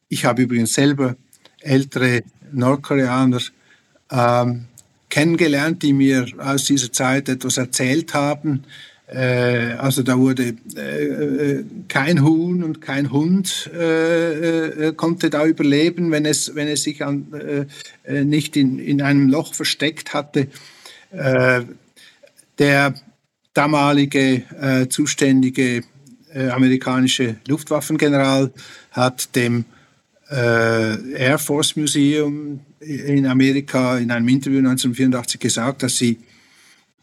Ich 0.10 0.26
habe 0.26 0.44
übrigens 0.44 0.74
selber 0.74 1.16
ältere 1.60 2.24
Nordkoreaner 2.52 3.42
ähm, 4.12 4.66
kennengelernt, 5.10 5.84
die 5.84 5.94
mir 5.94 6.28
aus 6.38 6.66
dieser 6.66 6.92
Zeit 6.92 7.30
etwas 7.30 7.58
erzählt 7.58 8.14
haben. 8.14 8.64
Äh, 9.08 9.74
also 9.78 10.04
da 10.04 10.18
wurde 10.18 10.56
äh, 10.76 11.06
äh 11.06 11.66
kein 11.88 12.24
Huhn 12.24 12.64
und 12.64 12.82
kein 12.82 13.12
Hund 13.12 13.70
äh, 13.74 14.92
konnte 14.96 15.30
da 15.30 15.46
überleben, 15.46 16.12
wenn 16.12 16.26
es, 16.26 16.56
wenn 16.56 16.68
es 16.68 16.84
sich 16.84 17.04
an, 17.04 17.28
nicht 18.08 18.58
in, 18.58 18.80
in 18.80 19.02
einem 19.02 19.30
Loch 19.30 19.54
versteckt 19.54 20.14
hatte. 20.14 20.48
der 22.60 22.94
damalige 23.54 24.44
zuständige 24.90 25.84
äh, 26.34 26.50
amerikanische 26.50 27.38
Luftwaffengeneral 27.48 28.52
hat 28.92 29.36
dem 29.36 29.66
äh, 30.30 31.14
Air 31.14 31.40
Force 31.40 31.76
Museum 31.76 32.60
in 32.80 33.26
Amerika 33.26 33.98
in 33.98 34.12
einem 34.12 34.28
Interview 34.28 34.60
1984 34.60 35.40
gesagt, 35.40 35.84
dass 35.84 35.98
sie 35.98 36.20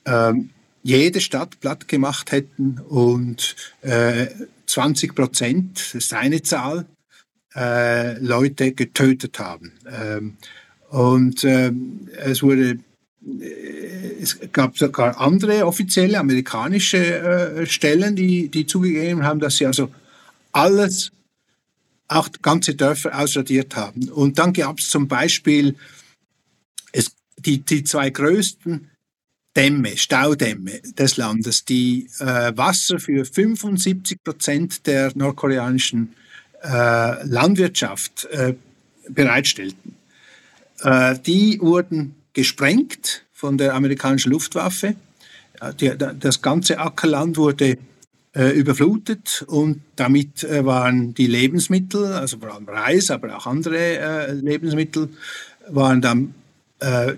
ähm, 0.05 0.51
jede 0.83 1.21
Stadt 1.21 1.59
platt 1.61 1.89
gemacht 1.89 2.33
hätten 2.33 2.79
und 2.89 3.57
äh, 3.83 4.27
20 4.67 5.15
Prozent, 5.15 5.79
das 5.79 5.95
ist 5.95 6.15
eine 6.15 6.43
Zahl, 6.43 6.87
äh, 7.57 8.19
Leute 8.19 8.73
getötet 8.73 9.39
haben. 9.39 9.73
Ähm, 9.91 10.37
und 10.91 11.43
ähm, 11.45 12.09
es 12.25 12.43
wurde 12.43 12.79
es 14.21 14.39
gab 14.53 14.77
sogar 14.77 15.19
andere 15.21 15.67
offizielle 15.67 16.19
amerikanische 16.19 16.99
äh, 16.99 17.67
Stellen, 17.67 18.17
die, 18.17 18.49
die 18.49 18.67
zugegeben 18.67 19.25
haben, 19.25 19.41
dass 19.41 19.57
sie 19.57 19.67
also 19.67 19.91
alles, 20.53 21.11
auch 22.09 22.29
ganze 22.43 22.75
Dörfer 22.75 23.19
ausradiert 23.19 23.77
haben. 23.77 24.11
Und 24.11 24.39
dann 24.39 24.53
gab 24.53 24.79
es 24.79 24.91
zum 24.91 25.09
Beispiel 25.09 25.75
es, 26.93 27.13
die, 27.39 27.61
die 27.61 27.83
zwei 27.83 28.11
größten 28.11 28.91
Dämme, 29.57 29.97
Staudämme 29.97 30.81
des 30.99 31.17
Landes, 31.17 31.65
die 31.65 32.09
äh, 32.19 32.57
Wasser 32.57 32.99
für 32.99 33.25
75 33.25 34.23
Prozent 34.23 34.87
der 34.87 35.13
nordkoreanischen 35.15 36.13
äh, 36.63 37.25
Landwirtschaft 37.25 38.27
äh, 38.27 38.55
bereitstellten. 39.09 39.97
Äh, 40.81 41.19
die 41.21 41.59
wurden 41.61 42.17
gesprengt 42.35 43.25
von 43.33 43.57
der 43.57 43.75
amerikanischen 43.75 44.33
Luftwaffe. 44.33 44.97
Das 45.79 46.43
ganze 46.43 46.79
Ackerland 46.79 47.37
wurde 47.37 47.79
äh, 48.37 48.51
überflutet 48.51 49.45
und 49.47 49.81
damit 49.95 50.43
äh, 50.43 50.65
waren 50.65 51.15
die 51.15 51.29
Lebensmittel, 51.29 52.07
also 52.07 52.39
vor 52.39 52.53
allem 52.53 52.69
Reis, 52.69 53.11
aber 53.11 53.37
auch 53.37 53.47
andere 53.47 53.79
äh, 53.79 54.33
Lebensmittel, 54.33 55.09
waren 55.69 56.03
dann 56.03 56.35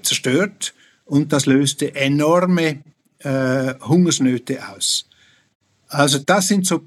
zerstört 0.03 0.75
und 1.07 1.33
das 1.33 1.47
löste 1.47 1.93
enorme 1.97 2.85
Hungersnöte 3.25 4.61
aus. 4.69 5.07
Also 5.89 6.19
das 6.19 6.47
sind 6.47 6.67
so 6.67 6.77
äh, 6.77 6.81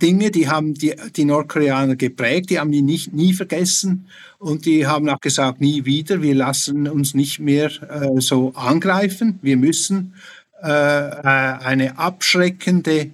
Dinge, 0.00 0.30
die 0.30 0.48
haben 0.48 0.72
die, 0.74 0.94
die 1.14 1.24
Nordkoreaner 1.24 1.96
geprägt, 1.96 2.50
die 2.50 2.58
haben 2.58 2.72
die 2.72 2.82
nicht, 2.82 3.12
nie 3.12 3.34
vergessen 3.34 4.08
und 4.38 4.64
die 4.64 4.86
haben 4.86 5.08
auch 5.08 5.20
gesagt, 5.20 5.60
nie 5.60 5.84
wieder, 5.84 6.22
wir 6.22 6.34
lassen 6.34 6.88
uns 6.88 7.14
nicht 7.14 7.38
mehr 7.40 7.70
äh, 7.82 8.20
so 8.20 8.54
angreifen, 8.54 9.38
wir 9.42 9.58
müssen 9.58 10.14
äh, 10.62 10.68
äh 10.68 11.22
eine 11.22 11.98
abschreckende 11.98 13.10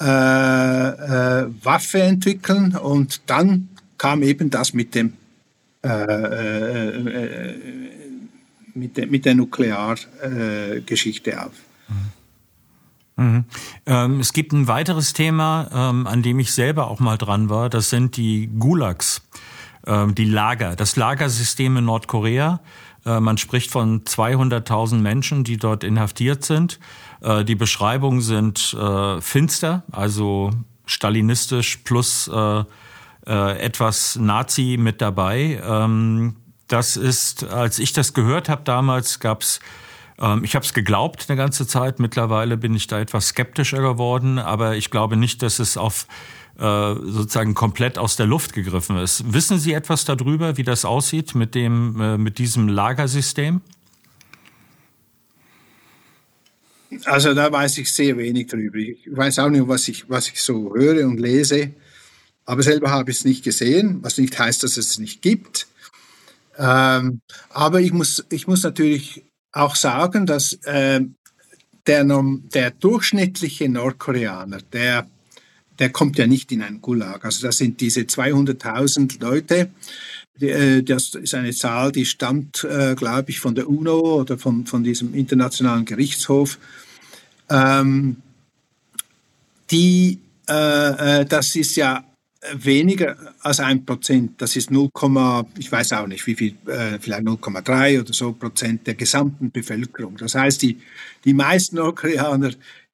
äh, 0.00 0.04
äh, 0.04 1.46
Waffe 1.62 2.02
entwickeln 2.02 2.74
und 2.74 3.20
dann 3.26 3.68
kam 3.98 4.22
eben 4.22 4.48
das 4.50 4.74
mit 4.74 4.94
dem 4.94 5.14
mit, 8.74 8.96
der, 8.96 9.08
mit 9.08 9.24
der 9.24 9.34
Nukleargeschichte 9.34 11.44
auf. 11.44 11.50
Mhm. 11.88 12.21
Mhm. 13.16 13.44
Ähm, 13.86 14.20
es 14.20 14.32
gibt 14.32 14.52
ein 14.52 14.68
weiteres 14.68 15.12
Thema, 15.12 15.68
ähm, 15.72 16.06
an 16.06 16.22
dem 16.22 16.38
ich 16.38 16.52
selber 16.52 16.88
auch 16.88 17.00
mal 17.00 17.18
dran 17.18 17.48
war. 17.48 17.68
Das 17.68 17.90
sind 17.90 18.16
die 18.16 18.48
Gulags, 18.58 19.22
ähm, 19.86 20.14
die 20.14 20.24
Lager, 20.24 20.76
das 20.76 20.96
Lagersystem 20.96 21.76
in 21.76 21.84
Nordkorea. 21.84 22.60
Äh, 23.04 23.20
man 23.20 23.38
spricht 23.38 23.70
von 23.70 24.04
200.000 24.04 24.96
Menschen, 24.96 25.44
die 25.44 25.56
dort 25.56 25.84
inhaftiert 25.84 26.44
sind. 26.44 26.78
Äh, 27.20 27.44
die 27.44 27.54
Beschreibungen 27.54 28.20
sind 28.20 28.74
äh, 28.74 29.20
finster, 29.20 29.82
also 29.92 30.50
stalinistisch 30.86 31.78
plus 31.78 32.28
äh, 32.28 32.64
äh, 33.26 33.58
etwas 33.58 34.16
Nazi 34.16 34.76
mit 34.78 35.00
dabei. 35.00 35.60
Ähm, 35.64 36.36
das 36.68 36.96
ist, 36.96 37.44
als 37.44 37.78
ich 37.78 37.92
das 37.92 38.14
gehört 38.14 38.48
habe 38.48 38.62
damals, 38.64 39.20
gab's 39.20 39.60
ähm, 39.60 39.66
ich 40.42 40.54
habe 40.54 40.64
es 40.64 40.72
geglaubt 40.72 41.26
eine 41.28 41.36
ganze 41.36 41.66
Zeit. 41.66 41.98
Mittlerweile 41.98 42.56
bin 42.56 42.74
ich 42.74 42.86
da 42.86 43.00
etwas 43.00 43.28
skeptischer 43.28 43.80
geworden, 43.80 44.38
aber 44.38 44.76
ich 44.76 44.90
glaube 44.90 45.16
nicht, 45.16 45.42
dass 45.42 45.58
es 45.58 45.76
auf 45.76 46.06
äh, 46.58 46.62
sozusagen 46.62 47.54
komplett 47.54 47.98
aus 47.98 48.16
der 48.16 48.26
Luft 48.26 48.52
gegriffen 48.52 48.96
ist. 48.98 49.32
Wissen 49.32 49.58
Sie 49.58 49.72
etwas 49.72 50.04
darüber, 50.04 50.56
wie 50.56 50.62
das 50.62 50.84
aussieht 50.84 51.34
mit 51.34 51.54
dem 51.54 52.00
äh, 52.00 52.18
mit 52.18 52.38
diesem 52.38 52.68
Lagersystem? 52.68 53.62
Also 57.06 57.32
da 57.32 57.50
weiß 57.50 57.78
ich 57.78 57.92
sehr 57.92 58.16
wenig 58.18 58.48
darüber. 58.48 58.76
Ich 58.76 59.08
weiß 59.10 59.38
auch 59.38 59.48
nicht, 59.48 59.66
was 59.66 59.88
ich, 59.88 60.08
was 60.10 60.28
ich 60.28 60.40
so 60.40 60.74
höre 60.74 61.06
und 61.06 61.18
lese. 61.18 61.72
Aber 62.44 62.62
selber 62.62 62.90
habe 62.90 63.10
ich 63.10 63.18
es 63.18 63.24
nicht 63.24 63.44
gesehen, 63.44 63.98
was 64.02 64.18
nicht 64.18 64.38
heißt, 64.38 64.62
dass 64.62 64.76
es 64.76 64.90
es 64.90 64.98
nicht 64.98 65.22
gibt. 65.22 65.68
Ähm, 66.58 67.20
aber 67.50 67.80
ich 67.80 67.92
muss, 67.92 68.24
ich 68.30 68.46
muss 68.46 68.62
natürlich 68.62 69.24
auch 69.52 69.76
sagen, 69.76 70.26
dass 70.26 70.54
äh, 70.64 71.00
der, 71.86 72.04
der 72.04 72.70
durchschnittliche 72.70 73.68
Nordkoreaner, 73.68 74.58
der 74.72 75.06
der 75.78 75.90
kommt 75.90 76.18
ja 76.18 76.26
nicht 76.26 76.52
in 76.52 76.62
einen 76.62 76.80
Gulag. 76.80 77.24
Also 77.24 77.46
das 77.46 77.58
sind 77.58 77.80
diese 77.80 78.02
200.000 78.02 79.20
Leute. 79.20 79.70
Äh, 80.40 80.82
das 80.82 81.14
ist 81.14 81.34
eine 81.34 81.52
Zahl, 81.52 81.92
die 81.92 82.06
stammt, 82.06 82.64
äh, 82.64 82.94
glaube 82.94 83.30
ich, 83.30 83.40
von 83.40 83.54
der 83.54 83.68
UNO 83.68 84.20
oder 84.20 84.38
von, 84.38 84.66
von 84.66 84.84
diesem 84.84 85.14
internationalen 85.14 85.84
Gerichtshof. 85.84 86.58
Ähm, 87.48 88.16
die, 89.70 90.20
äh, 90.48 91.20
äh 91.20 91.24
das 91.24 91.56
ist 91.56 91.76
ja 91.76 92.04
weniger 92.54 93.16
als 93.40 93.60
ein 93.60 93.84
Prozent. 93.84 94.40
Das 94.40 94.56
ist 94.56 94.70
0, 94.70 94.90
ich 95.58 95.70
weiß 95.70 95.92
auch 95.92 96.06
nicht, 96.06 96.26
wie 96.26 96.34
viel, 96.34 96.54
äh, 96.66 96.98
vielleicht 96.98 97.22
0,3 97.22 98.00
oder 98.00 98.12
so 98.12 98.32
Prozent 98.32 98.86
der 98.86 98.94
gesamten 98.94 99.50
Bevölkerung. 99.50 100.16
Das 100.16 100.34
heißt, 100.34 100.62
die, 100.62 100.78
die 101.24 101.34
meisten 101.34 101.76
Nordkoreaner, 101.76 102.50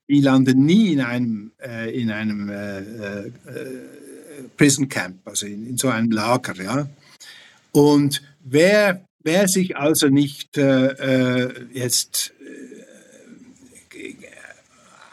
die 0.09 0.21
landen 0.21 0.65
nie 0.65 0.93
in 0.93 1.01
einem, 1.01 1.53
äh, 1.63 1.99
in 1.99 2.11
einem 2.11 2.49
äh, 2.51 3.31
Prison 4.57 4.89
Camp, 4.89 5.17
also 5.25 5.47
in, 5.47 5.67
in, 5.67 5.79
so 5.79 5.89
einem 5.89 6.11
Lager. 6.11 6.55
Ja? 6.63 6.89
Und 7.73 8.23
wer, 8.45 9.05
wer 9.23 9.49
sich 9.49 9.77
also 9.77 10.09
nicht 10.09 10.57
jetzt 11.73 12.33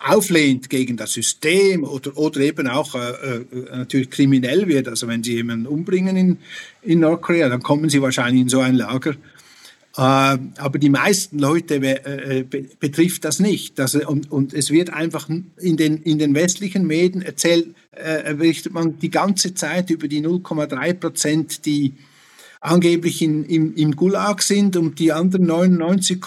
auflehnt 0.05 0.69
gegen 0.69 0.97
das 0.97 1.13
System 1.13 1.83
oder, 1.83 2.15
oder 2.15 2.39
eben 2.41 2.67
auch 2.67 2.93
äh, 2.93 3.09
äh, 3.37 3.45
natürlich 3.71 4.11
kriminell 4.11 4.67
wird, 4.67 4.87
also 4.87 5.07
wenn 5.07 5.23
sie 5.23 5.33
jemanden 5.33 5.65
umbringen 5.65 6.15
in, 6.15 6.37
in 6.83 6.99
Nordkorea, 6.99 7.49
dann 7.49 7.63
kommen 7.63 7.89
sie 7.89 8.01
wahrscheinlich 8.01 8.43
in 8.43 8.49
so 8.49 8.59
ein 8.59 8.75
Lager. 8.75 9.11
Äh, 9.11 9.17
aber 9.97 10.77
die 10.77 10.89
meisten 10.89 11.39
Leute 11.39 11.75
äh, 11.75 12.43
be 12.43 12.65
betrifft 12.79 13.25
das 13.25 13.39
nicht. 13.39 13.79
Also, 13.79 14.07
und, 14.07 14.31
und 14.31 14.53
es 14.53 14.69
wird 14.69 14.91
einfach 14.91 15.27
in 15.29 15.77
den, 15.77 16.03
in 16.03 16.19
den 16.19 16.35
westlichen 16.35 16.85
Medien 16.85 17.23
erzählt, 17.23 17.73
äh, 17.91 18.33
berichtet 18.35 18.73
man 18.73 18.99
die 18.99 19.09
ganze 19.09 19.55
Zeit 19.55 19.89
über 19.89 20.07
die 20.07 20.21
0,3 20.21 20.93
Prozent, 20.93 21.65
die 21.65 21.93
angeblich 22.61 23.21
in, 23.23 23.43
im, 23.45 23.75
im 23.75 23.95
Gulag 23.95 24.43
sind 24.43 24.75
und 24.75 24.99
die 24.99 25.11
anderen 25.11 25.47
99, 25.47 26.21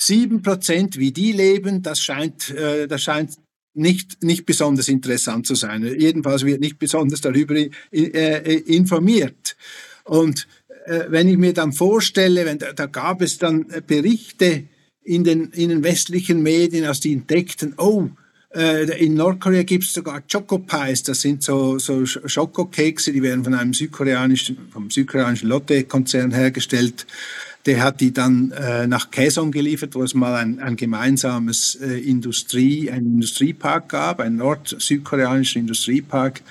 Sieben 0.00 0.42
Prozent, 0.42 0.96
wie 0.96 1.10
die 1.10 1.32
leben, 1.32 1.82
das 1.82 2.00
scheint, 2.00 2.50
äh, 2.50 2.86
das 2.86 3.02
scheint 3.02 3.32
nicht, 3.74 4.22
nicht 4.22 4.46
besonders 4.46 4.88
interessant 4.88 5.46
zu 5.46 5.56
sein. 5.56 5.82
Jedenfalls 5.82 6.44
wird 6.44 6.60
nicht 6.60 6.78
besonders 6.78 7.20
darüber 7.20 7.56
äh, 7.56 8.54
informiert. 8.66 9.56
Und 10.04 10.46
äh, 10.86 11.04
wenn 11.08 11.28
ich 11.28 11.36
mir 11.36 11.52
dann 11.52 11.72
vorstelle, 11.72 12.46
wenn, 12.46 12.58
da 12.58 12.86
gab 12.86 13.22
es 13.22 13.38
dann 13.38 13.66
Berichte 13.86 14.64
in 15.02 15.24
den, 15.24 15.50
in 15.50 15.68
den 15.68 15.82
westlichen 15.82 16.42
Medien, 16.42 16.84
als 16.84 17.00
die 17.00 17.12
entdeckten, 17.12 17.74
oh, 17.76 18.08
in 18.98 19.12
Nordkorea 19.12 19.62
gibt 19.62 19.84
es 19.84 19.92
sogar 19.92 20.22
Choco 20.22 20.58
Pies, 20.58 21.02
das 21.02 21.20
sind 21.20 21.42
so, 21.42 21.78
so 21.78 22.06
Schokokekse, 22.06 23.12
die 23.12 23.22
werden 23.22 23.44
von 23.44 23.52
einem 23.52 23.74
südkoreanischen, 23.74 24.70
vom 24.70 24.90
südkoreanischen 24.90 25.50
Lotte-Konzern 25.50 26.32
hergestellt 26.32 27.06
der 27.66 27.82
hat 27.82 28.00
die 28.00 28.12
dann 28.12 28.50
äh, 28.52 28.86
nach 28.86 29.10
Kaesong 29.10 29.50
geliefert, 29.50 29.94
wo 29.94 30.02
es 30.02 30.14
mal 30.14 30.34
ein, 30.36 30.58
ein 30.60 30.76
gemeinsames 30.76 31.74
äh, 31.76 31.98
Industrie, 31.98 32.90
ein 32.90 33.04
Industriepark 33.04 33.88
gab, 33.88 34.20
ein 34.20 34.36
nord-südkoreanischer 34.36 35.60
Industriepark. 35.60 36.42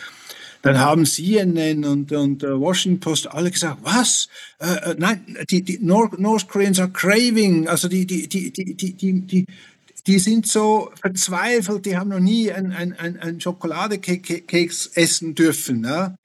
Dann 0.61 0.79
haben 0.79 1.05
CNN 1.05 1.85
und, 1.85 2.11
und 2.11 2.43
uh, 2.43 2.59
Washington 2.59 2.99
Post 2.99 3.31
alle 3.31 3.51
gesagt, 3.51 3.79
was? 3.83 4.27
Äh, 4.59 4.91
äh, 4.91 4.95
nein, 4.97 5.37
die, 5.49 5.61
die 5.61 5.79
North, 5.79 6.19
North 6.19 6.47
Koreans 6.47 6.79
are 6.79 6.89
craving, 6.89 7.67
also 7.67 7.87
die, 7.87 8.05
die, 8.05 8.27
die, 8.27 8.51
die, 8.51 8.75
die, 8.75 8.93
die, 8.93 9.21
die 9.21 9.45
die 10.07 10.19
sind 10.19 10.47
so 10.47 10.89
verzweifelt, 11.01 11.85
die 11.85 11.97
haben 11.97 12.09
noch 12.09 12.19
nie 12.19 12.51
ein, 12.51 12.71
ein, 12.71 12.93
ein, 12.93 13.19
ein 13.19 13.41
Schokoladekeks 13.41 14.87
essen 14.93 15.35
dürfen. 15.35 15.83
Ja? 15.83 16.15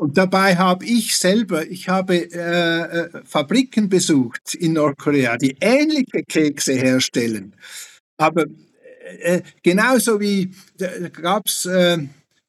Und 0.00 0.16
dabei 0.16 0.56
habe 0.56 0.86
ich 0.86 1.14
selber, 1.14 1.70
ich 1.70 1.90
habe 1.90 2.32
äh, 2.32 2.80
äh, 2.80 3.10
Fabriken 3.22 3.90
besucht 3.90 4.54
in 4.54 4.72
Nordkorea, 4.72 5.36
die 5.36 5.58
ähnliche 5.60 6.22
Kekse 6.26 6.72
herstellen. 6.72 7.52
Aber 8.16 8.46
äh, 9.20 9.42
genauso 9.62 10.18
wie 10.18 10.52
gab 11.12 11.48
es 11.48 11.66
äh, 11.66 11.98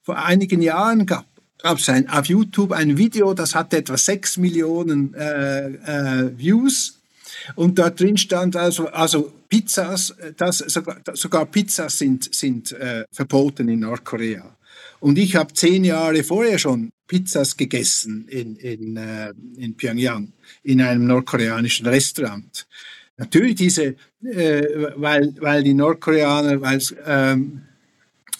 vor 0.01 0.17
einigen 0.17 0.61
Jahren 0.61 1.05
gab 1.05 1.25
es 1.61 1.89
auf 1.89 2.27
YouTube 2.27 2.71
ein 2.71 2.97
Video, 2.97 3.33
das 3.33 3.53
hatte 3.53 3.79
etwa 3.79 3.97
sechs 3.97 4.37
Millionen 4.37 5.13
äh, 5.13 5.71
äh, 5.71 6.31
Views. 6.37 7.01
Und 7.55 7.77
da 7.79 7.89
drin 7.89 8.15
stand 8.15 8.55
also, 8.55 8.87
also 8.87 9.29
Pizzas, 9.49 10.15
das, 10.37 10.59
sogar, 10.59 11.01
sogar 11.15 11.45
Pizzas 11.47 11.97
sind, 11.97 12.33
sind 12.33 12.73
verboten 13.11 13.67
in 13.67 13.81
Nordkorea. 13.81 14.55
Und 15.01 15.17
ich 15.17 15.35
habe 15.35 15.53
zehn 15.53 15.83
Jahre 15.83 16.23
vorher 16.23 16.59
schon 16.59 16.91
Pizzas 17.07 17.57
gegessen 17.57 18.27
in, 18.29 18.55
in, 18.55 18.95
äh, 18.95 19.33
in 19.57 19.75
Pyongyang, 19.75 20.31
in 20.63 20.79
einem 20.79 21.07
nordkoreanischen 21.07 21.87
Restaurant. 21.87 22.67
Natürlich 23.17 23.55
diese, 23.55 23.95
äh, 24.23 24.93
weil, 24.95 25.33
weil 25.39 25.63
die 25.63 25.73
Nordkoreaner 25.73 26.79
ähm, 27.05 27.63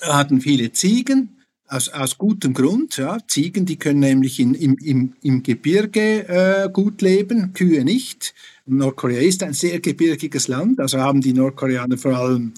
hatten 0.02 0.40
viele 0.40 0.72
Ziegen, 0.72 1.42
aus, 1.68 1.90
aus 1.90 2.18
gutem 2.18 2.54
Grund. 2.54 2.98
Ja. 2.98 3.18
Ziegen, 3.28 3.66
die 3.66 3.78
können 3.78 4.02
nämlich 4.02 4.40
in, 4.40 4.54
im, 4.54 4.78
im, 4.78 5.14
im 5.24 5.42
Gebirge 5.42 6.28
äh, 6.28 6.70
gut 6.72 7.02
leben, 7.02 7.54
Kühe 7.54 7.84
nicht. 7.84 8.36
Nordkorea 8.68 9.22
ist 9.22 9.42
ein 9.42 9.54
sehr 9.54 9.80
gebirgiges 9.80 10.48
Land, 10.48 10.80
also 10.80 11.00
haben 11.00 11.22
die 11.22 11.34
Nordkoreaner 11.34 11.98
vor 11.98 12.16
allem 12.16 12.54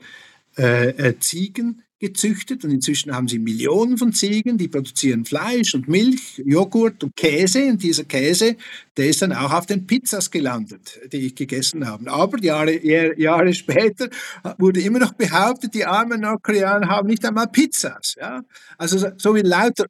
äh, 0.58 0.90
äh 0.90 1.20
Ziegen 1.20 1.83
gezüchtet 2.04 2.66
und 2.66 2.72
inzwischen 2.72 3.16
haben 3.16 3.30
sie 3.30 3.40
Millionen 3.40 3.98
von 3.98 4.12
Ziegen, 4.12 4.58
die 4.58 4.68
produzieren 4.68 5.24
Fleisch 5.24 5.74
und 5.74 5.88
Milch, 5.88 6.44
Joghurt 6.46 7.02
und 7.02 7.16
Käse 7.16 7.64
und 7.68 7.82
dieser 7.82 8.04
Käse, 8.04 8.58
der 8.98 9.08
ist 9.08 9.22
dann 9.22 9.32
auch 9.32 9.54
auf 9.54 9.68
den 9.68 9.88
Pizzas 9.88 10.30
gelandet, 10.30 11.00
die 11.14 11.28
ich 11.28 11.36
gegessen 11.36 11.88
habe. 11.88 12.12
Aber 12.12 12.38
Jahre, 12.44 12.78
Jahre 13.18 13.54
später 13.54 14.10
wurde 14.58 14.82
immer 14.82 15.00
noch 15.00 15.14
behauptet, 15.14 15.74
die 15.74 15.86
armen 15.86 16.20
Nordkoreaner 16.20 16.90
haben 16.90 17.08
nicht 17.08 17.24
einmal 17.24 17.48
Pizzas. 17.48 18.16
Ja? 18.20 18.44
Also 18.78 19.10
so 19.16 19.34
wie 19.34 19.40
lauter, 19.40 19.86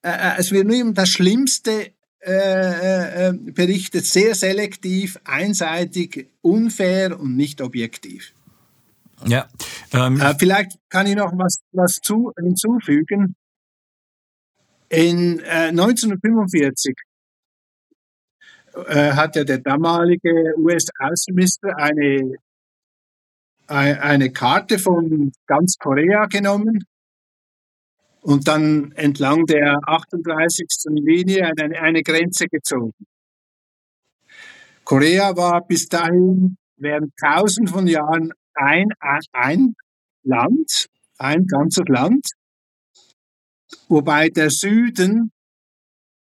äh, 0.00 0.08
äh 0.08 0.32
es 0.38 0.52
wird 0.52 0.66
nur 0.66 0.76
immer 0.76 0.94
das 0.94 1.10
Schlimmste 1.10 1.92
äh, 2.24 2.30
äh, 2.30 3.28
äh, 3.28 3.32
berichtet, 3.34 4.06
sehr 4.06 4.34
selektiv, 4.34 5.18
einseitig, 5.24 6.28
unfair 6.40 7.20
und 7.20 7.36
nicht 7.36 7.60
objektiv. 7.60 8.32
Ja. 9.26 9.48
Ähm, 9.92 10.20
äh, 10.20 10.34
vielleicht 10.38 10.78
kann 10.88 11.06
ich 11.06 11.16
noch 11.16 11.32
was, 11.36 11.58
was 11.72 12.00
zu, 12.02 12.32
hinzufügen. 12.36 13.34
In 14.88 15.40
äh, 15.40 15.68
1945 15.70 16.94
äh, 18.74 19.12
hat 19.12 19.36
ja 19.36 19.44
der 19.44 19.58
damalige 19.58 20.54
US-Außenminister 20.56 21.76
eine, 21.76 22.36
eine 23.66 24.32
Karte 24.32 24.78
von 24.78 25.32
ganz 25.46 25.76
Korea 25.78 26.26
genommen 26.26 26.84
und 28.20 28.48
dann 28.48 28.92
entlang 28.92 29.46
der 29.46 29.78
38. 29.86 30.66
Linie 30.90 31.52
eine, 31.56 31.80
eine 31.80 32.02
Grenze 32.02 32.46
gezogen. 32.46 32.92
Korea 34.84 35.36
war 35.36 35.64
bis 35.66 35.88
dahin 35.88 36.56
während 36.76 37.12
tausend 37.16 37.70
von 37.70 37.86
Jahren 37.86 38.32
ein, 38.54 38.88
ein 39.32 39.74
Land, 40.22 40.86
ein 41.18 41.46
ganzes 41.46 41.84
Land, 41.88 42.26
wobei 43.88 44.28
der 44.28 44.50
Süden 44.50 45.32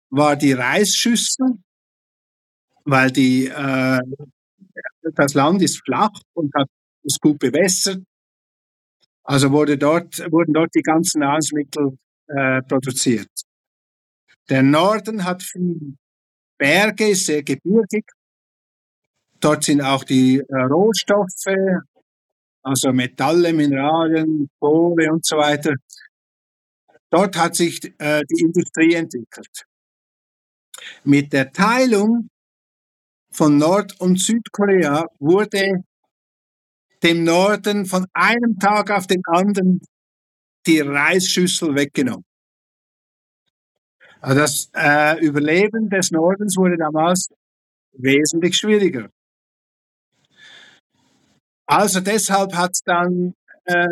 war 0.09 0.35
die 0.35 0.53
Reisschüssel, 0.53 1.57
weil 2.83 3.11
die, 3.11 3.47
äh, 3.47 4.01
das 5.15 5.33
Land 5.33 5.61
ist 5.61 5.81
flach 5.83 6.19
und 6.33 6.53
hat 6.55 6.67
ist 7.03 7.21
gut 7.21 7.39
bewässert. 7.39 8.03
Also 9.23 9.51
wurde 9.51 9.77
dort, 9.77 10.19
wurden 10.31 10.53
dort 10.53 10.73
die 10.75 10.81
ganzen 10.81 11.19
Nahrungsmittel 11.19 11.97
äh, 12.27 12.61
produziert. 12.63 13.29
Der 14.49 14.63
Norden 14.63 15.23
hat 15.23 15.43
viele 15.43 15.95
Berge, 16.57 17.09
ist 17.09 17.25
sehr 17.25 17.43
gebirgig. 17.43 18.05
Dort 19.39 19.63
sind 19.63 19.81
auch 19.81 20.03
die 20.03 20.39
äh, 20.39 20.61
Rohstoffe, 20.63 21.55
also 22.63 22.91
Metalle, 22.93 23.53
Mineralien, 23.53 24.49
Kohle 24.59 25.11
und 25.11 25.25
so 25.25 25.37
weiter. 25.37 25.73
Dort 27.09 27.37
hat 27.37 27.55
sich 27.55 27.83
äh, 27.99 28.21
die 28.29 28.43
Industrie 28.43 28.93
entwickelt. 28.93 29.65
Mit 31.03 31.33
der 31.33 31.51
Teilung 31.51 32.29
von 33.31 33.57
Nord- 33.57 33.99
und 33.99 34.19
Südkorea 34.19 35.05
wurde 35.19 35.83
dem 37.03 37.23
Norden 37.23 37.85
von 37.85 38.05
einem 38.13 38.57
Tag 38.59 38.91
auf 38.91 39.07
den 39.07 39.21
anderen 39.25 39.81
die 40.65 40.79
Reisschüssel 40.79 41.75
weggenommen. 41.75 42.25
Also 44.19 44.39
das 44.39 44.69
äh, 44.75 45.19
Überleben 45.25 45.89
des 45.89 46.11
Nordens 46.11 46.55
wurde 46.55 46.77
damals 46.77 47.29
wesentlich 47.93 48.55
schwieriger. 48.55 49.09
Also 51.65 51.99
deshalb 52.01 52.53
hat 52.53 52.77
dann 52.85 53.33
äh, 53.65 53.87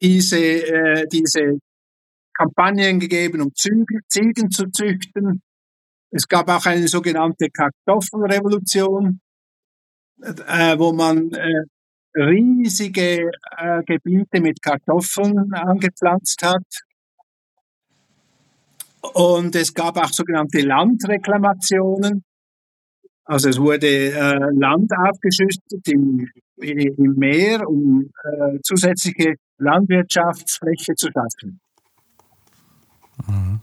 diese, 0.00 0.38
äh, 0.38 1.06
diese 1.10 1.58
Kampagnen 2.34 3.00
gegeben, 3.00 3.40
um 3.42 3.52
Ziegen 3.54 4.50
zu 4.50 4.70
züchten. 4.70 5.42
Es 6.10 6.26
gab 6.26 6.48
auch 6.48 6.64
eine 6.66 6.88
sogenannte 6.88 7.48
Kartoffelrevolution, 7.50 9.20
äh, 10.22 10.78
wo 10.78 10.92
man 10.92 11.30
äh, 11.32 11.64
riesige 12.14 13.30
äh, 13.56 13.82
Gebiete 13.84 14.40
mit 14.40 14.62
Kartoffeln 14.62 15.52
angepflanzt 15.52 16.42
hat. 16.42 16.64
Und 19.14 19.54
es 19.54 19.72
gab 19.72 19.96
auch 19.96 20.12
sogenannte 20.12 20.60
Landreklamationen. 20.60 22.24
Also 23.24 23.50
es 23.50 23.58
wurde 23.58 23.86
äh, 23.86 24.38
Land 24.54 24.90
aufgeschüttet 24.96 25.86
im, 25.88 26.26
im 26.60 27.14
Meer, 27.16 27.68
um 27.68 28.10
äh, 28.24 28.58
zusätzliche 28.62 29.34
Landwirtschaftsfläche 29.58 30.94
zu 30.94 31.08
schaffen. 31.12 31.60
Mhm. 33.26 33.60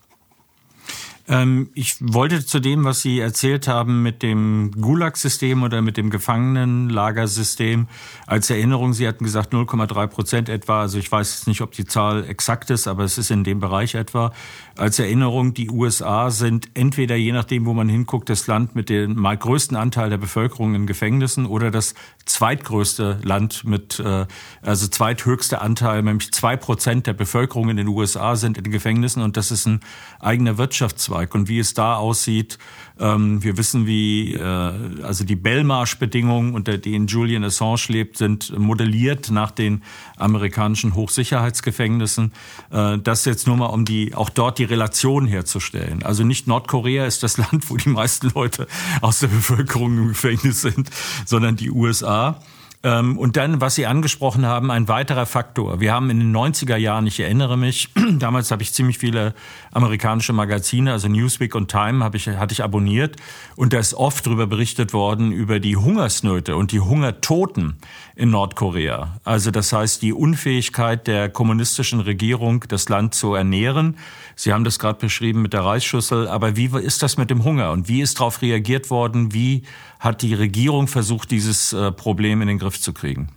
Ähm, 1.28 1.70
ich 1.74 1.96
wollte 2.00 2.46
zu 2.46 2.60
dem, 2.60 2.84
was 2.84 3.02
Sie 3.02 3.20
erzählt 3.20 3.68
haben 3.68 4.04
mit 4.04 4.22
dem 4.22 4.72
Gulag-System 4.80 5.64
oder 5.64 5.82
mit 5.82 5.98
dem 5.98 6.12
Gefangenenlagersystem, 6.12 7.88
als 8.28 8.50
Erinnerung, 8.50 8.94
Sie 8.94 9.08
hatten 9.08 9.24
gesagt 9.24 9.52
0,3 9.52 10.08
Prozent 10.08 10.50
etwa, 10.50 10.82
also 10.82 11.00
ich 11.00 11.12
weiß 11.12 11.34
jetzt 11.34 11.48
nicht, 11.48 11.62
ob 11.62 11.72
die 11.72 11.86
Zahl 11.86 12.26
exakt 12.26 12.70
ist, 12.70 12.88
aber 12.88 13.04
es 13.04 13.18
ist 13.18 13.32
in 13.32 13.44
dem 13.44 13.60
Bereich 13.60 13.96
etwa. 13.96 14.34
Als 14.78 15.00
Erinnerung, 15.00 15.54
die 15.54 15.70
USA 15.70 16.30
sind 16.30 16.70
entweder, 16.76 17.16
je 17.16 17.32
nachdem, 17.32 17.66
wo 17.66 17.74
man 17.74 17.90
hinguckt, 17.90 18.30
das 18.30 18.46
Land 18.46 18.76
mit 18.76 18.90
dem 18.90 19.16
größten 19.24 19.76
Anteil 19.76 20.10
der 20.10 20.18
Bevölkerung 20.18 20.76
in 20.76 20.86
Gefängnissen 20.86 21.46
oder 21.46 21.72
das 21.72 21.96
zweitgrößte 22.26 23.20
Land 23.24 23.64
mit, 23.64 24.00
äh, 24.00 24.28
also 24.62 24.88
zweithöchste 24.88 25.62
Anteil, 25.62 26.04
nämlich 26.04 26.32
zwei 26.34 26.56
Prozent 26.56 27.08
der 27.08 27.14
Bevölkerung 27.14 27.70
in 27.70 27.78
den 27.78 27.88
USA 27.88 28.36
sind 28.36 28.58
in 28.58 28.70
Gefängnissen 28.70 29.24
und 29.24 29.38
das 29.38 29.50
ist 29.50 29.66
ein 29.66 29.80
eigener 30.20 30.58
Wirtschaftszweig. 30.58 31.15
Und 31.16 31.48
wie 31.48 31.60
es 31.60 31.74
da 31.74 31.96
aussieht, 31.96 32.58
ähm, 33.00 33.44
wir 33.44 33.58
wissen, 33.58 33.88
wie 33.88 34.34
äh, 34.34 34.42
also 34.42 35.24
die 35.26 35.36
Belmarsh-Bedingungen, 35.36 36.54
unter 36.54 36.78
denen 36.78 37.08
Julian 37.08 37.44
Assange 37.44 37.88
lebt, 37.90 38.18
sind 38.18 38.58
modelliert 38.58 39.32
nach 39.32 39.52
den 39.52 39.84
amerikanischen 40.18 40.96
Hochsicherheitsgefängnissen. 40.96 42.32
Äh, 42.72 42.98
das 43.00 43.26
jetzt 43.26 43.48
nur 43.48 43.58
mal, 43.58 43.68
um 43.68 43.86
die 43.86 44.16
auch 44.16 44.30
dort 44.30 44.60
die 44.60 44.64
Relation 44.64 45.28
herzustellen. 45.28 46.04
Also 46.04 46.24
nicht 46.24 46.48
Nordkorea 46.48 47.06
ist 47.06 47.24
das 47.24 47.38
Land, 47.52 47.70
wo 47.70 47.78
die 47.78 47.90
meisten 47.90 48.32
Leute 48.34 48.68
aus 49.02 49.20
der 49.20 49.28
Bevölkerung 49.28 49.98
im 49.98 50.08
Gefängnis 50.10 50.62
sind, 50.62 50.90
sondern 51.26 51.56
die 51.56 51.72
USA. 51.72 52.40
Ähm, 52.86 53.18
und 53.18 53.36
dann, 53.36 53.62
was 53.62 53.74
Sie 53.74 53.88
angesprochen 53.88 54.46
haben, 54.46 54.70
ein 54.70 54.88
weiterer 54.88 55.26
Faktor. 55.26 55.80
Wir 55.80 55.92
haben 55.92 56.12
in 56.12 56.20
den 56.20 56.36
90er 56.36 56.76
Jahren, 56.76 57.08
ich 57.08 57.20
erinnere 57.20 57.58
mich, 57.58 57.90
damals 58.20 58.52
habe 58.52 58.62
ich 58.62 58.74
ziemlich 58.74 59.00
viele 59.00 59.34
amerikanische 59.72 60.34
Magazine, 60.34 60.92
also 60.92 61.08
Newsweek 61.08 61.56
und 61.56 61.72
Time, 61.72 62.04
habe 62.04 62.18
ich, 62.18 62.28
hatte 62.28 62.54
ich 62.54 62.64
abonniert. 62.64 63.16
Und 63.56 63.74
da 63.74 63.80
ist 63.80 63.96
oft 63.96 64.28
darüber 64.28 64.46
berichtet 64.46 64.94
worden, 64.94 65.32
über 65.32 65.60
die 65.60 65.78
Hungersnöte 65.78 66.56
und 66.56 66.72
die 66.72 66.80
Hungertoten 66.80 67.78
in 68.16 68.30
Nordkorea. 68.30 69.20
Also 69.24 69.50
das 69.50 69.74
heißt, 69.74 70.04
die 70.04 70.14
Unfähigkeit 70.14 71.08
der 71.08 71.30
kommunistischen 71.30 72.02
Regierung, 72.02 72.66
das 72.68 72.88
Land 72.88 73.16
zu 73.16 73.34
ernähren. 73.34 73.98
Sie 74.36 74.54
haben 74.54 74.64
das 74.64 74.78
gerade 74.78 75.00
beschrieben 75.00 75.42
mit 75.42 75.54
der 75.54 75.62
Reisschüssel. 75.62 76.28
Aber 76.28 76.56
wie 76.56 76.70
ist 76.78 77.02
das 77.02 77.18
mit 77.18 77.32
dem 77.32 77.44
Hunger? 77.44 77.72
Und 77.72 77.88
wie 77.88 78.02
ist 78.02 78.20
darauf 78.20 78.44
reagiert 78.44 78.92
worden? 78.92 79.34
Wie 79.34 79.64
hat 80.00 80.22
die 80.22 80.34
Regierung 80.34 80.88
versucht, 80.88 81.32
dieses 81.32 81.74
äh, 81.74 81.92
Problem 81.92 82.42
in 82.42 82.48
den 82.48 82.60
Griff 82.60 82.80
zu 82.80 82.94
kriegen? 82.94 83.30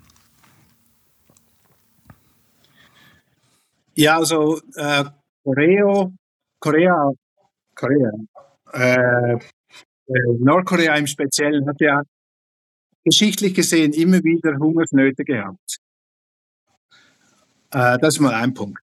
Ja, 3.95 4.17
also 4.19 4.61
äh, 4.77 5.05
Korea, 5.43 6.11
Korea, 6.61 7.13
Korea, 7.75 8.11
äh, 8.73 9.33
äh, 9.35 9.39
Nordkorea 10.39 10.95
im 10.97 11.07
Speziellen 11.07 11.67
hat 11.69 11.81
ja 11.81 12.03
geschichtlich 13.05 13.55
gesehen 13.55 13.93
immer 13.93 14.23
wieder 14.23 14.57
Hungersnöte 14.57 15.25
gehabt. 15.25 15.79
Äh, 17.71 17.99
das 17.99 18.15
ist 18.15 18.21
mal 18.21 18.35
ein 18.35 18.55
Punkt. 18.55 18.81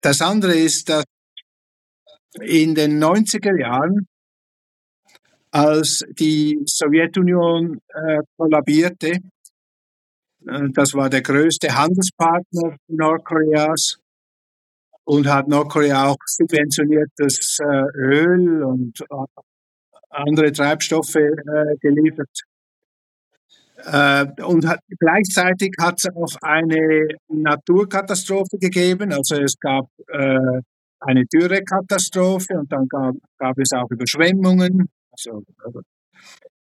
Das 0.00 0.20
andere 0.20 0.54
ist, 0.54 0.88
dass 0.88 1.04
in 2.40 2.74
den 2.74 3.02
90er 3.02 3.58
Jahren 3.58 4.06
als 5.50 6.04
die 6.18 6.60
Sowjetunion 6.66 7.78
äh, 7.88 8.18
kollabierte. 8.36 9.18
Äh, 10.46 10.68
das 10.72 10.94
war 10.94 11.08
der 11.08 11.22
größte 11.22 11.74
Handelspartner 11.74 12.76
Nordkoreas 12.88 13.98
und 15.04 15.26
hat 15.26 15.48
Nordkorea 15.48 16.08
auch 16.08 16.18
subventioniertes 16.26 17.58
äh, 17.60 17.98
Öl 17.98 18.62
und 18.62 19.00
äh, 19.00 19.40
andere 20.10 20.52
Treibstoffe 20.52 21.16
äh, 21.16 21.76
geliefert. 21.80 22.30
Und 24.44 24.66
hat, 24.66 24.80
gleichzeitig 24.98 25.70
hat 25.80 25.94
es 25.98 26.08
auch 26.08 26.36
eine 26.42 27.06
Naturkatastrophe 27.28 28.58
gegeben. 28.58 29.12
Also 29.12 29.36
es 29.36 29.54
gab 29.60 29.86
eine 30.08 31.24
Dürrekatastrophe 31.32 32.54
und 32.58 32.72
dann 32.72 32.88
gab, 32.88 33.14
gab 33.38 33.56
es 33.56 33.70
auch 33.72 33.88
Überschwemmungen 33.88 34.88
so. 35.18 35.42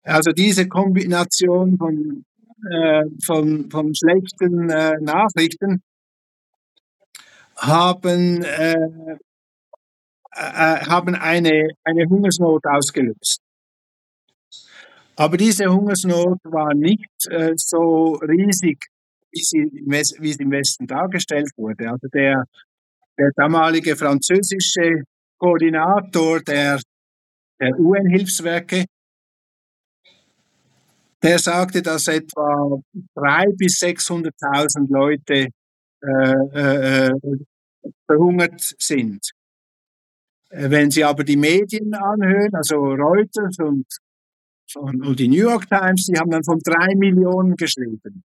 Also 0.03 0.31
diese 0.31 0.67
Kombination 0.67 1.77
von, 1.77 2.25
äh, 2.71 3.03
von, 3.25 3.69
von 3.69 3.93
schlechten 3.95 4.69
äh, 4.69 4.93
Nachrichten 5.01 5.81
haben, 7.57 8.43
äh, 8.43 9.17
äh, 10.31 10.85
haben 10.85 11.15
eine, 11.15 11.69
eine 11.83 12.05
Hungersnot 12.09 12.65
ausgelöst. 12.65 13.39
Aber 15.15 15.37
diese 15.37 15.65
Hungersnot 15.65 16.39
war 16.43 16.73
nicht 16.73 17.27
äh, 17.29 17.53
so 17.55 18.15
riesig, 18.15 18.85
wie 19.31 19.41
sie, 19.41 19.71
wie 20.19 20.33
sie 20.33 20.43
im 20.43 20.51
Westen 20.51 20.87
dargestellt 20.87 21.49
wurde. 21.55 21.89
Also 21.89 22.07
der, 22.13 22.43
der 23.17 23.31
damalige 23.35 23.95
französische 23.95 25.03
Koordinator 25.37 26.41
der 26.41 26.79
der 27.59 27.79
UN-Hilfswerke, 27.79 28.85
der 31.21 31.39
sagte, 31.39 31.81
dass 31.81 32.07
etwa 32.07 32.79
300.000 33.15 33.57
bis 33.57 33.79
600.000 33.81 34.91
Leute 34.91 35.47
äh, 36.01 37.07
äh, 37.07 37.11
verhungert 38.05 38.61
sind. 38.79 39.31
Wenn 40.49 40.91
Sie 40.91 41.03
aber 41.03 41.23
die 41.23 41.37
Medien 41.37 41.93
anhören, 41.93 42.53
also 42.53 42.75
Reuters 42.75 43.57
und, 43.59 43.85
und, 44.75 45.05
und 45.05 45.19
die 45.19 45.27
New 45.27 45.49
York 45.49 45.67
Times, 45.67 46.05
die 46.05 46.17
haben 46.17 46.29
dann 46.29 46.43
von 46.43 46.59
drei 46.59 46.93
Millionen 46.95 47.55
geschrieben 47.55 48.23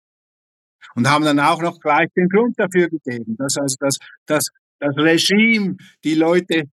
und 0.95 1.09
haben 1.09 1.25
dann 1.25 1.41
auch 1.41 1.63
noch 1.63 1.81
gleich 1.81 2.09
den 2.17 2.29
Grund 2.29 2.59
dafür 2.59 2.89
gegeben, 2.89 3.37
dass 3.39 3.57
also 3.57 3.77
das, 3.81 3.97
das, 4.27 4.45
das 4.79 4.97
Regime 4.97 5.77
die 6.05 6.15
Leute 6.15 6.65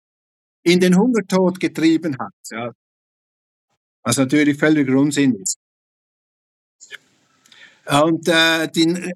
in 0.63 0.79
den 0.79 0.95
Hungertod 0.97 1.59
getrieben 1.59 2.17
hat. 2.19 2.33
Ja. 2.49 2.71
Was 4.03 4.17
natürlich 4.17 4.57
völlig 4.57 4.89
Unsinn 4.89 5.35
ist. 5.35 5.57
Und 7.85 8.27
äh, 8.27 8.67
die, 8.69 9.13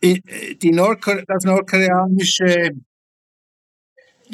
äh, 0.00 0.54
die 0.56 0.70
Nordkore 0.70 1.24
das 1.26 1.44
nordkoreanische 1.44 2.70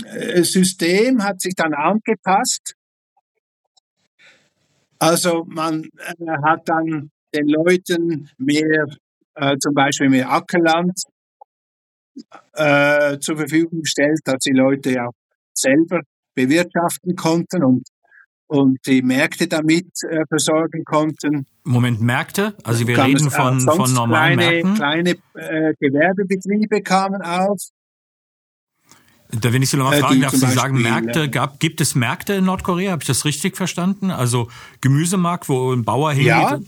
äh, 0.04 0.42
System 0.42 1.22
hat 1.22 1.40
sich 1.40 1.54
dann 1.54 1.74
angepasst. 1.74 2.74
Also 4.98 5.44
man 5.48 5.84
äh, 5.84 6.26
hat 6.44 6.68
dann 6.68 7.10
den 7.34 7.48
Leuten 7.48 8.30
mehr, 8.38 8.86
äh, 9.34 9.56
zum 9.58 9.74
Beispiel 9.74 10.08
mehr 10.08 10.30
Ackerland 10.30 10.92
äh, 12.52 13.18
zur 13.18 13.36
Verfügung 13.36 13.82
gestellt, 13.82 14.20
dass 14.24 14.38
die 14.38 14.52
Leute 14.52 14.92
ja 14.92 15.08
selber 15.60 16.00
bewirtschaften 16.34 17.16
konnten 17.16 17.64
und 17.64 17.88
und 18.50 18.78
die 18.84 19.00
Märkte 19.00 19.46
damit 19.46 19.86
äh, 20.02 20.24
versorgen 20.28 20.84
konnten. 20.84 21.46
Moment, 21.62 22.00
Märkte? 22.00 22.54
Also 22.64 22.86
wir 22.88 22.98
reden 22.98 23.30
von, 23.30 23.60
von 23.60 23.92
normalen 23.94 24.38
kleine, 24.38 24.52
Märkten? 24.52 24.74
Kleine 24.74 25.10
äh, 25.34 25.74
Gewerbebetriebe 25.78 26.82
kamen 26.82 27.22
auf. 27.22 27.60
Da 29.30 29.52
wenn 29.52 29.62
ich 29.62 29.70
Sie 29.70 29.76
nochmal 29.76 29.98
Äh, 29.98 30.00
fragen 30.00 30.20
darf, 30.20 30.32
Sie 30.32 30.38
sagen 30.38 30.82
Beispiel, 30.82 30.90
Märkte, 30.90 31.22
äh, 31.22 31.28
gab, 31.28 31.60
gibt 31.60 31.80
es 31.80 31.94
Märkte 31.94 32.34
in 32.34 32.44
Nordkorea? 32.44 32.90
Habe 32.90 33.02
ich 33.02 33.06
das 33.06 33.24
richtig 33.24 33.56
verstanden? 33.56 34.10
Also 34.10 34.48
Gemüsemarkt, 34.80 35.48
wo 35.48 35.72
ein 35.72 35.84
Bauer 35.84 36.12
hingeht? 36.12 36.26
Ja. 36.26 36.58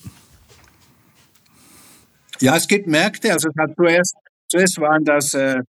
Ja, 2.38 2.56
es 2.56 2.68
gibt 2.68 2.86
Märkte. 2.86 3.32
Also 3.32 3.48
es 3.48 3.74
zuerst, 3.76 4.14
zuerst 4.46 4.80
waren 4.80 5.04
das 5.04 5.34
äh, 5.34 5.60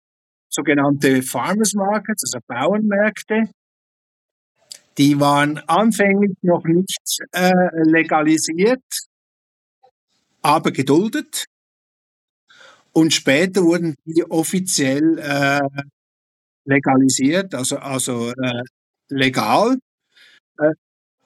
sogenannte 0.53 1.21
Farmers 1.21 1.73
Markets, 1.73 2.23
also 2.23 2.39
Bauernmärkte. 2.47 3.49
Die 4.97 5.19
waren 5.19 5.57
anfänglich 5.67 6.37
noch 6.41 6.63
nicht 6.65 7.19
äh, 7.31 7.51
legalisiert, 7.83 8.83
aber 10.41 10.71
geduldet. 10.71 11.45
Und 12.91 13.11
später 13.11 13.63
wurden 13.63 13.95
die 14.05 14.23
offiziell 14.29 15.17
äh, 15.17 15.67
legalisiert, 16.65 17.55
also, 17.55 17.77
also 17.77 18.29
äh, 18.31 18.63
legal. 19.09 19.77
Äh, 20.59 20.73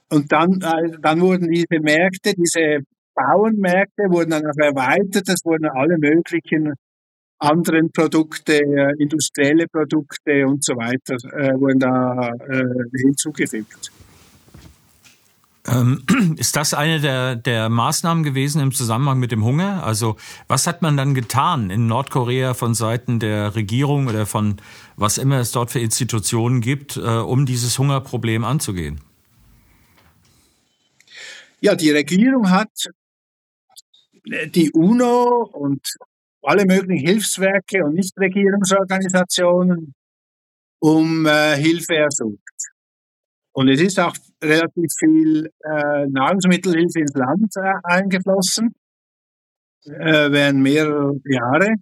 und 0.09 0.32
dann, 0.32 0.61
äh, 0.61 0.97
dann 1.01 1.19
wurden 1.19 1.51
diese 1.51 1.82
Märkte, 1.82 2.34
diese 2.34 2.80
Bauernmärkte 3.13 4.03
wurden 4.09 4.30
dann 4.30 4.45
auch 4.45 4.57
erweitert. 4.57 5.28
Es 5.28 5.43
wurden 5.43 5.65
alle 5.65 5.97
möglichen 5.97 6.73
anderen 7.39 7.91
Produkte, 7.91 8.61
äh, 8.61 8.93
industrielle 8.97 9.67
Produkte 9.67 10.45
und 10.47 10.63
so 10.63 10.75
weiter, 10.75 11.15
äh, 11.33 11.53
wurden 11.59 11.79
da 11.79 12.29
äh, 12.29 12.63
hinzugefügt. 12.97 13.91
Ähm, 15.67 16.03
ist 16.38 16.55
das 16.55 16.73
eine 16.73 16.99
der, 16.99 17.35
der 17.35 17.69
Maßnahmen 17.69 18.23
gewesen 18.23 18.61
im 18.61 18.71
Zusammenhang 18.71 19.19
mit 19.19 19.31
dem 19.31 19.43
Hunger? 19.43 19.83
Also 19.83 20.15
was 20.47 20.65
hat 20.65 20.81
man 20.81 20.97
dann 20.97 21.13
getan 21.13 21.69
in 21.69 21.88
Nordkorea 21.88 22.53
von 22.53 22.73
Seiten 22.73 23.19
der 23.19 23.55
Regierung 23.55 24.07
oder 24.07 24.25
von 24.25 24.57
was 24.95 25.17
immer 25.17 25.39
es 25.39 25.51
dort 25.51 25.69
für 25.69 25.79
Institutionen 25.79 26.61
gibt, 26.61 26.97
um 26.97 27.45
dieses 27.45 27.77
Hungerproblem 27.77 28.43
anzugehen? 28.43 29.01
Ja, 31.59 31.75
die 31.75 31.91
Regierung 31.91 32.49
hat 32.49 32.71
die 34.25 34.71
UNO 34.71 35.49
und 35.53 35.81
alle 36.41 36.65
möglichen 36.65 37.05
Hilfswerke 37.05 37.83
und 37.83 37.95
Nichtregierungsorganisationen 37.95 39.93
um 40.79 41.25
äh, 41.25 41.55
Hilfe 41.55 41.95
ersucht. 41.95 42.39
Und 43.53 43.69
es 43.69 43.81
ist 43.81 43.99
auch 43.99 44.15
relativ 44.43 44.91
viel 44.99 45.49
äh, 45.63 46.05
Nahrungsmittelhilfe 46.07 46.99
ins 46.99 47.13
Land 47.15 47.51
äh, 47.55 47.73
eingeflossen, 47.83 48.75
äh, 49.85 50.31
während 50.31 50.59
mehrere 50.61 51.19
Jahre, 51.25 51.73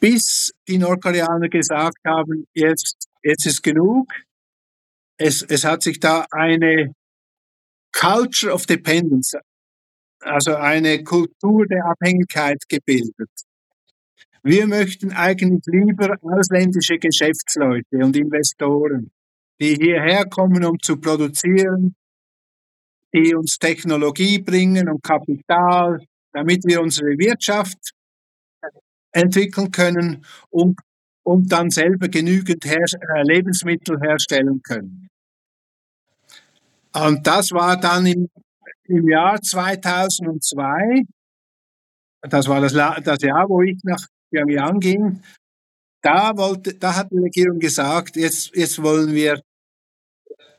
bis 0.00 0.52
die 0.68 0.76
Nordkoreaner 0.76 1.48
gesagt 1.48 1.96
haben, 2.06 2.46
jetzt, 2.52 3.08
jetzt 3.22 3.46
ist 3.46 3.62
genug. 3.62 4.12
Es, 5.16 5.42
es 5.42 5.64
hat 5.64 5.82
sich 5.82 5.98
da 5.98 6.26
eine 6.30 6.92
Culture 7.98 8.52
of 8.52 8.66
Dependence, 8.66 9.32
also 10.24 10.56
eine 10.56 11.02
Kultur 11.04 11.66
der 11.66 11.84
Abhängigkeit 11.86 12.62
gebildet. 12.68 13.30
Wir 14.42 14.66
möchten 14.66 15.12
eigentlich 15.12 15.64
lieber 15.66 16.16
ausländische 16.22 16.98
Geschäftsleute 16.98 17.96
und 17.96 18.16
Investoren 18.16 19.10
die 19.60 19.74
hierher 19.76 20.26
kommen, 20.26 20.64
um 20.64 20.78
zu 20.80 20.96
produzieren, 20.96 21.94
die 23.12 23.34
uns 23.34 23.58
Technologie 23.58 24.38
bringen 24.40 24.88
und 24.88 25.02
Kapital, 25.02 26.04
damit 26.32 26.64
wir 26.64 26.80
unsere 26.80 27.16
Wirtschaft 27.18 27.78
entwickeln 29.12 29.70
können 29.70 30.24
und, 30.50 30.78
und 31.22 31.52
dann 31.52 31.70
selber 31.70 32.08
genügend 32.08 32.64
her 32.64 32.84
äh, 33.14 33.22
Lebensmittel 33.22 34.00
herstellen 34.00 34.60
können. 34.62 35.08
Und 36.92 37.26
das 37.26 37.52
war 37.52 37.78
dann 37.78 38.06
im, 38.06 38.28
im 38.86 39.08
Jahr 39.08 39.40
2002, 39.40 41.02
das 42.22 42.48
war 42.48 42.60
das, 42.60 42.72
das 42.72 43.22
Jahr, 43.22 43.48
wo 43.48 43.62
ich 43.62 43.78
nach 43.82 44.06
Pyongyang 44.30 44.80
ging, 44.80 45.22
da, 46.02 46.36
wollte, 46.36 46.74
da 46.74 46.96
hat 46.96 47.10
die 47.10 47.18
Regierung 47.18 47.58
gesagt, 47.58 48.16
jetzt, 48.16 48.54
jetzt 48.54 48.82
wollen 48.82 49.12
wir 49.12 49.40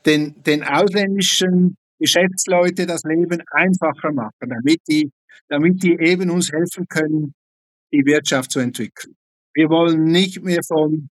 den, 0.04 0.42
den 0.42 0.64
ausländischen 0.64 1.76
Geschäftsleute 1.98 2.86
das 2.86 3.02
Leben 3.04 3.42
einfacher 3.50 4.12
machen, 4.12 4.48
damit 4.48 4.80
die, 4.88 5.10
damit 5.48 5.82
die 5.82 5.96
eben 5.98 6.30
uns 6.30 6.52
helfen 6.52 6.86
können, 6.88 7.32
die 7.92 8.04
Wirtschaft 8.04 8.50
zu 8.50 8.60
entwickeln. 8.60 9.14
Wir 9.54 9.68
wollen 9.70 10.04
nicht 10.04 10.42
mehr 10.42 10.62
von 10.66 11.08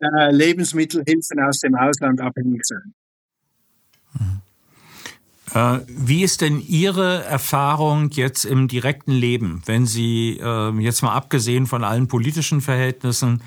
äh, 0.00 0.30
Lebensmittelhilfen 0.30 1.40
aus 1.40 1.58
dem 1.60 1.74
Ausland 1.74 2.20
abhängig 2.20 2.64
sein. 2.64 2.94
Äh, 4.14 4.47
wie 5.54 6.22
ist 6.22 6.40
denn 6.40 6.60
Ihre 6.60 7.24
Erfahrung 7.24 8.10
jetzt 8.10 8.44
im 8.44 8.68
direkten 8.68 9.12
Leben, 9.12 9.62
wenn 9.66 9.86
Sie 9.86 10.38
äh, 10.40 10.70
jetzt 10.80 11.02
mal 11.02 11.14
abgesehen 11.14 11.66
von 11.66 11.84
allen 11.84 12.08
politischen 12.08 12.60
Verhältnissen, 12.60 13.42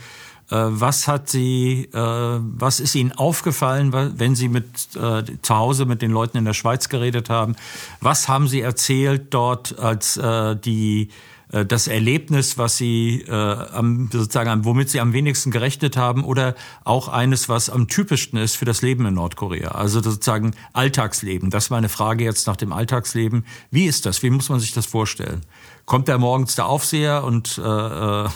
äh, 0.49 0.55
was 0.55 1.07
hat 1.07 1.29
Sie, 1.29 1.89
was 1.91 2.79
ist 2.79 2.95
Ihnen 2.95 3.11
aufgefallen, 3.11 3.93
wenn 3.93 4.35
Sie 4.35 4.49
mit 4.49 4.65
zu 4.77 5.55
Hause 5.55 5.85
mit 5.85 6.01
den 6.01 6.11
Leuten 6.11 6.37
in 6.37 6.45
der 6.45 6.53
Schweiz 6.53 6.89
geredet 6.89 7.29
haben? 7.29 7.55
Was 7.99 8.27
haben 8.27 8.47
Sie 8.47 8.61
erzählt 8.61 9.33
dort 9.33 9.77
als 9.79 10.19
die 10.63 11.09
äh, 11.51 11.65
das 11.65 11.87
Erlebnis, 11.87 12.57
was 12.57 12.77
Sie 12.77 13.21
äh, 13.27 13.31
am, 13.31 14.09
sozusagen, 14.11 14.65
womit 14.65 14.89
Sie 14.89 14.99
am 14.99 15.13
wenigsten 15.13 15.51
gerechnet 15.51 15.97
haben, 15.97 16.23
oder 16.23 16.55
auch 16.83 17.07
eines, 17.07 17.49
was 17.49 17.69
am 17.69 17.87
typischsten 17.87 18.39
ist 18.39 18.55
für 18.55 18.65
das 18.65 18.81
Leben 18.81 19.05
in 19.05 19.15
Nordkorea? 19.15 19.71
Also 19.71 20.01
sozusagen 20.01 20.53
Alltagsleben. 20.73 21.49
Das 21.49 21.65
ist 21.65 21.69
meine 21.69 21.89
Frage 21.89 22.23
jetzt 22.23 22.47
nach 22.47 22.55
dem 22.55 22.73
Alltagsleben. 22.73 23.45
Wie 23.69 23.85
ist 23.85 24.05
das? 24.05 24.23
Wie 24.23 24.29
muss 24.29 24.49
man 24.49 24.59
sich 24.59 24.73
das 24.73 24.85
vorstellen? 24.85 25.41
Kommt 25.85 26.07
da 26.07 26.17
morgens 26.17 26.55
der 26.55 26.67
Aufseher 26.67 27.23
und 27.23 27.57
äh, 27.57 27.61
äh, 27.63 28.27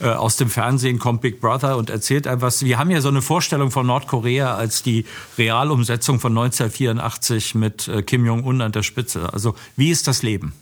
aus 0.00 0.36
dem 0.36 0.50
Fernsehen 0.50 0.98
kommt 0.98 1.20
Big 1.20 1.40
Brother 1.40 1.76
und 1.76 1.90
erzählt 1.90 2.26
einem 2.26 2.40
was? 2.40 2.64
Wir 2.64 2.78
haben 2.78 2.90
ja 2.90 3.00
so 3.00 3.08
eine 3.08 3.22
Vorstellung 3.22 3.70
von 3.70 3.86
Nordkorea 3.86 4.54
als 4.54 4.82
die 4.82 5.04
Realumsetzung 5.36 6.18
von 6.18 6.36
1984 6.36 7.54
mit 7.54 7.88
äh, 7.88 8.02
Kim 8.02 8.26
Jong-un 8.26 8.62
an 8.62 8.72
der 8.72 8.82
Spitze. 8.82 9.32
Also 9.32 9.54
wie 9.76 9.90
ist 9.90 10.08
das 10.08 10.22
Leben? 10.22 10.54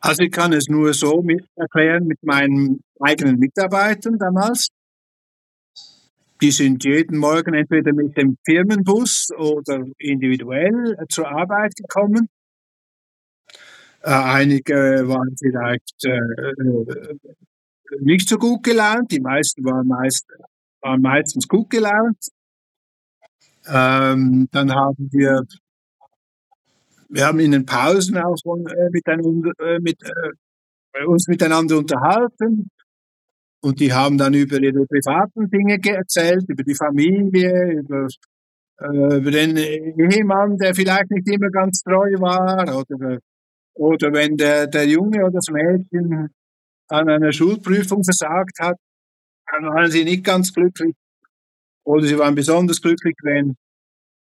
Also 0.00 0.22
ich 0.22 0.32
kann 0.32 0.52
es 0.52 0.66
nur 0.68 0.94
so 0.94 1.22
mit 1.22 1.44
erklären 1.56 2.06
mit 2.06 2.22
meinen 2.22 2.80
eigenen 3.00 3.38
Mitarbeitern 3.38 4.18
damals. 4.18 4.68
Die 6.40 6.50
sind 6.50 6.82
jeden 6.84 7.18
Morgen 7.18 7.52
entweder 7.52 7.92
mit 7.92 8.16
dem 8.16 8.38
Firmenbus 8.46 9.28
oder 9.36 9.84
individuell 9.98 10.96
zur 11.10 11.28
Arbeit 11.28 11.74
gekommen. 11.76 12.28
Äh, 14.02 14.10
einige 14.10 15.06
waren 15.06 15.36
vielleicht 15.38 16.06
äh, 16.06 17.14
nicht 18.00 18.26
so 18.26 18.38
gut 18.38 18.62
gelaunt, 18.62 19.10
die 19.12 19.20
meisten 19.20 19.62
waren, 19.64 19.86
meist, 19.86 20.26
waren 20.80 21.02
meistens 21.02 21.46
gut 21.46 21.68
gelaunt. 21.68 22.16
Ähm, 23.66 24.48
dann 24.50 24.74
haben 24.74 25.10
wir 25.12 25.44
wir 27.10 27.26
haben 27.26 27.40
in 27.40 27.50
den 27.50 27.66
Pausen 27.66 28.16
auch 28.16 28.36
äh, 28.44 28.88
miteinander, 28.90 29.52
äh, 29.58 29.78
mit, 29.80 29.98
äh, 30.02 31.04
uns 31.04 31.26
miteinander 31.28 31.78
unterhalten 31.78 32.70
und 33.62 33.80
die 33.80 33.92
haben 33.92 34.16
dann 34.16 34.34
über 34.34 34.58
ihre 34.58 34.86
privaten 34.86 35.50
Dinge 35.50 35.78
erzählt, 35.84 36.44
über 36.48 36.62
die 36.62 36.74
Familie, 36.74 37.80
über, 37.80 38.06
äh, 38.80 39.18
über 39.18 39.30
den 39.30 39.56
Ehemann, 39.56 40.56
der 40.56 40.74
vielleicht 40.74 41.10
nicht 41.10 41.28
immer 41.28 41.50
ganz 41.50 41.82
treu 41.82 42.10
war 42.18 42.62
oder, 42.74 43.18
oder 43.74 44.12
wenn 44.12 44.36
der, 44.36 44.66
der 44.66 44.86
Junge 44.86 45.24
oder 45.24 45.32
das 45.32 45.50
Mädchen 45.50 46.30
an 46.88 47.08
einer 47.08 47.32
Schulprüfung 47.32 48.02
versagt 48.02 48.58
hat, 48.60 48.76
dann 49.50 49.64
waren 49.64 49.90
sie 49.90 50.04
nicht 50.04 50.24
ganz 50.24 50.52
glücklich. 50.52 50.94
Oder 51.84 52.06
sie 52.06 52.18
waren 52.18 52.34
besonders 52.34 52.80
glücklich, 52.80 53.16
wenn 53.22 53.56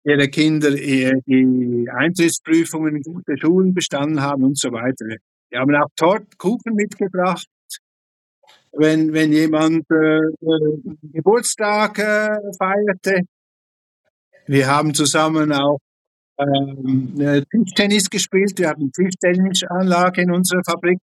ihre 0.06 0.28
Kinder 0.28 0.70
die 0.70 1.88
Eintrittsprüfungen 1.92 2.96
in 2.96 3.02
gute 3.02 3.36
Schulen 3.36 3.74
bestanden 3.74 4.22
haben 4.22 4.44
und 4.44 4.56
so 4.56 4.70
weiter. 4.70 5.04
Wir 5.50 5.58
haben 5.58 5.74
auch 5.74 5.88
Tort, 5.96 6.38
Kuchen 6.38 6.74
mitgebracht. 6.74 7.46
Wenn, 8.72 9.12
wenn 9.12 9.32
jemand 9.32 9.84
äh, 9.90 10.18
äh, 10.18 10.78
Geburtstag 11.12 11.98
äh, 11.98 12.36
feierte. 12.58 13.22
Wir 14.46 14.66
haben 14.66 14.94
zusammen 14.94 15.50
auch 15.52 15.78
ähm, 16.38 17.44
Tischtennis 17.50 18.08
gespielt. 18.10 18.58
Wir 18.58 18.68
haben 18.68 18.92
Tischtennisanlage 18.92 20.22
in 20.22 20.30
unserer 20.30 20.62
Fabrik. 20.64 21.00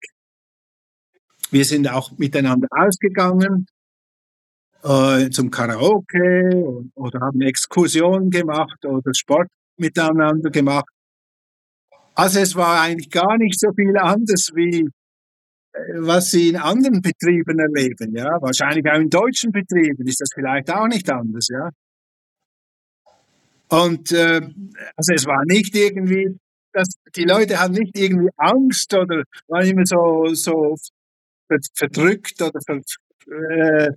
Wir 1.49 1.65
sind 1.65 1.89
auch 1.89 2.11
miteinander 2.17 2.67
ausgegangen 2.71 3.65
äh, 4.83 5.29
zum 5.29 5.49
Karaoke 5.49 6.83
oder 6.95 7.19
haben 7.21 7.41
Exkursionen 7.41 8.29
gemacht 8.29 8.85
oder 8.85 9.13
Sport 9.13 9.47
miteinander 9.77 10.49
gemacht. 10.49 10.89
Also 12.15 12.39
es 12.39 12.55
war 12.55 12.81
eigentlich 12.81 13.09
gar 13.09 13.37
nicht 13.37 13.59
so 13.59 13.71
viel 13.73 13.97
anders 13.97 14.51
wie 14.53 14.87
äh, 15.73 15.79
was 15.95 16.31
sie 16.31 16.49
in 16.49 16.57
anderen 16.57 17.01
Betrieben 17.01 17.59
erleben, 17.59 18.15
ja. 18.15 18.41
Wahrscheinlich 18.41 18.85
auch 18.85 18.99
in 18.99 19.09
deutschen 19.09 19.51
Betrieben 19.51 20.05
ist 20.07 20.21
das 20.21 20.29
vielleicht 20.33 20.69
auch 20.71 20.87
nicht 20.87 21.09
anders, 21.11 21.47
ja. 21.49 21.69
Und 23.69 24.11
äh, 24.11 24.41
also 24.95 25.13
es 25.13 25.25
war 25.25 25.43
nicht 25.45 25.75
irgendwie, 25.75 26.37
dass 26.73 26.89
die 27.15 27.23
Leute 27.23 27.59
hatten 27.59 27.73
nicht 27.73 27.97
irgendwie 27.97 28.29
Angst 28.37 28.93
oder 28.93 29.23
waren 29.47 29.65
immer 29.65 29.85
so 29.85 30.27
so 30.33 30.75
verdrückt 31.75 32.41
oder 32.41 32.59
ver, 32.65 32.81
äh, 33.31 33.91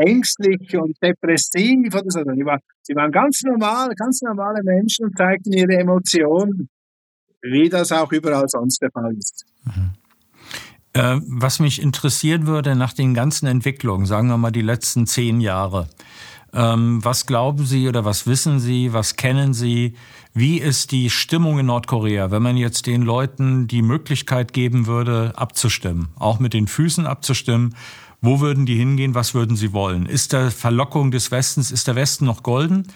ängstlich 0.00 0.76
und 0.76 0.96
depressiv 1.02 1.94
oder 1.94 2.10
so. 2.10 2.20
Sie 2.20 2.44
waren, 2.44 2.60
sie 2.82 2.94
waren 2.94 3.10
ganz 3.10 3.42
normal, 3.42 3.90
ganz 3.96 4.22
normale 4.22 4.62
Menschen 4.62 5.06
und 5.06 5.16
zeigten 5.16 5.52
ihre 5.52 5.76
Emotionen. 5.76 6.68
wie 7.44 7.68
das 7.68 7.90
auch 7.90 8.12
überall 8.12 8.48
sonst 8.48 8.80
der 8.80 8.90
Fall 8.92 9.12
ist. 9.16 9.44
Mhm. 9.64 9.90
Äh, 10.94 11.20
was 11.26 11.58
mich 11.58 11.82
interessieren 11.82 12.46
würde 12.46 12.76
nach 12.76 12.92
den 12.92 13.14
ganzen 13.14 13.46
Entwicklungen, 13.46 14.06
sagen 14.06 14.28
wir 14.28 14.36
mal 14.36 14.52
die 14.52 14.62
letzten 14.62 15.06
zehn 15.06 15.40
Jahre, 15.40 15.88
ähm, 16.54 17.02
was 17.02 17.24
glauben 17.26 17.64
Sie 17.64 17.88
oder 17.88 18.04
was 18.04 18.26
wissen 18.26 18.60
Sie, 18.60 18.92
was 18.92 19.16
kennen 19.16 19.54
Sie? 19.54 19.94
Wie 20.34 20.58
ist 20.58 20.92
die 20.92 21.08
Stimmung 21.08 21.58
in 21.58 21.66
Nordkorea, 21.66 22.30
wenn 22.30 22.42
man 22.42 22.58
jetzt 22.58 22.86
den 22.86 23.02
Leuten 23.02 23.66
die 23.68 23.80
Möglichkeit 23.80 24.52
geben 24.52 24.86
würde, 24.86 25.32
abzustimmen, 25.34 26.08
auch 26.18 26.40
mit 26.40 26.52
den 26.52 26.66
Füßen 26.66 27.06
abzustimmen? 27.06 27.74
Wo 28.22 28.40
würden 28.40 28.66
die 28.66 28.76
hingehen? 28.76 29.16
Was 29.16 29.34
würden 29.34 29.56
sie 29.56 29.72
wollen? 29.72 30.06
Ist 30.06 30.32
der 30.32 30.52
Verlockung 30.52 31.10
des 31.10 31.32
Westens, 31.32 31.72
ist 31.72 31.88
der 31.88 31.96
Westen 31.96 32.24
noch 32.24 32.44
golden? 32.44 32.86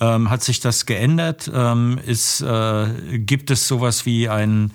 Ähm, 0.00 0.30
hat 0.30 0.42
sich 0.42 0.60
das 0.60 0.86
geändert? 0.86 1.50
Ähm, 1.54 2.00
ist, 2.04 2.40
äh, 2.40 3.18
gibt 3.18 3.50
es 3.50 3.68
sowas 3.68 4.06
wie 4.06 4.30
ein 4.30 4.72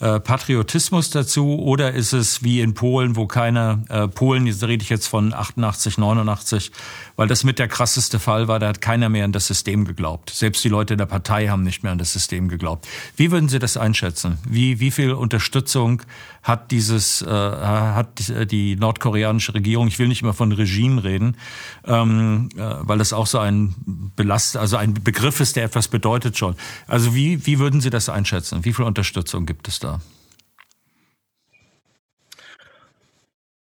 äh, 0.00 0.20
Patriotismus 0.20 1.10
dazu 1.10 1.58
oder 1.58 1.92
ist 1.92 2.12
es 2.12 2.42
wie 2.42 2.60
in 2.60 2.74
Polen, 2.74 3.16
wo 3.16 3.26
keiner, 3.26 3.82
äh, 3.88 4.06
Polen, 4.06 4.46
jetzt 4.46 4.62
rede 4.62 4.82
ich 4.82 4.90
jetzt 4.90 5.08
von 5.08 5.34
88, 5.34 5.98
89, 5.98 6.70
weil 7.16 7.26
das 7.26 7.42
mit 7.42 7.58
der 7.58 7.66
krasseste 7.66 8.20
Fall 8.20 8.46
war, 8.46 8.60
da 8.60 8.68
hat 8.68 8.80
keiner 8.80 9.08
mehr 9.08 9.24
an 9.24 9.32
das 9.32 9.46
System 9.48 9.84
geglaubt. 9.84 10.30
Selbst 10.30 10.62
die 10.62 10.68
Leute 10.68 10.96
der 10.96 11.06
Partei 11.06 11.48
haben 11.48 11.64
nicht 11.64 11.82
mehr 11.82 11.92
an 11.92 11.98
das 11.98 12.12
System 12.12 12.48
geglaubt. 12.48 12.86
Wie 13.16 13.32
würden 13.32 13.48
Sie 13.48 13.58
das 13.58 13.76
einschätzen? 13.76 14.38
Wie, 14.48 14.78
wie 14.78 14.92
viel 14.92 15.12
Unterstützung 15.12 16.02
hat 16.44 16.70
dieses, 16.70 17.22
äh, 17.22 17.28
hat 17.28 18.32
die 18.50 18.76
nordkoreanische 18.76 19.54
Regierung, 19.54 19.88
ich 19.88 19.98
will 19.98 20.08
nicht 20.08 20.22
immer 20.22 20.32
von 20.32 20.52
Regime 20.52 21.02
reden, 21.02 21.36
ähm, 21.84 22.50
äh, 22.56 22.60
weil 22.80 22.98
das 22.98 23.12
auch 23.12 23.26
so 23.26 23.38
ein 23.38 23.74
Belast, 24.14 24.56
also 24.56 24.76
ein 24.76 24.94
Begriff 24.94 25.40
ist, 25.40 25.56
der 25.56 25.64
etwas 25.64 25.88
bedeutet 25.88 26.38
schon. 26.38 26.54
Also 26.86 27.14
wie, 27.14 27.44
wie 27.46 27.58
würden 27.58 27.80
Sie 27.80 27.90
das 27.90 28.08
einschätzen? 28.08 28.64
Wie 28.64 28.72
viel 28.72 28.84
Unterstützung 28.84 29.44
gibt 29.44 29.66
es 29.66 29.80
da? 29.80 29.87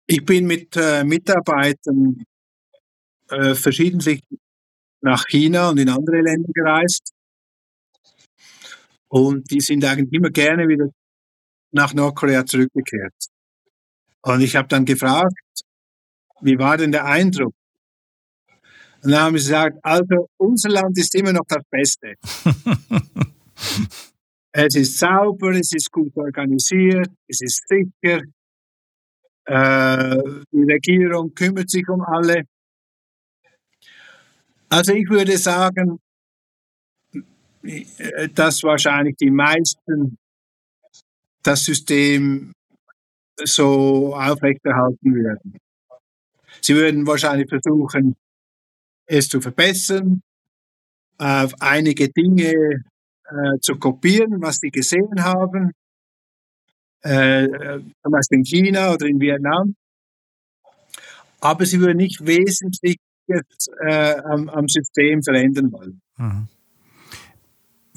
Ich 0.05 0.24
bin 0.26 0.47
mit 0.47 0.76
äh, 0.78 1.03
Mitarbeitern 1.03 2.24
äh, 3.30 3.55
verschiedentlich 3.55 4.22
nach 5.01 5.26
China 5.28 5.70
und 5.70 5.78
in 5.80 5.89
andere 5.89 6.22
Länder 6.22 6.51
gereist. 6.53 7.11
Und 9.09 9.49
die 9.51 9.61
sind 9.61 9.84
eigentlich 9.86 10.13
immer 10.13 10.30
gerne 10.30 10.68
wieder 10.68 10.89
nach 11.72 11.93
Nordkorea 11.93 12.45
zurückgekehrt. 12.45 13.13
Und 14.22 14.41
ich 14.41 14.55
habe 14.55 14.68
dann 14.68 14.86
gefragt, 14.86 15.34
wie 16.41 16.57
war 16.57 16.78
denn 16.78 16.91
der 16.91 17.05
Eindruck? 17.05 17.53
Und 19.03 19.11
dann 19.11 19.22
haben 19.22 19.38
sie 19.38 19.45
gesagt, 19.45 19.78
also 19.84 20.30
unser 20.38 20.70
Land 20.70 20.97
ist 20.97 21.15
immer 21.15 21.34
noch 21.34 21.45
das 21.47 21.63
Beste. 21.70 22.15
es 24.66 24.76
ist 24.76 24.97
sauber, 24.97 25.51
es 25.51 25.72
ist 25.72 25.91
gut 25.91 26.16
organisiert, 26.18 27.12
es 27.28 27.41
ist 27.41 27.64
sicher. 27.68 28.22
Äh, 29.45 30.18
die 30.51 30.64
Regierung 30.64 31.34
kümmert 31.34 31.70
sich 31.70 31.88
um 31.88 32.01
alle. 32.01 32.43
Also 34.68 34.93
ich 34.93 35.08
würde 35.10 35.38
sagen, 35.38 35.99
dass 38.34 38.64
wahrscheinlich 38.64 39.16
die 39.18 39.30
meisten 39.30 40.18
das 41.43 41.64
System 41.64 42.51
so 43.43 44.16
aufrechterhalten 44.16 45.14
würden. 45.14 45.58
Sie 46.62 46.76
würden 46.76 47.05
wahrscheinlich 47.05 47.47
versuchen, 47.47 48.16
es 49.05 49.30
zu 49.30 49.39
verbessern, 49.39 50.22
auf 51.20 51.53
einige 51.60 52.10
Dinge 52.10 52.84
äh, 53.30 53.59
zu 53.59 53.75
kopieren, 53.75 54.41
was 54.41 54.57
sie 54.57 54.69
gesehen 54.69 55.23
haben, 55.23 55.71
äh, 57.01 57.80
zum 58.01 58.11
Beispiel 58.11 58.39
in 58.39 58.45
China 58.45 58.93
oder 58.93 59.05
in 59.05 59.19
Vietnam. 59.19 59.75
Aber 61.39 61.65
sie 61.65 61.80
würden 61.80 61.97
nicht 61.97 62.25
wesentlich 62.25 62.97
jetzt, 63.28 63.69
äh, 63.86 64.15
am, 64.23 64.49
am, 64.49 64.67
System 64.67 65.21
verändern 65.21 65.71
wollen. 65.71 66.01
Mhm. 66.17 66.47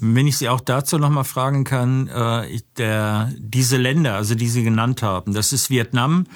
Wenn 0.03 0.27
ich 0.27 0.39
Sie 0.39 0.49
auch 0.49 0.63
dazu 0.63 0.97
nochmal 0.99 1.25
fragen 1.25 1.65
kann, 1.65 2.09
äh, 2.09 2.59
der, 2.79 3.33
diese 3.39 3.77
Länder, 3.77 4.15
also 4.15 4.35
die 4.35 4.49
Sie 4.49 4.65
genannt 4.65 5.03
haben, 5.03 5.35
das 5.35 5.53
ist 5.53 5.69
Vietnam, 5.69 6.27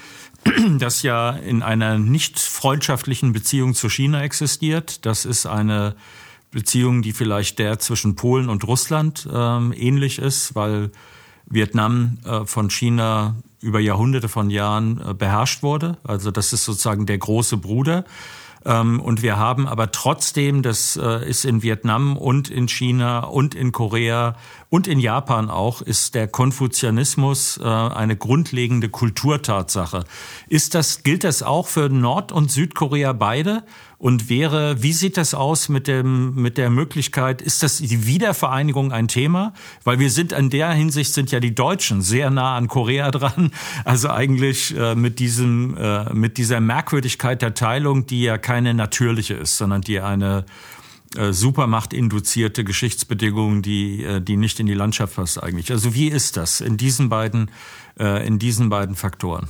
das 0.79 1.03
ja 1.03 1.31
in 1.31 1.63
einer 1.63 1.99
nicht 1.99 2.39
freundschaftlichen 2.39 3.33
Beziehung 3.33 3.75
zu 3.75 3.89
China 3.89 4.23
existiert. 4.23 5.07
Das 5.07 5.25
ist 5.25 5.47
eine 5.47 5.97
Beziehung, 6.55 7.03
die 7.03 7.13
vielleicht 7.13 7.59
der 7.59 7.79
zwischen 7.79 8.17
Polen 8.17 8.49
und 8.49 8.67
Russland 8.67 9.29
ähm, 9.33 9.75
ähnlich 9.77 10.19
ist, 10.19 10.55
weil 10.55 10.91
Vietnam 11.47 12.19
äh, 12.25 12.45
von 12.47 12.71
China 12.71 13.37
über 13.61 13.81
Jahrhunderte 13.81 14.29
von 14.29 14.51
Jahren 14.51 15.01
äh, 15.01 15.15
beherrscht 15.15 15.63
wurde. 15.63 15.99
Also 16.05 16.31
das 16.31 16.53
ist 16.53 16.65
sozusagen 16.65 17.07
der 17.07 17.19
große 17.19 17.57
Bruder. 17.57 18.05
Ähm, 18.65 19.01
und 19.01 19.23
wir 19.23 19.37
haben 19.37 19.67
aber 19.67 19.91
trotzdem, 19.91 20.63
das 20.63 20.97
äh, 20.97 21.29
ist 21.29 21.45
in 21.45 21.63
Vietnam 21.63 22.17
und 22.17 22.51
in 22.51 22.69
China 22.69 23.21
und 23.21 23.55
in 23.55 23.73
Korea 23.73 24.37
und 24.75 24.89
in 24.89 24.99
Japan 24.99 25.51
auch, 25.51 25.83
ist 25.83 26.17
der 26.17 26.27
Konfuzianismus 26.27 27.61
äh, 27.63 27.65
eine 27.65 28.17
grundlegende 28.17 28.89
Kulturtatsache. 28.89 30.05
Ist 30.49 30.75
das, 30.75 31.05
gilt 31.05 31.23
das 31.23 31.45
auch 31.45 31.69
für 31.69 31.89
Nord- 31.89 32.33
und 32.33 32.51
Südkorea 32.51 33.13
beide? 33.13 33.63
Und 33.99 34.29
wäre, 34.29 34.83
wie 34.83 34.93
sieht 34.93 35.17
das 35.17 35.33
aus 35.33 35.69
mit 35.69 35.87
dem, 35.87 36.35
mit 36.35 36.59
der 36.59 36.71
Möglichkeit, 36.71 37.41
ist 37.41 37.63
das 37.63 37.79
die 37.79 38.05
Wiedervereinigung 38.09 38.91
ein 38.91 39.07
Thema? 39.07 39.53
Weil 39.85 40.01
wir 40.01 40.11
sind 40.11 40.33
in 40.33 40.51
der 40.51 40.73
Hinsicht 40.73 41.15
sind 41.15 41.31
ja 41.31 41.39
die 41.39 41.55
Deutschen 41.55 42.03
sehr 42.03 42.31
nah 42.31 42.57
an 42.57 42.67
Korea 42.67 43.13
dran. 43.13 43.53
Also 43.85 44.11
eigentlich 44.11 44.77
äh, 44.77 44.97
mit 44.97 45.21
diesem, 45.21 45.77
äh, 45.77 46.13
mit 46.13 46.37
dieser 46.37 46.59
Merkwürdigkeit 46.59 47.41
der 47.43 47.55
Teilung, 47.55 48.07
die 48.07 48.23
ja 48.23 48.39
keine 48.39 48.75
natürliche 48.75 49.35
ist, 49.35 49.57
sondern 49.57 49.83
die 49.83 50.01
eine 50.01 50.45
äh, 51.17 51.33
Supermacht 51.33 51.93
induzierte 51.93 52.65
Geschichtsbedingung, 52.65 53.63
die, 53.63 54.03
äh, 54.05 54.21
die 54.21 54.37
nicht 54.37 54.61
in 54.61 54.67
die 54.67 54.75
Landschaft 54.75 55.17
passt 55.17 55.43
eigentlich. 55.43 55.71
Also 55.71 55.95
wie 55.95 56.09
ist 56.09 56.37
das 56.37 56.61
in 56.61 56.77
diesen 56.77 57.09
beiden, 57.09 57.51
äh, 57.99 58.27
in 58.27 58.39
diesen 58.39 58.69
beiden 58.69 58.95
Faktoren? 58.95 59.49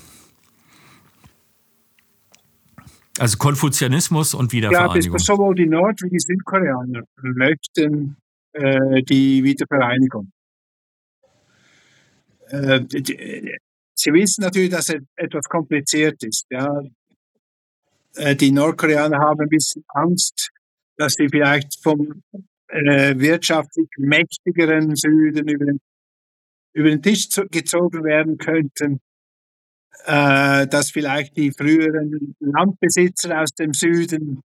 Also 3.19 3.39
Konfuzianismus 3.39 4.35
und 4.35 4.53
Wiedervereinigung. 4.53 5.19
Ja, 5.19 5.25
sowohl 5.25 5.55
die 5.55 5.67
Nord- 5.67 6.03
wie 6.03 6.11
die 6.11 6.19
Südkoreaner 6.19 7.05
möchten 7.23 8.17
äh, 8.53 9.03
die 9.03 9.45
Wiedervereinigung. 9.45 10.33
Äh, 12.49 12.81
die, 12.81 13.57
sie 13.95 14.13
wissen 14.13 14.43
natürlich, 14.43 14.71
dass 14.71 14.89
es 14.89 15.01
etwas 15.17 15.45
kompliziert 15.45 16.23
ist. 16.25 16.47
Ja. 16.51 16.83
Äh, 18.17 18.35
die 18.37 18.51
Nordkoreaner 18.51 19.19
haben 19.19 19.41
ein 19.41 19.49
bisschen 19.49 19.85
Angst, 19.89 20.51
dass 20.97 21.15
sie 21.15 21.29
vielleicht 21.29 21.83
vom 21.83 22.23
äh, 22.69 23.19
wirtschaftlich 23.19 23.89
mächtigeren 23.99 24.95
Süden 24.97 25.49
über 25.49 25.65
den, 25.67 25.81
über 26.75 26.91
den 26.91 27.03
Tisch 27.03 27.29
gezogen 27.51 28.05
werden 28.05 28.39
könnten 28.39 29.01
äh, 30.07 30.67
dass 30.67 30.91
vielleicht 30.91 31.37
die 31.37 31.51
früheren 31.53 32.35
Landbesitzer 32.41 33.41
aus 33.41 33.51
dem 33.51 33.73
Süden 33.73 34.43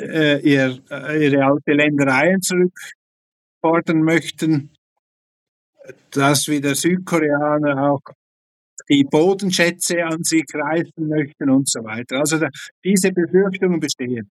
äh, 0.00 0.40
ihr, 0.40 0.78
äh, 0.90 1.26
ihre 1.26 1.44
alte 1.44 1.72
Ländereien 1.72 2.40
zurückfordern 2.40 4.02
möchten, 4.02 4.70
dass 6.10 6.48
wieder 6.48 6.74
Südkoreaner 6.74 7.90
auch 7.90 8.02
die 8.88 9.04
Bodenschätze 9.04 10.04
an 10.04 10.22
sich 10.22 10.44
reißen 10.52 11.08
möchten 11.08 11.50
und 11.50 11.68
so 11.68 11.82
weiter. 11.84 12.18
Also 12.18 12.38
da, 12.38 12.48
diese 12.84 13.12
Befürchtungen 13.12 13.80
bestehen. 13.80 14.30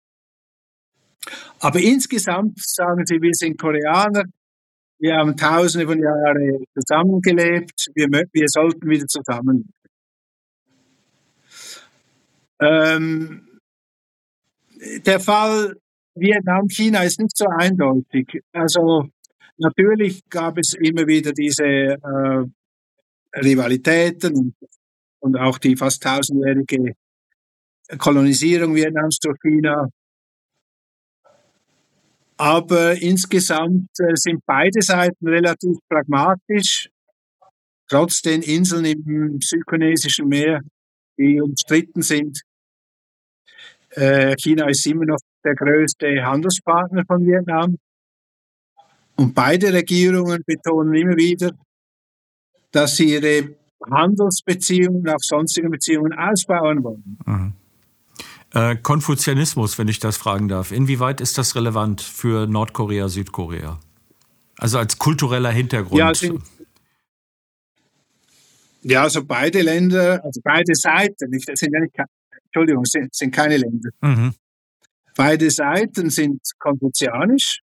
Aber 1.60 1.80
insgesamt 1.80 2.60
sagen 2.60 3.06
sie, 3.06 3.22
wir 3.22 3.34
sind 3.34 3.60
Koreaner, 3.60 4.24
wir 5.00 5.16
haben 5.16 5.38
tausende 5.38 5.86
von 5.86 6.00
Jahren 6.00 6.66
zusammengelebt, 6.74 7.88
wir, 7.94 8.08
wir 8.10 8.48
sollten 8.48 8.90
wieder 8.90 9.06
zusammen. 9.06 9.72
Ähm, 12.60 13.48
der 15.06 15.20
Fall 15.20 15.76
Vietnam-China 16.16 17.04
ist 17.04 17.20
nicht 17.20 17.38
so 17.38 17.46
eindeutig. 17.48 18.42
Also 18.52 19.08
natürlich 19.58 20.28
gab 20.30 20.58
es 20.58 20.74
immer 20.74 21.06
wieder 21.06 21.32
diese 21.32 21.64
äh, 21.64 22.46
Rivalitäten 23.36 24.36
und, 24.36 24.56
und 25.20 25.38
auch 25.38 25.58
die 25.60 25.76
fast 25.76 26.02
tausendjährige 26.02 26.94
Kolonisierung 27.98 28.76
Vietnams 28.76 29.20
durch 29.20 29.40
China. 29.40 29.90
Aber 32.38 32.94
insgesamt 33.02 33.90
äh, 34.00 34.16
sind 34.16 34.42
beide 34.46 34.82
Seiten 34.82 35.28
relativ 35.28 35.78
pragmatisch, 35.90 36.90
trotz 37.90 38.22
den 38.22 38.44
Inseln 38.44 38.86
im 38.86 39.40
südchinesischen 39.42 40.28
Meer, 40.28 40.62
die 41.18 41.42
umstritten 41.42 42.04
sind. 42.04 42.42
Äh, 43.92 44.36
China 44.38 44.70
ist 44.70 44.86
immer 44.86 45.06
noch 45.06 45.18
der 45.44 45.56
größte 45.56 46.24
Handelspartner 46.24 47.04
von 47.08 47.26
Vietnam. 47.26 47.78
Und 49.16 49.34
beide 49.34 49.74
Regierungen 49.74 50.44
betonen 50.46 50.94
immer 50.94 51.16
wieder, 51.16 51.52
dass 52.72 52.98
sie 52.98 53.16
ihre 53.16 53.56
Handelsbeziehungen, 53.90 55.08
auch 55.10 55.20
sonstige 55.20 55.70
Beziehungen 55.70 56.14
ausbauen 56.14 56.84
wollen. 56.84 57.18
Mhm. 57.26 57.54
Äh, 58.58 58.76
Konfuzianismus, 58.76 59.78
wenn 59.78 59.88
ich 59.88 60.00
das 60.00 60.18
fragen 60.18 60.48
darf. 60.48 60.72
Inwieweit 60.72 61.22
ist 61.22 61.38
das 61.38 61.56
relevant 61.56 62.02
für 62.02 62.48
Nordkorea, 62.48 63.08
Südkorea? 63.08 63.80
Also 64.58 64.80
als 64.80 64.98
kultureller 64.98 65.52
Hintergrund. 65.52 66.00
Ja, 66.00 66.12
sind, 66.12 66.42
ja 68.82 69.04
also 69.04 69.24
beide 69.24 69.62
Länder, 69.62 70.24
also 70.24 70.42
beide 70.44 70.74
Seiten, 70.74 71.30
nicht, 71.30 71.56
sind 71.56 71.72
ja 71.72 71.82
nicht, 71.82 71.94
Entschuldigung, 72.46 72.84
sind, 72.86 73.14
sind 73.14 73.30
keine 73.30 73.58
Länder. 73.58 73.92
Mhm. 74.02 74.34
Beide 75.16 75.52
Seiten 75.52 76.10
sind 76.10 76.42
konfuzianisch. 76.58 77.60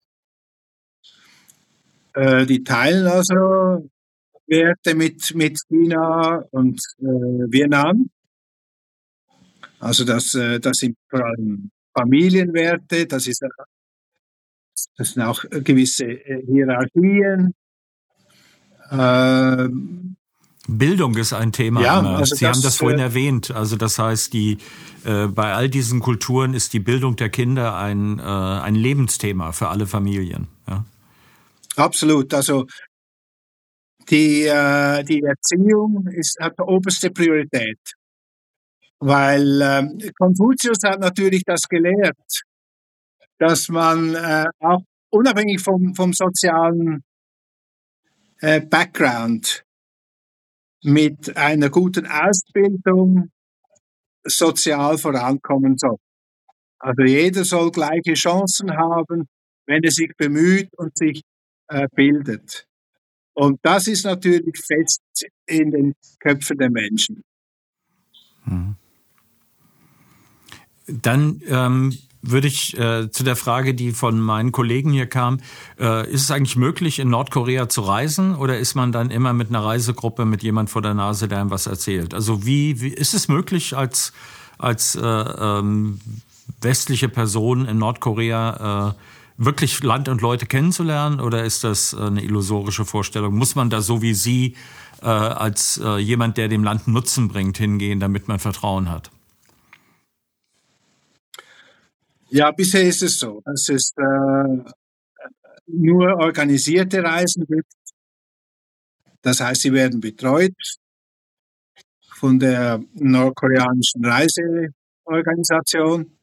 Äh, 2.15 2.45
die 2.45 2.65
teilen 2.65 3.07
also 3.07 3.89
Werte 4.45 4.93
mit, 4.95 5.33
mit 5.35 5.57
China 5.69 6.43
und 6.51 6.81
äh, 6.99 7.03
Vietnam. 7.49 8.09
Also 9.81 10.05
das, 10.05 10.35
äh, 10.35 10.59
das 10.59 10.77
sind 10.77 10.95
vor 11.09 11.25
allem 11.25 11.71
Familienwerte, 11.97 13.07
das, 13.07 13.27
ist, 13.27 13.43
das 14.95 15.11
sind 15.11 15.23
auch 15.23 15.43
gewisse 15.49 16.05
äh, 16.05 16.45
Hierarchien. 16.45 17.53
Ähm, 18.91 20.15
Bildung 20.67 21.17
ist 21.17 21.33
ein 21.33 21.51
Thema. 21.51 21.81
Ja, 21.81 21.99
also 21.99 22.35
Sie 22.35 22.45
das, 22.45 22.55
haben 22.55 22.63
das 22.63 22.77
vorhin 22.77 22.99
äh, 22.99 23.03
erwähnt. 23.03 23.49
Also 23.51 23.75
das 23.75 23.97
heißt, 23.97 24.31
die, 24.33 24.59
äh, 25.03 25.27
bei 25.27 25.53
all 25.53 25.67
diesen 25.67 25.99
Kulturen 25.99 26.53
ist 26.53 26.73
die 26.73 26.79
Bildung 26.79 27.15
der 27.15 27.29
Kinder 27.29 27.75
ein, 27.75 28.19
äh, 28.19 28.21
ein 28.21 28.75
Lebensthema 28.75 29.51
für 29.51 29.69
alle 29.69 29.87
Familien. 29.87 30.47
Ja? 30.67 30.85
Absolut. 31.75 32.33
Also 32.35 32.67
die, 34.09 34.43
äh, 34.43 35.03
die 35.03 35.23
Erziehung 35.23 36.07
ist, 36.11 36.37
hat 36.39 36.59
oberste 36.59 37.09
Priorität. 37.09 37.79
Weil 39.03 39.61
äh, 39.61 40.11
Konfuzius 40.15 40.77
hat 40.85 40.99
natürlich 40.99 41.43
das 41.43 41.61
gelehrt, 41.67 42.43
dass 43.39 43.67
man 43.67 44.13
äh, 44.13 44.45
auch 44.59 44.81
unabhängig 45.09 45.59
vom, 45.59 45.95
vom 45.95 46.13
sozialen 46.13 47.03
äh, 48.41 48.61
Background 48.61 49.63
mit 50.83 51.35
einer 51.35 51.71
guten 51.71 52.05
Ausbildung 52.05 53.31
sozial 54.23 54.99
vorankommen 54.99 55.77
soll. 55.77 55.97
Also 56.77 57.01
jeder 57.03 57.43
soll 57.43 57.71
gleiche 57.71 58.13
Chancen 58.13 58.71
haben, 58.71 59.27
wenn 59.65 59.83
er 59.83 59.91
sich 59.91 60.11
bemüht 60.15 60.69
und 60.77 60.95
sich 60.95 61.23
äh, 61.69 61.87
bildet. 61.95 62.67
Und 63.33 63.59
das 63.63 63.87
ist 63.87 64.05
natürlich 64.05 64.59
fest 64.63 65.01
in 65.47 65.71
den 65.71 65.93
Köpfen 66.19 66.57
der 66.59 66.69
Menschen. 66.69 67.23
Mhm. 68.45 68.75
Dann 70.87 71.41
ähm, 71.47 71.97
würde 72.21 72.47
ich 72.47 72.77
äh, 72.77 73.09
zu 73.11 73.23
der 73.23 73.35
Frage, 73.35 73.73
die 73.73 73.91
von 73.91 74.19
meinen 74.19 74.51
Kollegen 74.51 74.91
hier 74.91 75.07
kam, 75.07 75.39
äh, 75.79 76.09
ist 76.11 76.23
es 76.23 76.31
eigentlich 76.31 76.55
möglich, 76.55 76.99
in 76.99 77.09
Nordkorea 77.09 77.67
zu 77.67 77.81
reisen 77.81 78.35
oder 78.35 78.59
ist 78.59 78.75
man 78.75 78.91
dann 78.91 79.09
immer 79.09 79.33
mit 79.33 79.49
einer 79.49 79.63
Reisegruppe 79.63 80.25
mit 80.25 80.43
jemand 80.43 80.69
vor 80.69 80.81
der 80.81 80.93
Nase, 80.93 81.27
der 81.27 81.39
einem 81.39 81.49
was 81.49 81.67
erzählt? 81.67 82.13
Also 82.13 82.45
wie, 82.45 82.81
wie 82.81 82.89
ist 82.89 83.13
es 83.13 83.27
möglich, 83.27 83.75
als, 83.75 84.13
als 84.57 84.95
äh, 84.95 85.01
ähm, 85.01 85.99
westliche 86.61 87.09
Person 87.09 87.65
in 87.65 87.77
Nordkorea 87.79 88.89
äh, 88.89 88.93
wirklich 89.37 89.81
Land 89.81 90.07
und 90.07 90.21
Leute 90.21 90.45
kennenzulernen 90.45 91.19
oder 91.19 91.43
ist 91.43 91.63
das 91.63 91.95
eine 91.95 92.23
illusorische 92.23 92.85
Vorstellung? 92.85 93.35
Muss 93.35 93.55
man 93.55 93.71
da 93.71 93.81
so 93.81 94.03
wie 94.03 94.13
Sie 94.13 94.55
äh, 95.01 95.07
als 95.07 95.81
äh, 95.83 95.97
jemand, 95.97 96.37
der 96.37 96.47
dem 96.47 96.63
Land 96.63 96.87
Nutzen 96.87 97.27
bringt, 97.27 97.57
hingehen, 97.57 97.99
damit 97.99 98.27
man 98.27 98.37
Vertrauen 98.37 98.91
hat? 98.91 99.09
Ja, 102.33 102.49
bisher 102.51 102.83
ist 102.83 103.03
es 103.03 103.19
so, 103.19 103.41
dass 103.43 103.67
es 103.67 103.91
äh, 103.97 104.63
nur 105.67 106.15
organisierte 106.15 107.03
Reisen 107.03 107.45
gibt. 107.45 107.73
Das 109.21 109.41
heißt, 109.41 109.63
sie 109.63 109.73
werden 109.73 109.99
betreut 109.99 110.55
von 112.15 112.39
der 112.39 112.81
nordkoreanischen 112.93 114.05
Reiseorganisation. 114.05 116.17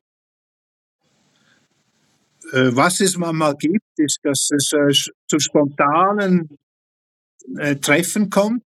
Äh, 2.53 2.75
was 2.75 3.01
es 3.01 3.19
manchmal 3.19 3.55
gibt, 3.57 3.99
ist, 3.99 4.21
dass 4.23 4.49
es 4.51 4.73
äh, 4.73 4.91
zu 5.29 5.39
spontanen 5.39 6.57
äh, 7.59 7.77
Treffen 7.77 8.31
kommt, 8.31 8.65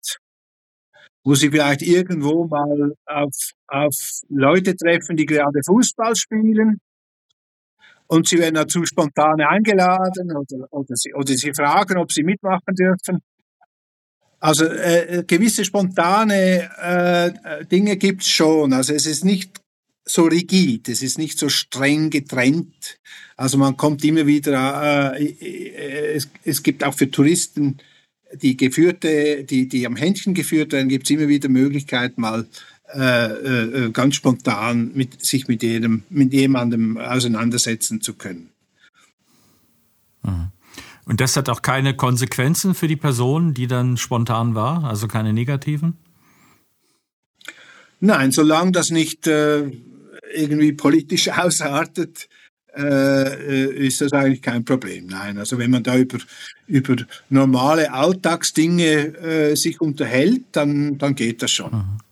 wo 1.25 1.35
sie 1.35 1.51
vielleicht 1.51 1.83
irgendwo 1.83 2.47
mal 2.47 2.95
auf, 3.07 3.35
auf 3.67 3.97
Leute 4.29 4.77
treffen, 4.77 5.17
die 5.17 5.27
gerade 5.27 5.59
Fußball 5.67 6.15
spielen 6.15 6.79
und 8.15 8.29
sie 8.29 8.39
werden 8.39 8.55
dazu 8.55 8.85
spontan 8.85 9.41
eingeladen 9.41 10.31
oder, 10.37 10.73
oder, 10.73 10.95
sie, 10.95 11.13
oder 11.15 11.35
sie 11.35 11.53
fragen, 11.53 11.99
ob 11.99 12.13
sie 12.13 12.23
mitmachen 12.23 12.75
dürfen. 12.75 13.21
Also 14.41 14.67
äh, 14.67 15.25
gewisse 15.27 15.65
spontane 15.65 16.71
äh, 16.81 17.65
Dinge 17.65 17.97
gibt 17.97 18.23
es 18.23 18.29
schon. 18.29 18.73
Also 18.73 18.93
es 18.93 19.07
ist 19.07 19.25
nicht 19.25 19.61
so 20.07 20.25
rigid, 20.25 20.89
es 20.89 21.03
ist 21.03 21.19
nicht 21.19 21.39
so 21.39 21.49
streng 21.49 22.11
getrennt. 22.11 22.99
Also 23.37 23.59
man 23.59 23.77
kommt 23.77 24.05
immer 24.05 24.27
wieder, 24.27 25.15
äh, 25.17 25.25
äh 25.25 26.15
es, 26.15 26.29
es 26.45 26.63
gibt 26.63 26.85
auch 26.85 26.95
für 26.95 27.11
Touristen, 27.11 27.79
die 28.43 28.57
geführte, 28.57 29.45
die, 29.45 29.69
die 29.69 29.87
am 29.87 29.97
Händchen 29.97 30.35
geführt 30.35 30.73
werden, 30.73 30.89
gibt 30.89 31.05
es 31.05 31.11
immer 31.11 31.29
wieder 31.29 31.49
Möglichkeit, 31.49 32.19
mal 32.19 32.47
äh, 32.93 33.87
äh, 33.87 33.91
ganz 33.91 34.15
spontan 34.17 34.93
mit, 34.95 35.25
sich 35.25 35.49
mit, 35.49 35.63
jedem, 35.63 36.05
mit 36.11 36.33
jemandem 36.33 36.97
auseinandersetzen 36.99 38.01
zu 38.01 38.15
können. 38.15 38.51
Mhm. 40.23 40.49
Und 41.07 41.21
das 41.21 41.37
hat 41.37 41.49
auch 41.49 41.63
keine 41.63 41.95
Konsequenzen 41.95 42.75
für 42.75 42.89
die 42.89 42.97
Person, 42.97 43.55
die 43.55 43.67
dann 43.67 43.97
spontan 43.97 44.55
war, 44.55 44.85
also 44.85 45.09
keine 45.09 45.33
negativen? 45.33 45.97
Nein, 48.01 48.33
solange 48.33 48.73
das 48.73 48.91
nicht 48.91 49.27
äh, 49.27 49.71
irgendwie 50.35 50.73
politisch 50.73 51.29
ausartet, 51.37 52.29
äh, 52.77 53.87
ist 53.87 54.01
das 54.01 54.13
eigentlich 54.13 54.43
kein 54.43 54.65
Problem. 54.65 55.07
Nein, 55.07 55.39
also 55.39 55.59
wenn 55.59 55.71
man 55.71 55.83
da 55.83 55.97
über, 55.97 56.19
über 56.67 56.97
normale 57.29 57.93
Alltagsdinge 57.93 59.17
äh, 59.17 59.55
sich 59.55 59.81
unterhält, 59.81 60.43
dann, 60.53 60.99
dann 60.99 61.15
geht 61.15 61.43
das 61.43 61.51
schon. 61.51 61.73
Mhm. 61.73 62.04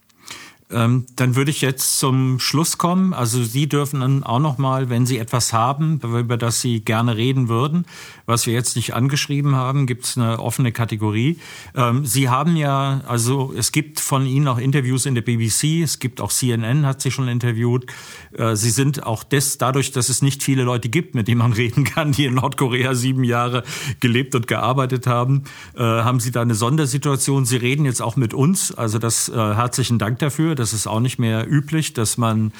Ähm, 0.72 1.06
dann 1.16 1.36
würde 1.36 1.50
ich 1.50 1.60
jetzt 1.60 1.98
zum 1.98 2.38
Schluss 2.38 2.78
kommen. 2.78 3.12
Also 3.12 3.42
Sie 3.42 3.68
dürfen 3.68 4.00
dann 4.00 4.22
auch 4.22 4.38
noch 4.38 4.58
mal, 4.58 4.88
wenn 4.88 5.06
Sie 5.06 5.18
etwas 5.18 5.52
haben, 5.52 6.00
über 6.02 6.36
das 6.36 6.60
Sie 6.60 6.80
gerne 6.80 7.16
reden 7.16 7.48
würden, 7.48 7.84
was 8.32 8.46
wir 8.46 8.54
jetzt 8.54 8.76
nicht 8.76 8.94
angeschrieben 8.94 9.54
haben, 9.54 9.86
gibt 9.86 10.04
es 10.04 10.16
eine 10.16 10.38
offene 10.38 10.72
Kategorie. 10.72 11.38
Ähm, 11.76 12.06
Sie 12.06 12.28
haben 12.28 12.56
ja, 12.56 13.02
also 13.06 13.52
es 13.56 13.72
gibt 13.72 14.00
von 14.00 14.24
Ihnen 14.24 14.48
auch 14.48 14.58
Interviews 14.58 15.04
in 15.04 15.14
der 15.14 15.22
BBC, 15.22 15.82
es 15.82 15.98
gibt 15.98 16.20
auch 16.20 16.30
CNN, 16.30 16.86
hat 16.86 17.02
Sie 17.02 17.10
schon 17.10 17.28
interviewt. 17.28 17.86
Äh, 18.32 18.56
Sie 18.56 18.70
sind 18.70 19.04
auch 19.04 19.24
des, 19.24 19.58
dadurch, 19.58 19.92
dass 19.92 20.08
es 20.08 20.22
nicht 20.22 20.42
viele 20.42 20.62
Leute 20.62 20.88
gibt, 20.88 21.14
mit 21.14 21.28
denen 21.28 21.38
man 21.38 21.52
reden 21.62 21.84
kann, 21.84 22.12
die 22.12 22.24
in 22.24 22.34
Nordkorea 22.34 22.94
sieben 22.94 23.24
Jahre 23.24 23.62
gelebt 24.00 24.34
und 24.34 24.46
gearbeitet 24.46 25.06
haben, 25.06 25.44
äh, 25.76 25.82
haben 25.82 26.18
Sie 26.18 26.30
da 26.30 26.40
eine 26.40 26.54
Sondersituation. 26.54 27.44
Sie 27.44 27.56
reden 27.56 27.84
jetzt 27.84 28.00
auch 28.00 28.16
mit 28.16 28.32
uns, 28.32 28.72
also 28.72 28.98
das 28.98 29.28
äh, 29.28 29.34
herzlichen 29.34 29.98
Dank 29.98 30.18
dafür 30.18 30.56
das 30.62 30.72
ist 30.72 30.86
auch 30.86 31.00
nicht 31.00 31.18
mehr 31.18 31.50
üblich, 31.50 31.92
dass 31.92 32.16
man 32.16 32.52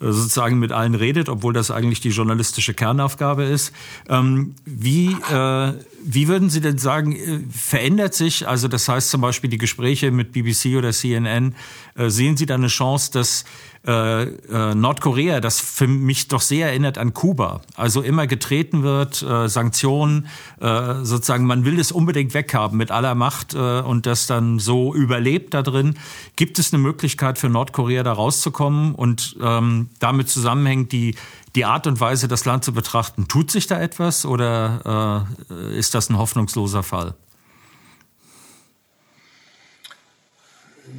sozusagen 0.00 0.58
mit 0.58 0.72
allen 0.72 0.94
redet, 0.94 1.28
obwohl 1.28 1.52
das 1.52 1.70
eigentlich 1.70 2.00
die 2.00 2.10
journalistische 2.10 2.74
Kernaufgabe 2.74 3.44
ist. 3.44 3.72
Ähm, 4.08 4.54
wie, 4.64 5.16
äh, 5.30 5.72
wie 6.04 6.28
würden 6.28 6.50
Sie 6.50 6.60
denn 6.60 6.78
sagen, 6.78 7.16
äh, 7.16 7.40
verändert 7.50 8.14
sich, 8.14 8.46
also 8.46 8.68
das 8.68 8.88
heißt 8.88 9.10
zum 9.10 9.20
Beispiel 9.20 9.50
die 9.50 9.58
Gespräche 9.58 10.10
mit 10.10 10.32
BBC 10.32 10.76
oder 10.76 10.92
CNN, 10.92 11.54
äh, 11.96 12.10
sehen 12.10 12.36
Sie 12.36 12.46
da 12.46 12.54
eine 12.54 12.68
Chance, 12.68 13.10
dass 13.12 13.44
äh, 13.86 14.22
äh, 14.22 14.74
Nordkorea, 14.74 15.40
das 15.40 15.60
für 15.60 15.86
mich 15.86 16.28
doch 16.28 16.40
sehr 16.40 16.68
erinnert 16.68 16.98
an 16.98 17.14
Kuba, 17.14 17.62
also 17.76 18.02
immer 18.02 18.26
getreten 18.26 18.82
wird, 18.82 19.22
äh, 19.22 19.48
Sanktionen, 19.48 20.26
äh, 20.60 21.04
sozusagen, 21.04 21.46
man 21.46 21.64
will 21.64 21.78
es 21.78 21.92
unbedingt 21.92 22.34
weghaben 22.34 22.76
mit 22.76 22.90
aller 22.90 23.14
Macht 23.14 23.54
äh, 23.54 23.80
und 23.80 24.06
das 24.06 24.26
dann 24.26 24.58
so 24.58 24.94
überlebt 24.94 25.54
da 25.54 25.62
drin. 25.62 25.94
Gibt 26.36 26.58
es 26.58 26.72
eine 26.72 26.82
Möglichkeit 26.82 27.38
für 27.38 27.48
Nordkorea 27.48 28.02
da 28.02 28.12
rauszukommen 28.12 28.94
und 28.94 29.36
ähm, 29.40 29.90
damit 30.00 30.28
zusammenhängt 30.28 30.92
die 30.92 31.14
die 31.54 31.64
Art 31.64 31.86
und 31.86 31.98
Weise, 31.98 32.28
das 32.28 32.44
Land 32.44 32.62
zu 32.62 32.72
betrachten. 32.72 33.26
Tut 33.26 33.50
sich 33.50 33.66
da 33.66 33.80
etwas 33.80 34.26
oder 34.26 35.26
ist 35.72 35.94
das 35.94 36.10
ein 36.10 36.18
hoffnungsloser 36.18 36.82
Fall? 36.82 37.14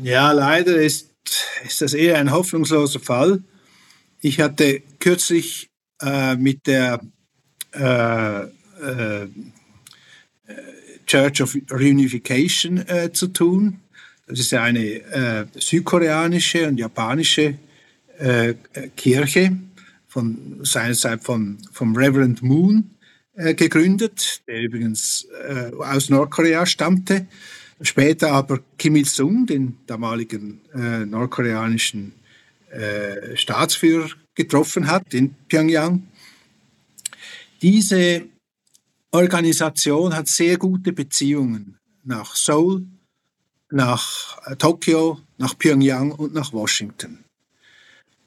Ja, 0.04 0.32
leider 0.32 0.76
ist 0.76 1.09
ist 1.66 1.82
das 1.82 1.94
eher 1.94 2.18
ein 2.18 2.32
hoffnungsloser 2.32 3.00
Fall. 3.00 3.44
Ich 4.22 4.40
hatte 4.40 4.82
kürzlich 5.00 5.70
äh, 6.02 6.36
mit 6.36 6.68
der 6.68 7.02
äh, 7.74 8.44
äh, 8.44 9.28
Church 11.06 11.42
of 11.42 11.58
Reunification 11.72 12.88
äh, 12.88 13.12
zu 13.12 13.28
tun. 13.28 13.80
Das 14.28 14.40
ist 14.40 14.54
eine 14.54 14.86
äh, 14.86 15.46
südkoreanische 15.56 16.68
und 16.68 16.78
japanische 16.78 17.56
äh, 18.20 18.54
Kirche 18.96 19.58
von 20.08 20.60
seinerzeit 20.62 21.24
von, 21.24 21.58
vom 21.72 21.96
Reverend 21.96 22.42
Moon 22.42 22.92
gegründet, 23.36 24.42
der 24.48 24.64
übrigens 24.64 25.26
aus 25.78 26.10
Nordkorea 26.10 26.66
stammte. 26.66 27.26
Später 27.82 28.32
aber 28.32 28.60
Kim 28.78 28.96
Il-sung, 28.96 29.46
den 29.46 29.78
damaligen 29.88 30.62
äh, 30.74 31.06
nordkoreanischen 31.06 32.14
äh, 32.72 33.38
Staatsführer, 33.38 34.10
getroffen 34.36 34.88
hat 34.88 35.14
in 35.14 35.36
Pyongyang. 35.48 36.04
Diese 37.62 38.24
Organisation 39.12 40.16
hat 40.16 40.28
sehr 40.28 40.58
gute 40.58 40.94
Beziehungen 40.94 41.78
nach 42.04 42.36
Seoul, 42.36 42.86
nach 43.72 44.40
äh, 44.46 44.56
Tokio, 44.56 45.20
nach 45.38 45.58
Pyongyang 45.58 46.12
und 46.12 46.34
nach 46.34 46.54
Washington. 46.54 47.24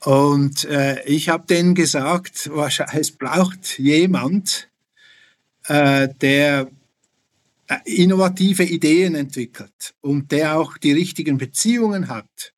Und 0.04 0.64
äh, 0.64 1.02
ich 1.04 1.28
habe 1.28 1.46
denen 1.46 1.74
gesagt, 1.74 2.50
es 2.92 3.10
braucht 3.12 3.78
jemand, 3.78 4.68
äh, 5.68 6.08
der 6.20 6.68
innovative 7.84 8.64
Ideen 8.64 9.14
entwickelt 9.14 9.94
und 10.00 10.32
der 10.32 10.58
auch 10.58 10.78
die 10.78 10.92
richtigen 10.92 11.38
Beziehungen 11.38 12.08
hat 12.08 12.52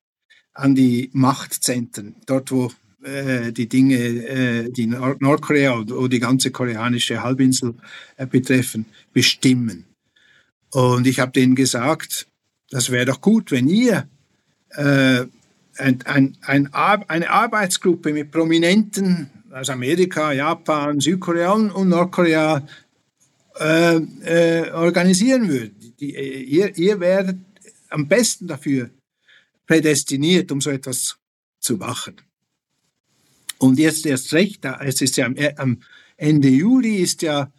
an 0.53 0.75
die 0.75 1.09
Machtzentren, 1.13 2.15
dort 2.25 2.51
wo 2.51 2.71
äh, 3.03 3.51
die 3.51 3.67
Dinge, 3.67 3.97
äh, 3.97 4.71
die 4.71 4.87
Nord 4.87 5.21
Nordkorea 5.21 5.79
oder 5.79 6.09
die 6.09 6.19
ganze 6.19 6.51
koreanische 6.51 7.21
Halbinsel 7.21 7.75
äh, 8.17 8.25
betreffen, 8.25 8.85
bestimmen. 9.13 9.85
Und 10.71 11.05
ich 11.07 11.19
habe 11.19 11.31
denen 11.31 11.55
gesagt, 11.55 12.27
das 12.69 12.89
wäre 12.89 13.05
doch 13.05 13.21
gut, 13.21 13.51
wenn 13.51 13.67
ihr 13.67 14.07
äh, 14.71 15.25
ein, 15.77 16.01
ein, 16.05 16.37
ein, 16.41 16.73
eine 16.73 17.29
Arbeitsgruppe 17.29 18.11
mit 18.13 18.31
Prominenten 18.31 19.29
aus 19.51 19.69
Amerika, 19.69 20.31
Japan, 20.31 20.99
Südkorea 20.99 21.51
und 21.51 21.89
Nordkorea 21.89 22.65
äh, 23.59 23.95
äh, 23.95 24.71
organisieren 24.71 25.47
würdet. 25.47 25.99
Die, 25.99 26.13
ihr, 26.45 26.77
ihr 26.77 26.99
werdet 26.99 27.37
am 27.89 28.07
besten 28.07 28.47
dafür 28.47 28.89
prädestiniert, 29.65 30.51
um 30.51 30.61
so 30.61 30.69
etwas 30.69 31.17
zu 31.59 31.77
machen. 31.77 32.15
Und 33.57 33.79
jetzt 33.79 34.05
erst 34.05 34.33
recht, 34.33 34.65
es 34.81 35.01
ist 35.01 35.17
ja 35.17 35.25
am, 35.25 35.35
am 35.55 35.81
Ende 36.17 36.49
Juli 36.49 36.97
ist 36.97 37.21
ja 37.21 37.51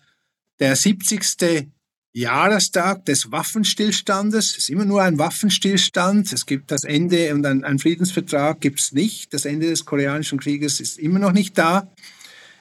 der 0.60 0.76
70. 0.76 1.68
Jahrestag 2.12 3.04
des 3.04 3.30
Waffenstillstandes. 3.30 4.52
Es 4.52 4.58
ist 4.58 4.70
immer 4.70 4.86
nur 4.86 5.02
ein 5.02 5.18
Waffenstillstand. 5.18 6.32
Es 6.32 6.46
gibt 6.46 6.70
das 6.70 6.84
Ende 6.84 7.34
und 7.34 7.44
ein, 7.44 7.62
ein 7.62 7.78
Friedensvertrag 7.78 8.60
gibt 8.60 8.80
es 8.80 8.92
nicht. 8.92 9.34
Das 9.34 9.44
Ende 9.44 9.68
des 9.68 9.84
koreanischen 9.84 10.40
Krieges 10.40 10.80
ist 10.80 10.98
immer 10.98 11.18
noch 11.18 11.32
nicht 11.32 11.58
da. 11.58 11.92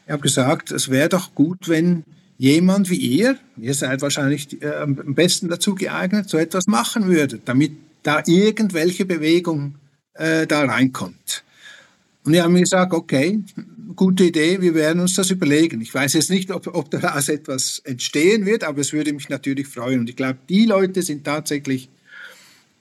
Ich 0.05 0.11
habe 0.11 0.21
gesagt, 0.21 0.71
es 0.71 0.89
wäre 0.89 1.07
doch 1.07 1.35
gut, 1.35 1.69
wenn 1.69 2.03
jemand 2.37 2.89
wie 2.89 2.97
ihr, 2.97 3.37
ihr 3.57 3.73
seid 3.73 4.01
wahrscheinlich 4.01 4.61
äh, 4.61 4.75
am 4.75 5.15
besten 5.15 5.47
dazu 5.47 5.75
geeignet, 5.75 6.29
so 6.29 6.37
etwas 6.37 6.67
machen 6.67 7.07
würde, 7.07 7.39
damit 7.43 7.71
da 8.03 8.21
irgendwelche 8.25 9.05
Bewegung 9.05 9.75
äh, 10.13 10.45
da 10.45 10.65
reinkommt. 10.65 11.43
Und 12.23 12.33
die 12.33 12.41
haben 12.41 12.55
gesagt, 12.55 12.93
okay, 12.93 13.39
gute 13.95 14.25
Idee, 14.25 14.61
wir 14.61 14.73
werden 14.73 14.99
uns 14.99 15.13
das 15.13 15.29
überlegen. 15.29 15.81
Ich 15.81 15.93
weiß 15.93 16.13
jetzt 16.13 16.29
nicht, 16.29 16.51
ob, 16.51 16.67
ob 16.75 16.89
daraus 16.89 17.29
etwas 17.29 17.79
entstehen 17.85 18.45
wird, 18.45 18.63
aber 18.63 18.81
es 18.81 18.93
würde 18.93 19.13
mich 19.13 19.29
natürlich 19.29 19.67
freuen. 19.67 20.01
Und 20.01 20.09
ich 20.09 20.15
glaube, 20.15 20.39
die 20.49 20.65
Leute 20.65 21.01
sind 21.01 21.23
tatsächlich, 21.23 21.89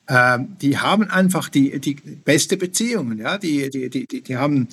äh, 0.07 0.39
die 0.63 0.79
haben 0.79 1.05
einfach 1.11 1.49
die, 1.49 1.79
die 1.79 1.95
beste 2.25 2.57
Beziehungen. 2.57 3.19
Ja? 3.19 3.39
Die, 3.39 3.69
die, 3.71 3.91
die, 3.91 4.23
die 4.23 4.37
haben 4.37 4.69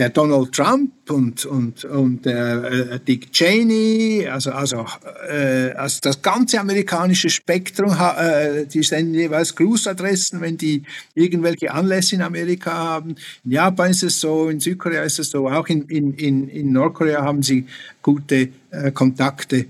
der 0.00 0.08
Donald 0.08 0.52
Trump 0.52 1.10
und, 1.10 1.44
und, 1.44 1.84
und 1.84 2.24
der 2.24 2.64
äh, 2.64 3.00
Dick 3.00 3.30
Cheney, 3.32 4.26
also, 4.26 4.50
also, 4.50 4.86
äh, 5.28 5.72
also 5.72 5.98
das 6.00 6.22
ganze 6.22 6.58
amerikanische 6.58 7.28
Spektrum, 7.28 7.92
äh, 7.92 8.64
die 8.64 8.82
senden 8.82 9.12
jeweils 9.12 9.54
Grußadressen, 9.54 10.40
wenn 10.40 10.56
die 10.56 10.84
irgendwelche 11.12 11.70
Anlässe 11.74 12.14
in 12.14 12.22
Amerika 12.22 12.72
haben. 12.72 13.14
In 13.44 13.50
Japan 13.50 13.90
ist 13.90 14.02
es 14.02 14.18
so, 14.20 14.48
in 14.48 14.58
Südkorea 14.58 15.02
ist 15.02 15.18
es 15.18 15.28
so, 15.28 15.46
auch 15.46 15.68
in, 15.68 15.82
in, 15.88 16.14
in, 16.14 16.48
in 16.48 16.72
Nordkorea 16.72 17.22
haben 17.22 17.42
sie 17.42 17.66
gute 18.00 18.48
äh, 18.70 18.92
Kontakte. 18.92 19.66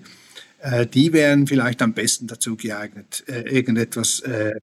Äh, 0.61 0.87
die 0.87 1.13
wären 1.13 1.49
vielleicht 1.49 1.83
am 1.83 1.93
besten 1.93 2.29
dazu 2.29 2.55
geeignet, 2.55 3.25
äh, 3.27 3.41
irgendetwas 3.51 4.21
äh, 4.21 4.55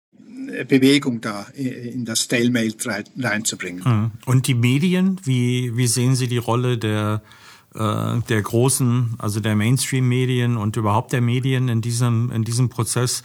Bewegung 0.68 1.22
da 1.22 1.45
in 1.53 2.05
das 2.05 2.22
Stalemate 2.22 3.03
reinzubringen. 3.18 3.84
Mhm. 3.84 4.11
Und 4.26 4.47
die 4.47 4.53
Medien, 4.53 5.20
wie, 5.24 5.76
wie 5.76 5.88
sehen 5.88 6.15
Sie 6.15 6.28
die 6.28 6.38
Rolle 6.38 6.78
der, 6.78 7.22
der 7.76 8.41
großen, 8.41 9.15
also 9.18 9.39
der 9.39 9.55
Mainstream-Medien 9.55 10.57
und 10.57 10.78
überhaupt 10.78 11.11
der 11.11 11.22
Medien 11.22 11.68
in 11.68 11.82
diesem, 11.82 12.32
in 12.32 12.43
diesem 12.43 12.70
Prozess? 12.70 13.24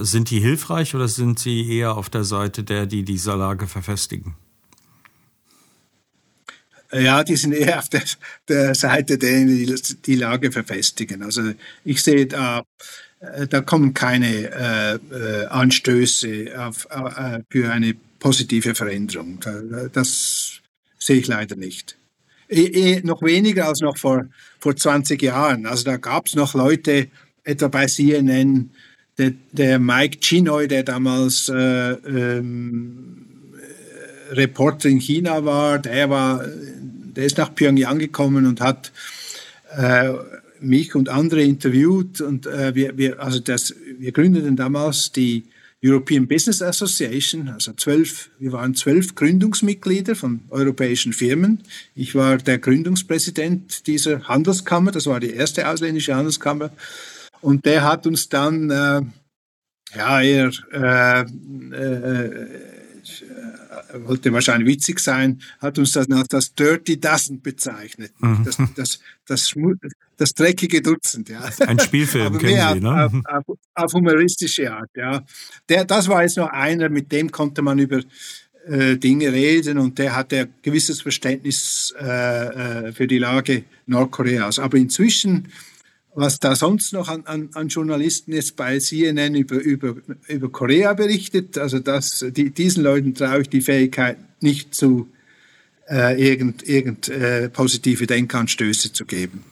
Sind 0.00 0.30
die 0.30 0.40
hilfreich 0.40 0.96
oder 0.96 1.06
sind 1.06 1.38
sie 1.38 1.70
eher 1.70 1.96
auf 1.96 2.10
der 2.10 2.24
Seite 2.24 2.64
der, 2.64 2.86
die 2.86 3.04
diese 3.04 3.34
Lage 3.34 3.68
verfestigen? 3.68 4.34
Ja, 6.92 7.22
die 7.22 7.36
sind 7.36 7.52
eher 7.52 7.78
auf 7.78 7.88
der, 7.88 8.02
der 8.48 8.74
Seite 8.74 9.18
der, 9.18 9.44
die 9.44 9.74
die 10.04 10.14
Lage 10.14 10.50
verfestigen. 10.50 11.22
Also 11.22 11.52
ich 11.84 12.02
sehe 12.02 12.26
da, 12.26 12.60
äh, 12.60 12.62
da 13.20 13.60
kommen 13.60 13.94
keine 13.94 14.50
äh, 14.50 14.94
äh, 14.94 15.46
Anstöße 15.46 16.52
auf, 16.56 16.86
äh, 16.90 17.40
für 17.50 17.72
eine 17.72 17.94
positive 18.18 18.74
Veränderung. 18.74 19.40
Das 19.92 20.60
sehe 20.98 21.16
ich 21.16 21.26
leider 21.26 21.56
nicht. 21.56 21.96
E, 22.48 22.62
e, 22.62 23.00
noch 23.02 23.22
weniger 23.22 23.68
als 23.68 23.80
noch 23.80 23.96
vor, 23.96 24.26
vor 24.58 24.74
20 24.74 25.20
Jahren. 25.20 25.66
Also 25.66 25.84
da 25.84 25.96
gab 25.96 26.26
es 26.26 26.34
noch 26.34 26.54
Leute, 26.54 27.08
etwa 27.44 27.68
bei 27.68 27.86
CNN, 27.86 28.70
der, 29.18 29.32
der 29.52 29.78
Mike 29.78 30.18
Chinoy, 30.20 30.68
der 30.68 30.84
damals 30.84 31.48
äh, 31.48 31.92
ähm, 31.92 33.26
Reporter 34.30 34.88
in 34.88 35.00
China 35.00 35.44
war, 35.44 35.78
der 35.78 36.08
war, 36.10 36.44
der 36.46 37.24
ist 37.24 37.38
nach 37.38 37.54
Pyongyang 37.54 37.98
gekommen 37.98 38.46
und 38.46 38.60
hat 38.60 38.92
äh, 39.76 40.10
mich 40.60 40.94
und 40.94 41.08
andere 41.08 41.42
interviewt 41.42 42.20
und 42.20 42.46
äh, 42.46 42.74
wir, 42.74 42.96
wir, 42.96 43.20
also 43.20 43.40
das, 43.40 43.74
wir 43.98 44.12
gründeten 44.12 44.56
damals 44.56 45.12
die 45.12 45.44
European 45.84 46.26
Business 46.26 46.60
Association, 46.60 47.48
also 47.48 47.72
zwölf, 47.72 48.30
wir 48.40 48.52
waren 48.52 48.74
zwölf 48.74 49.14
Gründungsmitglieder 49.14 50.16
von 50.16 50.40
europäischen 50.50 51.12
Firmen. 51.12 51.62
Ich 51.94 52.16
war 52.16 52.38
der 52.38 52.58
Gründungspräsident 52.58 53.86
dieser 53.86 54.24
Handelskammer, 54.26 54.90
das 54.90 55.06
war 55.06 55.20
die 55.20 55.30
erste 55.30 55.68
ausländische 55.68 56.16
Handelskammer. 56.16 56.70
Und 57.40 57.64
der 57.64 57.84
hat 57.84 58.08
uns 58.08 58.28
dann, 58.28 58.70
äh, 58.70 59.02
ja, 59.96 60.20
eher 60.20 60.50
äh, 60.72 61.20
äh, 61.22 62.77
wollte 63.94 64.32
wahrscheinlich 64.32 64.68
witzig 64.68 65.00
sein, 65.00 65.40
hat 65.60 65.78
uns 65.78 65.92
das 65.92 66.10
als 66.10 66.28
das 66.28 66.54
Dirty 66.54 67.00
Dozen 67.00 67.40
bezeichnet. 67.40 68.12
Mhm. 68.18 68.44
Das, 68.44 68.56
das, 68.76 69.00
das, 69.26 69.54
das, 70.16 70.34
dreckige 70.34 70.82
Dutzend, 70.82 71.28
ja. 71.28 71.40
Ein 71.60 71.78
Spielfilm 71.78 72.38
kennen 72.38 72.74
Sie, 72.74 72.80
ne? 72.80 73.04
Auf, 73.04 73.12
auf, 73.24 73.58
auf, 73.74 73.92
humoristische 73.92 74.72
Art, 74.72 74.90
ja. 74.94 75.24
Der, 75.68 75.84
das 75.84 76.08
war 76.08 76.22
jetzt 76.22 76.36
noch 76.36 76.50
einer, 76.50 76.88
mit 76.88 77.10
dem 77.12 77.30
konnte 77.30 77.62
man 77.62 77.78
über 77.78 78.00
äh, 78.66 78.96
Dinge 78.96 79.32
reden 79.32 79.78
und 79.78 79.98
der 79.98 80.14
hatte 80.14 80.40
ein 80.40 80.54
gewisses 80.62 81.00
Verständnis 81.02 81.94
äh, 82.00 82.06
äh 82.88 82.92
für 82.92 83.06
die 83.06 83.18
Lage 83.18 83.64
Nordkoreas. 83.86 84.58
Aber 84.58 84.76
inzwischen 84.76 85.48
was 86.14 86.40
da 86.40 86.56
sonst 86.56 86.92
noch 86.92 87.08
an, 87.08 87.22
an, 87.26 87.50
an 87.54 87.68
Journalisten 87.68 88.32
jetzt 88.32 88.56
bei 88.56 88.78
CNN 88.78 89.34
über, 89.34 89.56
über, 89.56 89.94
über 90.26 90.48
Korea 90.50 90.94
berichtet. 90.94 91.58
Also 91.58 91.78
das, 91.78 92.24
die, 92.30 92.50
diesen 92.50 92.82
Leuten 92.82 93.14
traue 93.14 93.42
ich 93.42 93.48
die 93.48 93.60
Fähigkeit 93.60 94.18
nicht 94.40 94.74
zu, 94.74 95.08
äh, 95.88 96.20
irgend, 96.20 96.68
irgend 96.68 97.08
äh, 97.08 97.48
positive 97.48 98.06
Denkanstöße 98.06 98.92
zu 98.92 99.04
geben. 99.04 99.44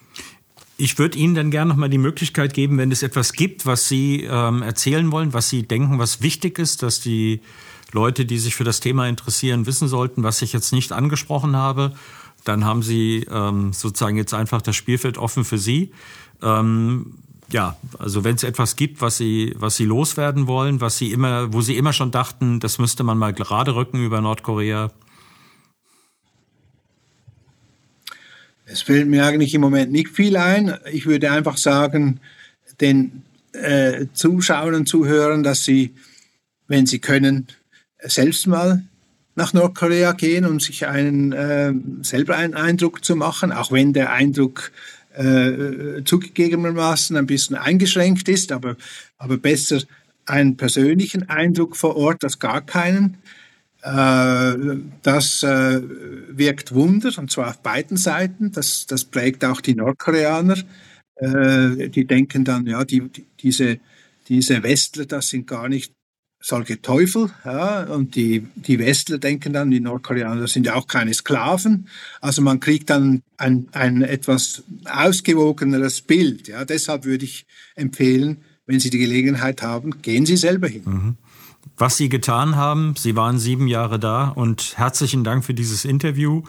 Ich 0.79 0.99
würde 0.99 1.17
Ihnen 1.17 1.35
dann 1.35 1.51
gerne 1.51 1.71
noch 1.71 1.77
mal 1.77 1.89
die 1.89 1.99
Möglichkeit 1.99 2.53
geben, 2.53 2.77
wenn 2.77 2.93
es 2.93 3.03
etwas 3.03 3.33
gibt, 3.33 3.65
was 3.65 3.89
Sie 3.89 4.25
ähm, 4.29 4.61
erzählen 4.61 5.11
wollen, 5.11 5.33
was 5.33 5.49
Sie 5.49 5.63
denken, 5.63 5.99
was 5.99 6.21
wichtig 6.21 6.59
ist, 6.59 6.83
dass 6.83 7.01
die 7.01 7.41
Leute, 7.93 8.27
die 8.27 8.39
sich 8.39 8.55
für 8.55 8.65
das 8.65 8.81
Thema 8.81 9.09
interessieren, 9.09 9.65
wissen 9.65 9.89
sollten, 9.89 10.23
was 10.23 10.43
ich 10.43 10.53
jetzt 10.53 10.73
nicht 10.73 10.93
angesprochen 10.93 11.57
habe. 11.57 11.93
Dann 12.45 12.65
haben 12.65 12.83
Sie 12.83 13.27
ähm, 13.31 13.73
sozusagen 13.73 14.19
jetzt 14.19 14.35
einfach 14.35 14.61
das 14.61 14.77
Spielfeld 14.77 15.17
offen 15.17 15.45
für 15.45 15.59
Sie. 15.59 15.93
Ähm, 16.43 17.15
ja, 17.51 17.77
also 17.99 18.25
wenn 18.25 18.35
es 18.35 18.43
etwas 18.43 18.77
gibt, 18.77 19.01
was 19.01 19.17
sie, 19.17 19.55
was 19.57 19.77
sie 19.77 19.85
loswerden 19.85 20.47
wollen, 20.47 20.81
was 20.81 20.99
sie 20.99 21.13
immer, 21.13 21.53
wo 21.53 21.61
sie 21.61 21.77
immer 21.77 21.93
schon 21.93 22.11
dachten, 22.11 22.61
das 22.61 22.79
müsste 22.79 23.05
man 23.05 23.19
mal 23.19 23.33
gerade 23.33 23.75
rücken 23.75 24.05
über 24.05 24.21
Nordkorea. 24.21 24.91
Es 28.65 28.83
fällt 28.83 29.07
mir 29.07 29.25
eigentlich 29.25 29.55
im 29.55 29.61
Moment 29.61 29.93
nicht 29.93 30.09
viel 30.09 30.37
ein. 30.37 30.77
Ich 30.91 31.07
würde 31.07 31.31
einfach 31.31 31.57
sagen, 31.57 32.21
den 32.81 33.23
äh, 33.53 34.07
Zuschauern 34.13 34.75
und 34.75 34.89
Zuhörern, 34.89 35.45
dass 35.45 35.65
sie, 35.65 35.95
wenn 36.67 36.87
sie 36.87 36.99
können, 36.99 37.47
selbst 38.01 38.49
mal 38.49 38.83
nach 39.37 39.53
Nordkorea 39.53 40.13
gehen, 40.13 40.45
um 40.47 40.59
sich 40.59 40.87
einen 40.87 41.33
äh, 41.33 41.73
selber 42.03 42.37
einen 42.37 42.55
Eindruck 42.55 43.05
zu 43.05 43.15
machen, 43.15 43.53
auch 43.53 43.71
wenn 43.71 43.93
der 43.93 44.11
Eindruck 44.11 44.73
äh, 45.17 46.05
zugegebenermaßen 46.05 47.17
ein 47.17 47.27
bisschen 47.27 47.57
eingeschränkt 47.57 48.29
ist, 48.29 48.53
aber, 48.53 48.77
aber 49.19 49.37
besser 49.37 49.81
einen 50.27 50.57
persönlichen 50.57 51.29
Eindruck 51.29 51.77
vor 51.77 51.97
Ort 51.97 52.25
als 52.25 52.39
gar 52.39 52.61
keinen. 52.61 53.19
Äh, 53.83 54.79
das 55.03 55.43
äh, 55.43 55.81
wirkt 56.31 56.75
Wunder, 56.75 57.13
und 57.19 57.31
zwar 57.31 57.51
auf 57.51 57.59
beiden 57.63 57.97
Seiten. 57.97 58.53
Das, 58.53 58.87
das 58.87 59.05
prägt 59.05 59.45
auch 59.45 59.61
die 59.61 59.75
Nordkoreaner. 59.75 60.59
Äh, 61.17 61.89
die 61.89 62.05
denken 62.05 62.45
dann, 62.45 62.67
ja, 62.67 62.85
die, 62.85 63.09
die, 63.09 63.27
diese, 63.41 63.79
diese 64.29 64.63
Westler, 64.63 65.07
das 65.07 65.29
sind 65.29 65.47
gar 65.47 65.69
nicht 65.69 65.93
solche 66.47 66.81
Teufel. 66.81 67.31
Ja, 67.45 67.85
und 67.85 68.15
die, 68.15 68.47
die 68.55 68.79
Westler 68.79 69.19
denken 69.19 69.53
dann, 69.53 69.71
die 69.71 69.81
Nordkoreaner 69.81 70.47
sind 70.47 70.67
ja 70.67 70.75
auch 70.75 70.87
keine 70.87 71.13
Sklaven. 71.13 71.89
Also 72.21 72.41
man 72.41 72.61
kriegt 72.61 72.89
dann 72.91 73.23
ein, 73.37 73.67
ein 73.73 74.03
etwas 74.03 74.63
ausgewogeneres 74.85 76.03
Bild. 76.03 76.47
Ja, 76.47 76.65
deshalb 76.65 77.05
würde 77.05 77.25
ich 77.25 77.47
empfehlen, 77.75 78.39
wenn 78.67 78.79
Sie 78.79 78.91
die 78.91 78.99
Gelegenheit 78.99 79.63
haben, 79.63 80.03
gehen 80.03 80.25
Sie 80.25 80.37
selber 80.37 80.69
hin. 80.69 80.83
Mhm. 80.85 81.17
Was 81.77 81.97
Sie 81.97 82.09
getan 82.09 82.55
haben, 82.55 82.95
Sie 82.97 83.17
waren 83.17 83.39
sieben 83.39 83.67
Jahre 83.67 83.99
da 83.99 84.29
und 84.29 84.79
herzlichen 84.79 85.25
Dank 85.25 85.45
für 85.45 85.55
dieses 85.55 85.85
Interview 85.85 86.43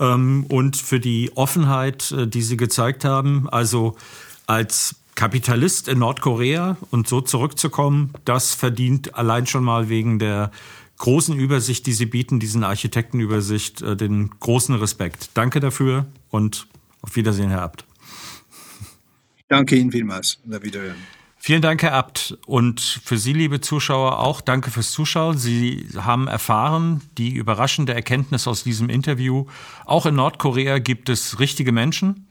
ähm, 0.00 0.44
und 0.48 0.76
für 0.76 0.98
die 0.98 1.30
Offenheit, 1.36 2.10
äh, 2.10 2.26
die 2.26 2.42
Sie 2.42 2.56
gezeigt 2.56 3.04
haben. 3.04 3.48
Also 3.48 3.96
als 4.46 4.96
Kapitalist 5.16 5.88
in 5.88 5.98
Nordkorea 5.98 6.76
und 6.90 7.08
so 7.08 7.20
zurückzukommen, 7.20 8.12
das 8.24 8.54
verdient 8.54 9.16
allein 9.16 9.46
schon 9.46 9.64
mal 9.64 9.88
wegen 9.88 10.18
der 10.20 10.52
großen 10.98 11.36
Übersicht, 11.36 11.86
die 11.86 11.92
Sie 11.92 12.06
bieten, 12.06 12.38
diesen 12.38 12.62
Architektenübersicht, 12.62 13.82
äh, 13.82 13.96
den 13.96 14.30
großen 14.38 14.74
Respekt. 14.76 15.30
Danke 15.34 15.58
dafür 15.58 16.06
und 16.30 16.68
auf 17.02 17.16
Wiedersehen, 17.16 17.50
Herr 17.50 17.62
Abt. 17.62 17.84
Danke 19.48 19.76
Ihnen 19.76 19.90
vielmals. 19.90 20.38
Auf 20.50 20.62
Wiederhören. 20.62 20.96
Vielen 21.38 21.62
Dank, 21.62 21.82
Herr 21.82 21.92
Abt. 21.92 22.36
Und 22.46 22.80
für 22.80 23.18
Sie, 23.18 23.32
liebe 23.32 23.60
Zuschauer, 23.60 24.18
auch 24.18 24.40
danke 24.40 24.72
fürs 24.72 24.90
Zuschauen. 24.90 25.38
Sie 25.38 25.86
haben 25.96 26.26
erfahren, 26.26 27.02
die 27.18 27.32
überraschende 27.34 27.94
Erkenntnis 27.94 28.48
aus 28.48 28.64
diesem 28.64 28.88
Interview. 28.88 29.46
Auch 29.84 30.06
in 30.06 30.16
Nordkorea 30.16 30.80
gibt 30.80 31.08
es 31.08 31.38
richtige 31.38 31.70
Menschen. 31.70 32.25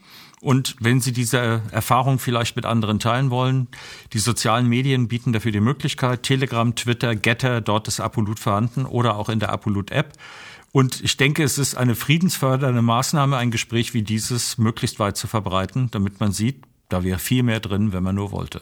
Und 0.46 0.76
wenn 0.80 1.02
Sie 1.02 1.12
diese 1.12 1.64
Erfahrung 1.72 2.20
vielleicht 2.20 2.56
mit 2.56 2.68
anderen 2.68 3.00
teilen 3.00 3.32
wollen, 3.32 3.68
die 4.14 4.20
sozialen 4.20 4.68
Medien 4.70 5.08
bieten 5.08 5.34
dafür 5.34 5.52
die 5.52 5.60
Möglichkeit. 5.60 6.22
Telegram, 6.22 6.76
Twitter, 6.76 7.16
Getter, 7.16 7.62
dort 7.62 7.88
ist 7.88 8.00
Apolut 8.00 8.38
vorhanden 8.38 8.86
oder 8.86 9.18
auch 9.18 9.30
in 9.30 9.40
der 9.40 9.50
Apolut-App. 9.50 10.14
Und 10.72 11.02
ich 11.04 11.18
denke, 11.18 11.42
es 11.42 11.58
ist 11.58 11.74
eine 11.74 11.96
friedensfördernde 11.96 12.84
Maßnahme, 12.84 13.38
ein 13.38 13.50
Gespräch 13.50 13.96
wie 13.96 14.04
dieses 14.04 14.60
möglichst 14.60 15.00
weit 15.00 15.18
zu 15.18 15.26
verbreiten, 15.26 15.90
damit 15.90 16.20
man 16.20 16.32
sieht, 16.32 16.62
da 16.90 17.04
wäre 17.04 17.18
viel 17.18 17.42
mehr 17.42 17.60
drin, 17.60 17.92
wenn 17.92 18.04
man 18.04 18.14
nur 18.14 18.32
wollte. 18.32 18.62